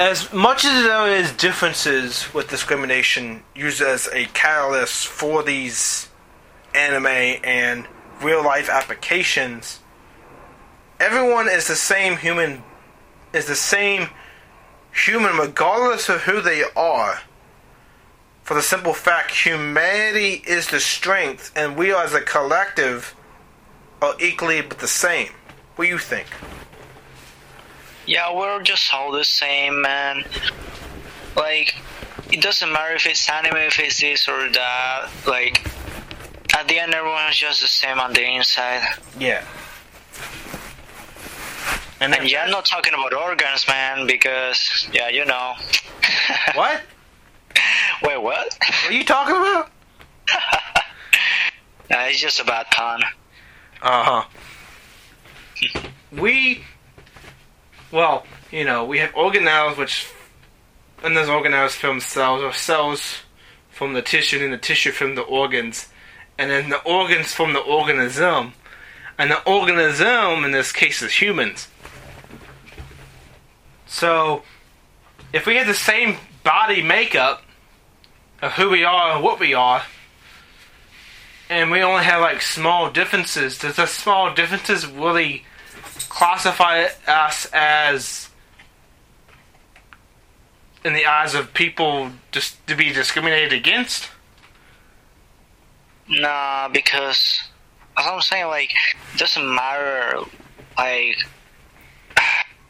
as 0.00 0.32
much 0.32 0.64
as 0.64 0.84
there 0.84 1.08
is 1.08 1.32
differences 1.32 2.32
with 2.32 2.48
discrimination 2.48 3.42
used 3.54 3.82
as 3.82 4.08
a 4.12 4.26
catalyst 4.26 5.06
for 5.06 5.42
these 5.42 6.08
anime 6.74 7.06
and 7.44 7.86
real 8.22 8.44
life 8.44 8.68
applications, 8.68 9.80
everyone 11.00 11.48
is 11.48 11.66
the 11.66 11.76
same 11.76 12.16
human 12.16 12.62
is 13.38 13.46
the 13.46 13.56
same 13.56 14.08
human 14.92 15.36
regardless 15.36 16.08
of 16.08 16.22
who 16.22 16.40
they 16.40 16.64
are. 16.76 17.20
For 18.42 18.54
the 18.54 18.62
simple 18.62 18.94
fact 18.94 19.30
humanity 19.30 20.42
is 20.46 20.68
the 20.68 20.80
strength 20.80 21.52
and 21.54 21.76
we 21.76 21.94
as 21.94 22.14
a 22.14 22.20
collective 22.20 23.14
are 24.02 24.14
equally 24.20 24.60
but 24.62 24.78
the 24.78 24.88
same. 24.88 25.28
What 25.76 25.84
do 25.84 25.90
you 25.90 25.98
think? 25.98 26.26
yeah. 28.06 28.34
We're 28.34 28.62
just 28.62 28.92
all 28.92 29.12
the 29.12 29.24
same, 29.24 29.82
man. 29.82 30.24
Like, 31.36 31.76
it 32.32 32.40
doesn't 32.40 32.72
matter 32.72 32.94
if 32.94 33.06
it's 33.06 33.28
anime, 33.30 33.56
if 33.56 33.78
it's 33.78 34.00
this 34.00 34.28
or 34.28 34.48
that. 34.50 35.10
Like, 35.26 35.64
at 36.56 36.66
the 36.66 36.78
end, 36.80 36.94
everyone's 36.94 37.36
just 37.36 37.60
the 37.60 37.68
same 37.68 38.00
on 38.00 38.12
the 38.14 38.24
inside. 38.24 38.82
Yeah. 39.18 39.44
And, 42.00 42.14
And 42.14 42.30
yeah, 42.30 42.44
I'm 42.44 42.50
not 42.50 42.64
talking 42.64 42.94
about 42.94 43.12
organs, 43.12 43.66
man, 43.66 44.06
because 44.06 44.88
yeah, 44.92 45.08
you 45.08 45.24
know. 45.24 45.54
What? 46.54 46.82
Wait, 48.02 48.22
what? 48.22 48.56
What 48.58 48.88
are 48.88 48.92
you 48.92 49.04
talking 49.04 49.36
about? 49.36 49.70
Nah, 51.90 52.02
it's 52.04 52.20
just 52.20 52.38
a 52.38 52.44
bad 52.44 52.66
pun. 52.70 53.00
Uh 53.80 54.24
huh. 55.62 55.84
we, 56.12 56.62
well, 57.90 58.26
you 58.50 58.64
know, 58.64 58.84
we 58.84 58.98
have 58.98 59.10
organelles, 59.12 59.78
which, 59.78 60.06
and 61.02 61.16
those 61.16 61.28
organelles 61.28 61.70
from 61.70 62.00
cells, 62.00 62.42
or 62.42 62.52
cells 62.52 63.22
from 63.70 63.94
the 63.94 64.02
tissue, 64.02 64.44
and 64.44 64.52
the 64.52 64.58
tissue 64.58 64.90
from 64.92 65.14
the 65.14 65.22
organs, 65.22 65.88
and 66.36 66.50
then 66.50 66.68
the 66.68 66.82
organs 66.82 67.32
from 67.32 67.54
the 67.54 67.60
organism, 67.60 68.52
and 69.16 69.30
the 69.30 69.42
organism 69.48 70.44
in 70.44 70.50
this 70.50 70.72
case 70.72 71.00
is 71.00 71.14
humans. 71.14 71.68
So, 73.88 74.42
if 75.32 75.46
we 75.46 75.56
had 75.56 75.66
the 75.66 75.74
same 75.74 76.16
body 76.44 76.82
makeup 76.82 77.42
of 78.40 78.52
who 78.52 78.70
we 78.70 78.84
are 78.84 79.14
and 79.14 79.24
what 79.24 79.40
we 79.40 79.54
are, 79.54 79.82
and 81.50 81.70
we 81.70 81.82
only 81.82 82.04
have 82.04 82.20
like 82.20 82.42
small 82.42 82.90
differences, 82.90 83.58
does 83.58 83.76
the 83.76 83.86
small 83.86 84.32
differences 84.34 84.86
really 84.86 85.44
classify 86.10 86.86
us 87.06 87.48
as, 87.52 88.28
in 90.84 90.92
the 90.92 91.06
eyes 91.06 91.34
of 91.34 91.54
people, 91.54 92.10
just 92.30 92.64
to 92.66 92.76
be 92.76 92.92
discriminated 92.92 93.52
against? 93.54 94.10
Nah, 96.08 96.68
because 96.68 97.42
as 97.98 98.06
I'm 98.06 98.20
saying, 98.20 98.46
like, 98.46 98.70
it 98.70 99.18
doesn't 99.18 99.54
matter. 99.54 100.20
Like, 100.76 101.16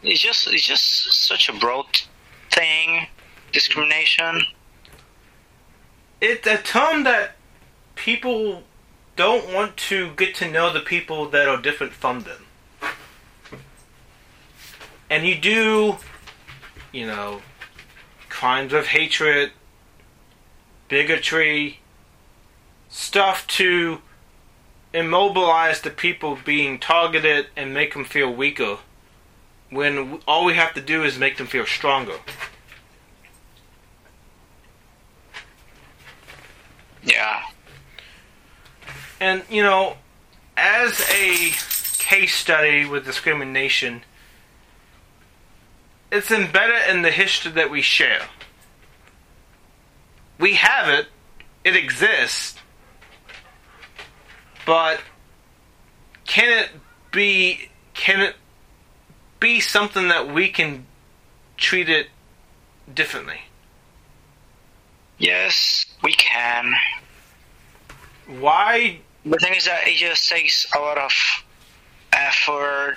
it's 0.03 0.21
just 0.21 0.47
it's 0.49 0.67
just 0.67 1.13
such 1.27 1.49
a 1.49 1.53
broad 1.53 1.87
thing. 2.51 3.07
Discrimination. 3.53 4.43
It's 6.21 6.47
a 6.47 6.59
term 6.59 7.05
that 7.05 7.37
people 7.95 8.63
don't 9.17 9.53
want 9.53 9.77
to 9.77 10.13
get 10.17 10.35
to 10.37 10.51
know 10.51 10.73
the 10.73 10.81
people 10.81 11.29
that 11.31 11.49
are 11.49 11.61
different 11.61 11.93
from 11.93 12.21
them. 12.21 12.45
And 15.11 15.27
you 15.27 15.37
do, 15.37 15.97
you 16.93 17.07
know, 17.07 17.41
crimes 18.29 18.73
of 18.73 18.89
hatred, 18.89 19.53
bigotry, 20.89 21.81
stuff 22.89 23.47
to 23.47 24.03
immobilize 24.93 25.81
the 25.81 25.91
people 25.91 26.39
being 26.45 26.79
targeted 26.79 27.47
and 27.57 27.73
make 27.73 27.95
them 27.95 28.05
feel 28.05 28.33
weaker 28.33 28.79
when 29.71 30.21
all 30.27 30.45
we 30.45 30.55
have 30.55 30.75
to 30.75 30.81
do 30.81 31.05
is 31.05 31.19
make 31.19 31.37
them 31.37 31.47
feel 31.47 31.67
stronger. 31.67 32.17
Yeah. 37.03 37.43
And, 39.21 39.43
you 39.51 39.63
know, 39.63 39.97
as 40.57 41.01
a 41.11 41.51
case 41.99 42.35
study 42.35 42.87
with 42.87 43.05
discrimination, 43.05 44.03
it's 46.11 46.31
embedded 46.31 46.89
in 46.95 47.03
the 47.03 47.11
history 47.11 47.53
that 47.53 47.71
we 47.71 47.83
share. 47.83 48.23
We 50.39 50.55
have 50.55 50.89
it, 50.89 51.09
it 51.65 51.77
exists, 51.77 52.57
but 54.65 55.01
can 56.25 56.65
it 56.65 56.71
be 57.11 57.71
can 57.95 58.21
it 58.21 58.37
be 59.41 59.61
something 59.61 60.09
that 60.09 60.29
we 60.33 60.49
can 60.49 60.87
treat 61.57 61.89
it 61.89 62.09
differently? 62.93 63.41
Yes, 65.19 65.87
we 66.03 66.13
can. 66.13 66.75
Why 68.27 69.01
The 69.25 69.39
thing 69.39 69.55
is 69.55 69.65
that 69.65 69.87
it 69.89 69.97
just 69.97 70.29
takes 70.29 70.67
a 70.75 70.79
lot 70.79 70.99
of 70.99 71.13
effort 72.13 72.97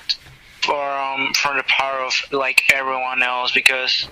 from 0.61 1.33
from 1.33 1.57
the 1.57 1.63
part 1.63 2.01
of 2.01 2.13
like 2.31 2.61
everyone 2.73 3.23
else 3.23 3.51
because 3.51 4.07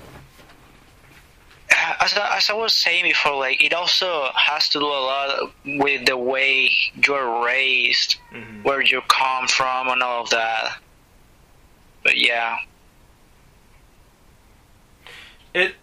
as 2.02 2.18
I, 2.18 2.38
as 2.38 2.50
I 2.50 2.54
was 2.54 2.74
saying 2.74 3.04
before, 3.04 3.38
like 3.38 3.64
it 3.64 3.74
also 3.74 4.30
has 4.36 4.70
to 4.70 4.80
do 4.80 4.86
a 4.86 4.88
lot 4.88 5.52
with 5.66 6.06
the 6.08 6.18
way 6.18 6.72
you're 7.06 7.44
raised, 7.46 8.16
Mhm. 8.34 8.64
where 8.64 8.82
you 8.82 9.02
come 9.08 9.48
from, 9.48 9.88
and 9.90 10.02
all 10.02 10.24
of 10.24 10.30
that. 10.32 10.78
But 12.10 12.18
yeah, 12.18 12.57
it 15.53 15.76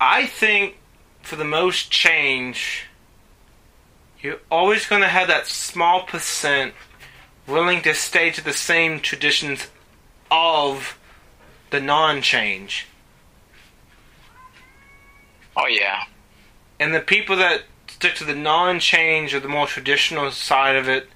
I 0.00 0.24
think 0.24 0.76
for 1.20 1.34
the 1.34 1.44
most 1.44 1.90
change, 1.90 2.86
you're 4.20 4.38
always 4.52 4.86
going 4.86 5.02
to 5.02 5.08
have 5.08 5.26
that 5.26 5.48
small 5.48 6.04
percent 6.04 6.74
willing 7.48 7.82
to 7.82 7.92
stay 7.92 8.30
to 8.30 8.44
the 8.44 8.52
same 8.52 9.00
traditions 9.00 9.66
of 10.30 10.96
the 11.70 11.80
non 11.80 12.22
change. 12.22 12.86
Oh 15.56 15.66
yeah. 15.66 16.04
And 16.78 16.94
the 16.94 17.00
people 17.00 17.34
that 17.34 17.64
stick 17.88 18.14
to 18.14 18.24
the 18.24 18.36
non 18.36 18.78
change 18.78 19.34
or 19.34 19.40
the 19.40 19.48
more 19.48 19.66
traditional 19.66 20.30
side 20.30 20.76
of 20.76 20.88
it, 20.88 21.08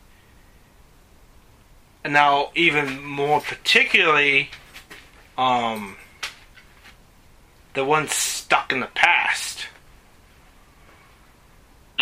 and 2.05 2.13
now 2.13 2.51
even 2.55 3.03
more 3.03 3.41
particularly, 3.41 4.51
um, 5.37 5.97
the 7.75 7.85
ones 7.85 8.13
stuck 8.13 8.73
in 8.73 8.81
the 8.81 8.87
past. 8.87 9.67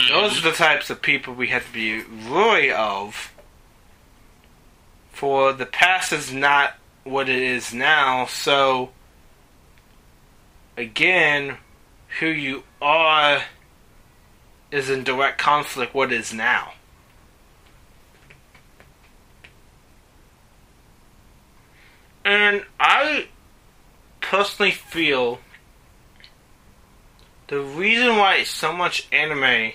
Those 0.09 0.39
are 0.39 0.51
the 0.51 0.57
types 0.57 0.91
of 0.91 1.01
people 1.01 1.35
we 1.35 1.49
have 1.49 1.67
to 1.67 1.73
be 1.73 2.05
wary 2.31 2.71
of. 2.71 3.33
For 5.11 5.53
the 5.53 5.67
past 5.67 6.13
is 6.13 6.33
not 6.33 6.75
what 7.05 7.29
it 7.29 7.39
is 7.39 7.73
now, 7.73 8.27
so 8.27 8.91
again, 10.77 11.57
who 12.21 12.27
you 12.27 12.65
are 12.81 13.43
is 14.71 14.91
in 14.91 15.05
direct 15.05 15.39
conflict 15.39 15.95
what 15.95 16.13
is 16.13 16.33
now. 16.33 16.73
And 22.27 22.65
I 22.81 23.29
personally 24.21 24.73
feel 24.73 25.39
the 27.47 27.61
reason 27.61 28.17
why 28.17 28.43
so 28.43 28.73
much 28.73 29.07
anime 29.13 29.75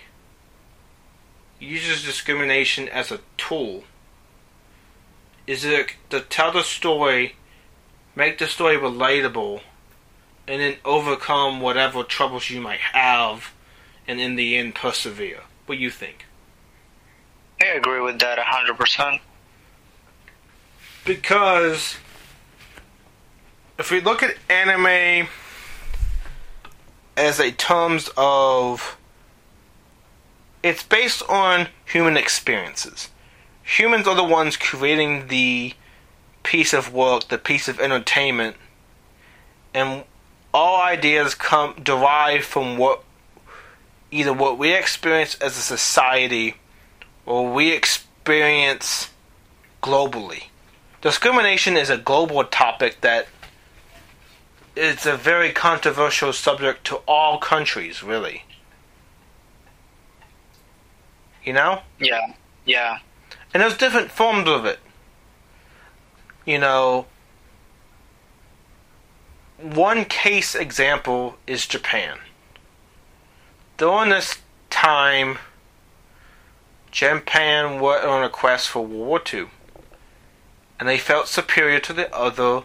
uses 1.61 2.03
discrimination 2.03 2.89
as 2.89 3.09
a 3.09 3.21
tool 3.37 3.85
is 5.47 5.63
it 5.63 5.95
to 6.09 6.19
tell 6.19 6.51
the 6.51 6.63
story, 6.63 7.37
make 8.17 8.37
the 8.37 8.47
story 8.47 8.75
relatable, 8.75 9.61
and 10.45 10.59
then 10.59 10.75
overcome 10.83 11.61
whatever 11.61 12.03
troubles 12.03 12.49
you 12.49 12.59
might 12.59 12.81
have, 12.81 13.53
and 14.05 14.19
in 14.19 14.35
the 14.35 14.57
end 14.57 14.75
persevere. 14.75 15.39
What 15.67 15.75
do 15.75 15.81
you 15.81 15.89
think? 15.89 16.25
I 17.61 17.67
agree 17.67 18.01
with 18.01 18.19
that 18.19 18.37
hundred 18.39 18.75
percent. 18.75 19.21
Because 21.05 21.95
if 23.81 23.89
we 23.89 23.99
look 23.99 24.21
at 24.21 24.35
anime 24.47 25.27
as 27.17 27.39
a 27.39 27.51
terms 27.51 28.11
of 28.15 28.95
it's 30.61 30.83
based 30.83 31.23
on 31.27 31.67
human 31.83 32.15
experiences. 32.15 33.09
Humans 33.63 34.07
are 34.07 34.13
the 34.13 34.23
ones 34.23 34.55
creating 34.55 35.29
the 35.29 35.73
piece 36.43 36.73
of 36.73 36.93
work, 36.93 37.29
the 37.29 37.39
piece 37.39 37.67
of 37.67 37.79
entertainment, 37.79 38.55
and 39.73 40.03
all 40.53 40.79
ideas 40.79 41.33
come 41.33 41.73
derive 41.81 42.43
from 42.43 42.77
what 42.77 43.03
either 44.11 44.31
what 44.31 44.59
we 44.59 44.75
experience 44.75 45.33
as 45.41 45.57
a 45.57 45.61
society 45.61 46.53
or 47.25 47.51
we 47.51 47.71
experience 47.71 49.09
globally. 49.81 50.43
Discrimination 51.01 51.75
is 51.77 51.89
a 51.89 51.97
global 51.97 52.43
topic 52.43 53.01
that 53.01 53.25
is 54.75 55.05
a 55.05 55.17
very 55.17 55.51
controversial 55.51 56.33
subject 56.33 56.85
to 56.85 56.97
all 57.07 57.37
countries, 57.37 58.03
really. 58.03 58.43
You 61.43 61.53
know? 61.53 61.81
Yeah. 61.99 62.33
Yeah. 62.65 62.99
And 63.53 63.61
there's 63.61 63.77
different 63.77 64.11
forms 64.11 64.47
of 64.47 64.65
it. 64.65 64.79
You 66.45 66.59
know, 66.59 67.05
one 69.61 70.05
case 70.05 70.55
example 70.55 71.37
is 71.45 71.67
Japan. 71.67 72.17
During 73.77 74.09
this 74.09 74.39
time, 74.69 75.37
Japan 76.91 77.79
were 77.79 78.01
on 78.05 78.23
a 78.23 78.29
quest 78.29 78.69
for 78.69 78.85
World 78.85 79.07
War 79.07 79.21
II, 79.33 79.47
and 80.79 80.89
they 80.89 80.97
felt 80.97 81.27
superior 81.27 81.79
to 81.79 81.93
the 81.93 82.13
other 82.13 82.63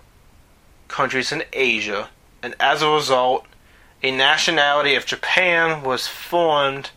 countries 0.88 1.32
in 1.32 1.44
Asia, 1.52 2.10
and 2.42 2.54
as 2.60 2.82
a 2.82 2.90
result, 2.90 3.46
a 4.02 4.10
nationality 4.10 4.94
of 4.94 5.06
Japan 5.06 5.82
was 5.82 6.06
formed 6.06 6.90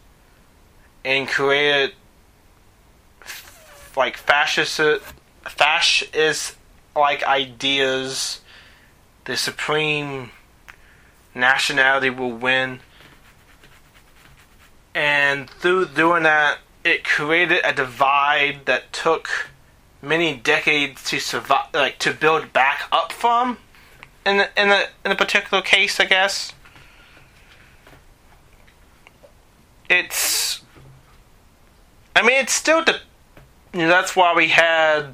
and 1.04 1.28
created 1.28 1.94
like 3.96 4.18
fascist 4.18 4.80
fascist 5.44 6.56
like 6.96 7.24
ideas. 7.24 8.42
The 9.26 9.38
supreme 9.38 10.32
nationality 11.36 12.10
will 12.10 12.32
win. 12.32 12.80
And 14.96 15.50
through 15.50 15.88
doing 15.88 16.24
that 16.24 16.60
it 16.84 17.04
created 17.04 17.62
a 17.64 17.74
divide 17.74 18.66
that 18.66 18.92
took 18.94 19.30
many 20.02 20.36
decades 20.36 21.04
to 21.04 21.20
survive 21.20 21.68
like 21.74 22.00
to 22.00 22.14
build 22.14 22.54
back 22.54 22.84
up 22.92 23.12
from 23.12 23.58
in 24.26 24.40
a, 24.42 24.50
in 24.58 24.70
a 24.70 24.86
in 25.06 25.12
a 25.12 25.16
particular 25.16 25.62
case 25.64 26.00
I 26.00 26.06
guess 26.06 26.54
it's 29.90 30.62
I 32.16 32.22
mean 32.22 32.34
it's 32.42 32.54
still 32.54 32.84
the 32.84 33.00
you 33.74 33.82
know, 33.82 33.88
that's 33.88 34.16
why 34.16 34.34
we 34.36 34.48
had 34.50 35.14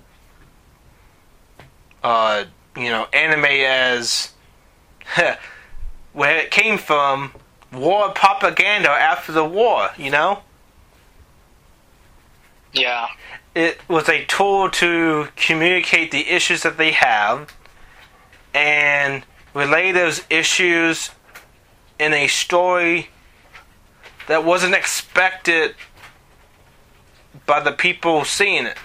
uh, 2.03 2.45
you 2.77 2.89
know 2.89 3.07
anime 3.13 3.45
as 3.45 4.33
where 6.13 6.37
it 6.37 6.51
came 6.51 6.77
from 6.77 7.33
war 7.73 8.09
propaganda 8.11 8.89
after 8.89 9.31
the 9.31 9.43
war 9.45 9.89
you 9.97 10.09
know 10.09 10.41
Yeah. 12.73 13.07
it 13.53 13.79
was 13.89 14.07
a 14.09 14.25
tool 14.25 14.69
to 14.71 15.27
communicate 15.35 16.11
the 16.11 16.29
issues 16.29 16.63
that 16.63 16.77
they 16.77 16.91
have 16.91 17.53
and 18.55 19.23
relay 19.53 19.91
those 19.91 20.23
issues 20.29 21.11
in 21.99 22.13
a 22.13 22.27
story 22.27 23.09
that 24.27 24.43
wasn't 24.43 24.73
expected 24.73 25.75
by 27.45 27.59
the 27.59 27.73
people 27.73 28.23
seeing 28.23 28.65
it. 28.65 28.77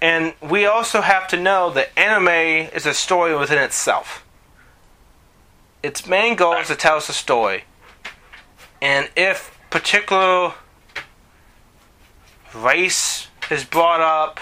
And 0.00 0.34
we 0.40 0.66
also 0.66 1.00
have 1.00 1.26
to 1.28 1.40
know 1.40 1.70
that 1.70 1.90
anime 1.98 2.28
is 2.28 2.86
a 2.86 2.94
story 2.94 3.36
within 3.36 3.58
itself. 3.58 4.24
Its 5.82 6.06
main 6.06 6.36
goal 6.36 6.54
is 6.54 6.68
to 6.68 6.76
tell 6.76 6.96
us 6.96 7.08
a 7.08 7.12
story. 7.12 7.64
And 8.80 9.08
if 9.16 9.58
particular 9.70 10.54
race 12.54 13.28
is 13.50 13.64
brought 13.64 14.00
up, 14.00 14.38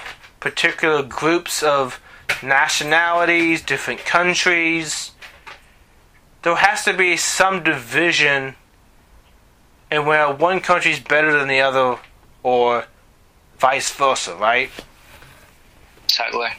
particular 0.47 1.03
groups 1.03 1.61
of 1.61 2.01
nationalities, 2.41 3.61
different 3.63 3.99
countries, 4.05 5.11
there 6.43 6.55
has 6.55 6.85
to 6.85 6.97
be 6.97 7.17
some 7.17 7.65
division 7.65 8.55
in 9.91 10.07
where 10.07 10.33
one 10.33 10.61
country 10.61 10.93
is 10.93 11.01
better 11.01 11.37
than 11.37 11.49
the 11.49 11.61
other 11.61 11.99
or 12.45 12.85
vice 13.59 13.93
versa, 13.93 14.37
right? 14.37 14.71
Exactly. 16.05 16.51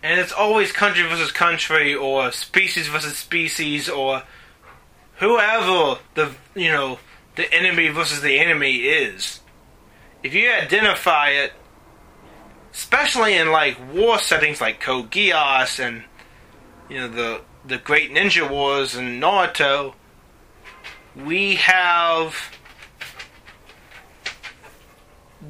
And 0.00 0.20
it's 0.20 0.30
always 0.30 0.70
country 0.70 1.02
versus 1.02 1.32
country 1.32 1.92
or 1.92 2.30
species 2.30 2.86
versus 2.86 3.16
species 3.16 3.88
or 3.88 4.22
whoever 5.16 5.98
the 6.14 6.30
you 6.54 6.70
know 6.70 7.00
the 7.34 7.52
enemy 7.52 7.88
versus 7.88 8.20
the 8.20 8.38
enemy 8.38 8.76
is. 8.76 9.40
If 10.22 10.34
you 10.34 10.48
identify 10.52 11.30
it, 11.30 11.52
especially 12.72 13.34
in 13.34 13.50
like 13.50 13.76
war 13.92 14.18
settings 14.18 14.60
like 14.60 14.80
Code 14.80 15.10
Geass 15.10 15.78
and 15.78 16.04
you 16.88 16.98
know 16.98 17.08
the 17.08 17.40
the 17.66 17.78
Great 17.78 18.10
Ninja 18.12 18.48
Wars 18.48 18.94
and 18.94 19.22
Naruto, 19.22 19.94
we 21.14 21.56
have 21.56 22.34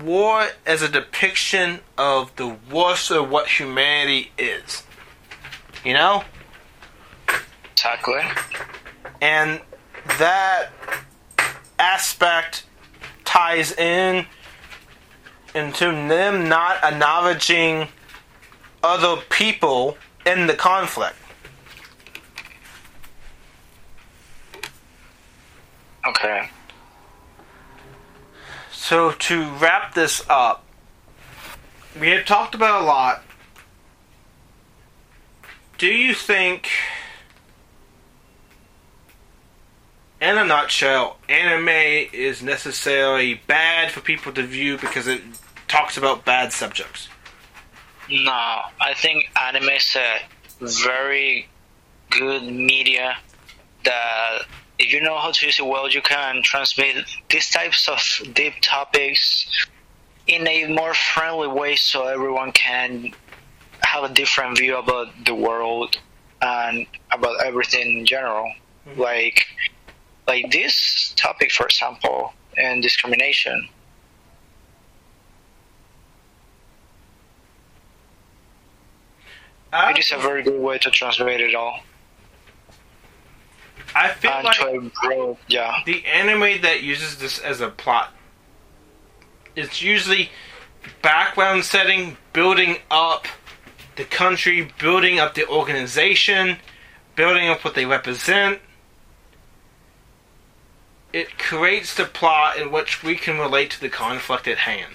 war 0.03 0.47
as 0.67 0.83
a 0.83 0.89
depiction 0.89 1.81
of 1.97 2.35
the 2.37 2.57
worst 2.71 3.11
of 3.11 3.31
what 3.31 3.49
humanity 3.49 4.33
is. 4.37 4.83
You 5.85 5.95
know? 5.95 6.25
Exactly. 7.73 8.23
And 9.21 9.61
that 10.19 10.71
aspect 11.79 12.65
ties 13.25 13.73
in 13.73 14.27
into 15.59 15.87
them 15.87 16.49
not 16.49 16.85
acknowledging 16.85 17.89
other 18.81 19.21
people 19.29 19.99
in 20.25 20.47
the 20.47 20.55
conflict. 20.55 21.17
Okay. 26.07 26.49
So 28.71 29.11
to 29.11 29.51
wrap 29.57 29.95
this 29.95 30.23
up, 30.29 30.65
we 31.99 32.11
have 32.11 32.25
talked 32.25 32.55
about 32.55 32.83
a 32.83 32.85
lot. 32.85 33.25
Do 35.77 35.89
you 35.89 36.15
think, 36.15 36.69
in 40.21 40.39
a 40.39 40.45
nutshell, 40.45 41.19
anime 41.29 41.69
is 42.13 42.45
necessarily 42.45 43.41
bad 43.49 43.91
for 43.91 44.01
people 44.01 44.33
to 44.35 44.45
view 44.45 44.79
because 44.79 45.09
it 45.09 45.21
talks 45.69 45.97
about 45.97 46.25
bad 46.25 46.53
subjects? 46.53 47.09
No, 48.11 48.33
I 48.81 48.95
think 48.95 49.31
anime 49.41 49.69
is 49.69 49.97
a 49.97 50.19
very 50.61 51.49
good 52.11 52.43
media 52.43 53.17
that 53.85 54.41
if 54.79 54.93
you 54.93 55.01
know 55.01 55.19
how 55.19 55.31
to 55.31 55.47
use 55.47 55.59
it 55.59 55.67
well, 55.67 55.89
you 55.89 56.01
can 56.01 56.43
transmit 56.43 57.05
these 57.29 57.51
types 57.51 57.89
of 57.89 58.01
deep 58.35 58.55
topics 58.63 59.67
in 60.27 60.47
a 60.47 60.67
more 60.67 60.95
friendly 60.95 61.49
way 61.49 61.77
so 61.77 62.07
everyone 62.07 62.53
can 62.53 63.13
have 63.83 64.05
a 64.05 64.13
different 64.13 64.59
view 64.59 64.77
about 64.77 65.09
the 65.25 65.35
world 65.35 65.97
and 66.43 66.87
about 67.11 67.45
everything 67.45 68.01
in 68.01 68.07
general. 68.07 68.53
Mm-hmm. 68.89 69.01
Like 69.01 69.47
like 70.27 70.51
this 70.51 71.13
topic 71.17 71.51
for 71.51 71.67
example, 71.67 72.33
and 72.57 72.83
discrimination. 72.83 73.69
I, 79.73 79.91
It 79.93 79.99
is 79.99 80.13
a 80.13 80.19
very 80.19 80.43
good 80.43 80.61
way 80.61 80.79
to 80.79 80.91
transmit 80.91 81.41
it 81.41 81.55
all. 81.55 81.81
I 83.95 84.09
feel 84.09 84.31
And 84.33 84.45
like 84.45 84.59
broad 85.03 85.37
yeah. 85.49 85.83
the 85.87 86.05
anime 86.07 86.61
that 86.63 86.83
uses 86.83 87.19
this 87.19 87.39
as 87.39 87.61
a 87.61 87.69
plot 87.69 88.13
it's 89.57 89.83
usually 89.83 90.31
background 91.03 91.65
setting 91.65 92.17
building 92.33 92.77
up 92.91 93.27
the 93.97 94.05
country 94.05 94.71
building 94.79 95.19
up 95.19 95.35
the 95.35 95.47
organization 95.49 96.59
building 97.17 97.49
up 97.49 97.65
what 97.65 97.75
they 97.75 97.87
represent 97.87 98.61
it 101.13 101.39
creates 101.39 101.95
the 101.95 102.05
plot 102.05 102.59
in 102.59 102.71
which 102.71 103.03
we 103.03 103.17
can 103.17 103.39
relate 103.39 103.71
to 103.71 103.81
the 103.81 103.89
conflict 103.89 104.47
at 104.47 104.59
hand 104.59 104.95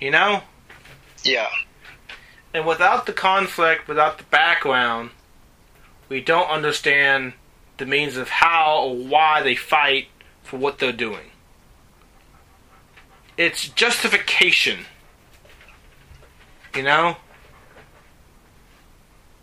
you 0.00 0.10
know 0.10 0.42
Yeah. 1.24 1.48
And 2.56 2.66
without 2.66 3.06
the 3.06 3.12
conflict 3.12 3.86
without 3.86 4.18
the 4.18 4.24
background 4.24 5.10
we 6.08 6.20
don't 6.20 6.48
understand 6.48 7.32
the 7.78 7.86
means 7.86 8.16
of 8.16 8.28
how 8.28 8.78
or 8.78 8.96
why 8.96 9.42
they 9.42 9.54
fight 9.54 10.08
for 10.42 10.56
what 10.56 10.78
they're 10.78 10.92
doing. 10.92 11.30
It's 13.36 13.68
justification. 13.68 14.86
You 16.74 16.84
know? 16.84 17.16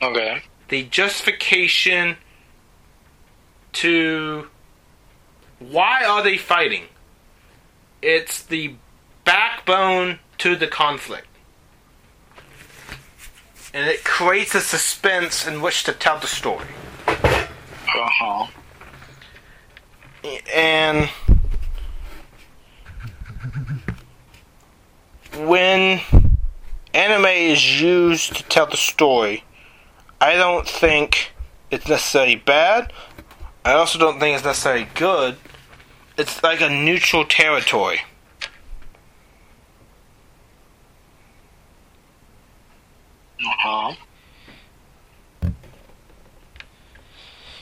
Okay. 0.01 0.43
The 0.69 0.83
justification 0.83 2.17
to 3.73 4.47
why 5.59 6.03
are 6.03 6.23
they 6.23 6.37
fighting? 6.37 6.85
It's 8.01 8.43
the 8.43 8.75
backbone 9.23 10.19
to 10.39 10.55
the 10.55 10.67
conflict. 10.67 11.27
And 13.73 13.89
it 13.89 14.03
creates 14.03 14.53
a 14.53 14.61
suspense 14.61 15.47
in 15.47 15.61
which 15.61 15.83
to 15.85 15.93
tell 15.93 16.19
the 16.19 16.27
story. 16.27 16.67
Uh-huh. 17.07 18.47
and 20.53 21.09
when 25.37 25.99
anime 26.93 27.25
is 27.25 27.81
used 27.81 28.35
to 28.35 28.43
tell 28.43 28.65
the 28.67 28.77
story, 28.77 29.43
I 30.21 30.35
don't 30.35 30.67
think 30.67 31.33
it's 31.71 31.87
necessarily 31.87 32.35
bad. 32.35 32.93
I 33.65 33.73
also 33.73 33.97
don't 33.97 34.19
think 34.19 34.35
it's 34.35 34.45
necessarily 34.45 34.87
good. 34.95 35.37
It's 36.17 36.43
like 36.43 36.61
a 36.61 36.69
neutral 36.69 37.25
territory. 37.25 38.01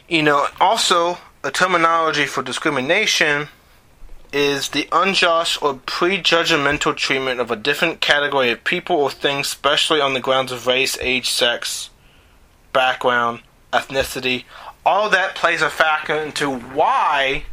You 0.07 0.23
know, 0.23 0.47
also, 0.59 1.19
a 1.43 1.51
terminology 1.51 2.25
for 2.25 2.43
discrimination 2.43 3.47
is 4.33 4.69
the 4.69 4.87
unjust 4.91 5.61
or 5.61 5.75
prejudgmental 5.75 6.95
treatment 6.95 7.39
of 7.39 7.51
a 7.51 7.55
different 7.55 8.01
category 8.01 8.51
of 8.51 8.63
people 8.63 8.95
or 8.95 9.09
things, 9.11 9.47
especially 9.47 10.01
on 10.01 10.13
the 10.13 10.19
grounds 10.19 10.51
of 10.51 10.67
race, 10.67 10.97
age, 10.99 11.29
sex, 11.29 11.89
background, 12.73 13.41
ethnicity. 13.71 14.43
All 14.85 15.09
that 15.09 15.35
plays 15.35 15.61
a 15.61 15.69
factor 15.69 16.15
into 16.15 16.49
why 16.49 17.43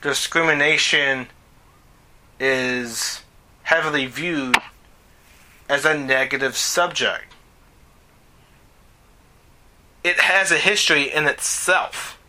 discrimination 0.00 1.28
is 2.38 3.22
heavily 3.62 4.06
viewed 4.06 4.56
as 5.74 5.84
a 5.84 5.98
negative 5.98 6.56
subject 6.56 7.34
it 10.04 10.20
has 10.20 10.52
a 10.52 10.58
history 10.58 11.10
in 11.10 11.26
itself. 11.26 12.20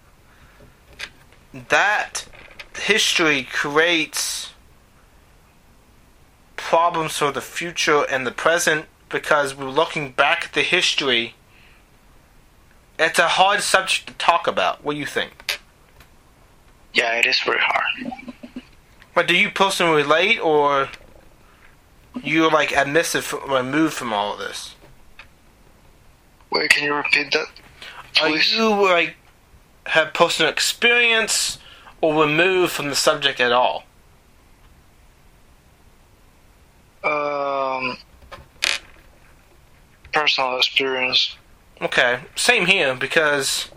That 1.53 2.25
history 2.73 3.43
creates 3.43 4.53
problems 6.55 7.17
for 7.17 7.31
the 7.31 7.41
future 7.41 8.03
and 8.09 8.25
the 8.25 8.31
present 8.31 8.85
because 9.09 9.53
we're 9.53 9.69
looking 9.69 10.13
back 10.13 10.45
at 10.45 10.53
the 10.53 10.61
history. 10.61 11.35
It's 12.97 13.19
a 13.19 13.27
hard 13.27 13.59
subject 13.59 14.07
to 14.07 14.13
talk 14.13 14.47
about. 14.47 14.83
What 14.83 14.93
do 14.93 14.99
you 14.99 15.05
think? 15.05 15.59
Yeah, 16.93 17.11
it 17.19 17.25
is 17.25 17.41
very 17.41 17.59
hard. 17.59 18.63
But 19.13 19.27
do 19.27 19.35
you 19.35 19.49
personally 19.49 20.01
relate, 20.01 20.39
or 20.39 20.89
you're 22.24 22.51
like 22.51 22.72
admissive, 22.72 23.34
removed 23.47 23.93
from 23.93 24.13
all 24.13 24.34
of 24.34 24.39
this? 24.39 24.76
Wait, 26.51 26.70
can 26.70 26.84
you 26.84 26.93
repeat 26.93 27.32
that? 27.34 27.47
Are 28.22 28.30
you 28.30 28.70
like 28.84 29.16
have 29.88 30.13
personal 30.13 30.51
experience 30.51 31.59
or 32.01 32.24
removed 32.24 32.72
from 32.72 32.89
the 32.89 32.95
subject 32.95 33.39
at 33.39 33.51
all? 33.51 33.84
Um, 37.03 37.97
personal 40.11 40.57
experience. 40.57 41.36
Okay, 41.82 42.22
same 42.36 42.66
here 42.66 42.95
because 42.95 43.70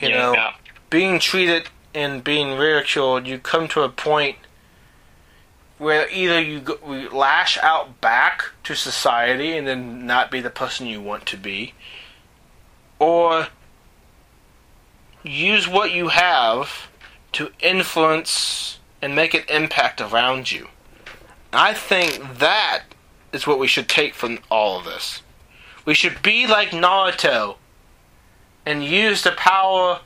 you 0.00 0.08
yeah, 0.08 0.16
know 0.16 0.32
yeah. 0.32 0.52
being 0.90 1.18
treated 1.18 1.68
and 1.94 2.24
being 2.24 2.56
ridiculed, 2.56 3.26
you 3.26 3.38
come 3.38 3.68
to 3.68 3.82
a 3.82 3.88
point 3.88 4.36
where 5.78 6.08
either 6.10 6.40
you 6.40 6.60
go, 6.60 6.78
you 6.92 7.08
lash 7.10 7.56
out 7.58 8.00
back 8.00 8.44
to 8.64 8.74
society 8.74 9.56
and 9.56 9.66
then 9.66 10.06
not 10.06 10.30
be 10.30 10.40
the 10.40 10.50
person 10.50 10.86
you 10.86 11.00
want 11.00 11.24
to 11.26 11.36
be, 11.36 11.74
or 12.98 13.48
use 15.22 15.68
what 15.68 15.92
you 15.92 16.08
have 16.08 16.88
to 17.32 17.50
influence 17.60 18.78
and 19.00 19.14
make 19.14 19.34
an 19.34 19.44
impact 19.48 20.00
around 20.00 20.50
you. 20.50 20.68
I 21.52 21.74
think 21.74 22.38
that 22.38 22.84
is 23.32 23.46
what 23.46 23.58
we 23.58 23.68
should 23.68 23.88
take 23.88 24.14
from 24.14 24.38
all 24.50 24.78
of 24.78 24.84
this. 24.84 25.22
We 25.84 25.94
should 25.94 26.22
be 26.22 26.46
like 26.46 26.70
Naruto 26.70 27.56
and 28.66 28.84
use 28.84 29.22
the 29.22 29.32
power 29.32 30.00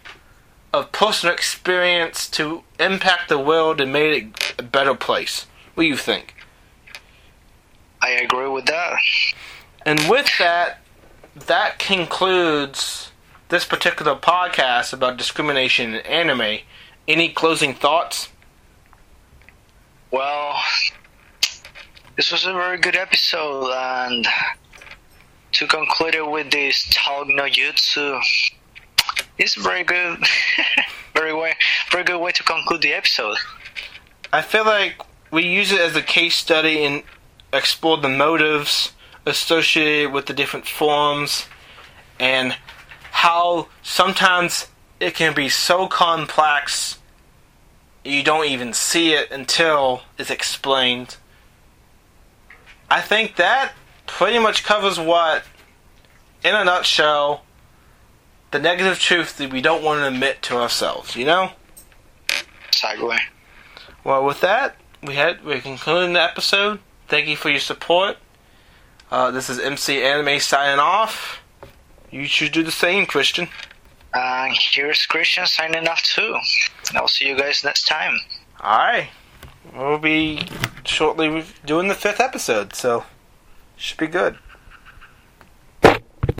of 0.72 0.92
personal 0.92 1.34
experience 1.34 2.28
to 2.30 2.62
impact 2.78 3.28
the 3.28 3.38
world 3.38 3.80
and 3.80 3.92
make 3.92 4.24
it 4.24 4.54
a 4.58 4.62
better 4.62 4.94
place. 4.94 5.46
What 5.74 5.84
do 5.84 5.88
you 5.88 5.96
think? 5.96 6.34
I 8.00 8.10
agree 8.10 8.48
with 8.48 8.66
that. 8.66 8.98
And 9.86 10.08
with 10.08 10.28
that, 10.38 10.80
that 11.34 11.78
concludes 11.78 13.10
this 13.48 13.64
particular 13.64 14.14
podcast 14.16 14.92
about 14.92 15.16
discrimination 15.16 15.94
in 15.94 16.06
anime. 16.06 16.58
Any 17.08 17.30
closing 17.30 17.74
thoughts? 17.74 18.28
Well, 20.10 20.60
this 22.16 22.30
was 22.30 22.44
a 22.44 22.52
very 22.52 22.78
good 22.78 22.96
episode, 22.96 23.70
and 23.72 24.26
to 25.52 25.66
conclude 25.66 26.14
it 26.14 26.28
with 26.28 26.50
this 26.50 26.86
Talk 26.90 27.28
no 27.28 27.44
Jutsu, 27.44 28.20
it's 29.38 29.54
very 29.54 29.84
good, 29.84 30.18
very 31.14 31.32
way, 31.34 31.54
very 31.90 32.04
good 32.04 32.20
way 32.20 32.32
to 32.32 32.42
conclude 32.42 32.82
the 32.82 32.92
episode. 32.92 33.36
I 34.32 34.42
feel 34.42 34.64
like 34.64 34.94
we 35.32 35.42
use 35.42 35.72
it 35.72 35.80
as 35.80 35.96
a 35.96 36.02
case 36.02 36.36
study 36.36 36.84
and 36.84 37.02
explore 37.52 37.96
the 37.96 38.08
motives 38.08 38.92
associated 39.26 40.12
with 40.12 40.26
the 40.26 40.34
different 40.34 40.66
forms 40.66 41.46
and 42.20 42.54
how 43.10 43.66
sometimes 43.82 44.68
it 45.00 45.14
can 45.14 45.34
be 45.34 45.48
so 45.48 45.88
complex 45.88 46.98
you 48.04 48.22
don't 48.22 48.46
even 48.46 48.72
see 48.72 49.14
it 49.14 49.30
until 49.30 50.02
it's 50.18 50.30
explained. 50.30 51.16
I 52.90 53.00
think 53.00 53.36
that 53.36 53.72
pretty 54.06 54.38
much 54.38 54.64
covers 54.64 54.98
what, 54.98 55.44
in 56.44 56.54
a 56.54 56.64
nutshell, 56.64 57.44
the 58.50 58.58
negative 58.58 58.98
truth 58.98 59.38
that 59.38 59.52
we 59.52 59.62
don't 59.62 59.82
want 59.82 60.00
to 60.00 60.08
admit 60.08 60.42
to 60.42 60.56
ourselves, 60.56 61.16
you 61.16 61.24
know? 61.24 61.52
Exactly. 62.68 63.16
Well, 64.04 64.24
with 64.24 64.40
that, 64.40 64.76
we 65.02 65.14
had 65.14 65.44
we're 65.44 65.60
concluding 65.60 66.12
the 66.12 66.22
episode. 66.22 66.80
Thank 67.08 67.26
you 67.28 67.36
for 67.36 67.50
your 67.50 67.60
support. 67.60 68.16
Uh, 69.10 69.30
this 69.30 69.50
is 69.50 69.58
MC 69.58 70.02
Anime 70.02 70.40
signing 70.40 70.78
off. 70.78 71.42
You 72.10 72.26
should 72.26 72.52
do 72.52 72.62
the 72.62 72.70
same, 72.70 73.06
Christian. 73.06 73.48
And 74.14 74.54
here's 74.56 75.06
Christian 75.06 75.46
signing 75.46 75.88
off 75.88 76.02
too. 76.02 76.36
I'll 76.94 77.08
see 77.08 77.26
you 77.26 77.36
guys 77.36 77.64
next 77.64 77.86
time. 77.86 78.18
Alright. 78.60 79.08
We'll 79.74 79.98
be 79.98 80.46
shortly 80.84 81.44
doing 81.64 81.88
the 81.88 81.94
fifth 81.94 82.20
episode, 82.20 82.74
so 82.74 83.04
should 83.76 83.98
be 83.98 84.06
good. 84.06 84.38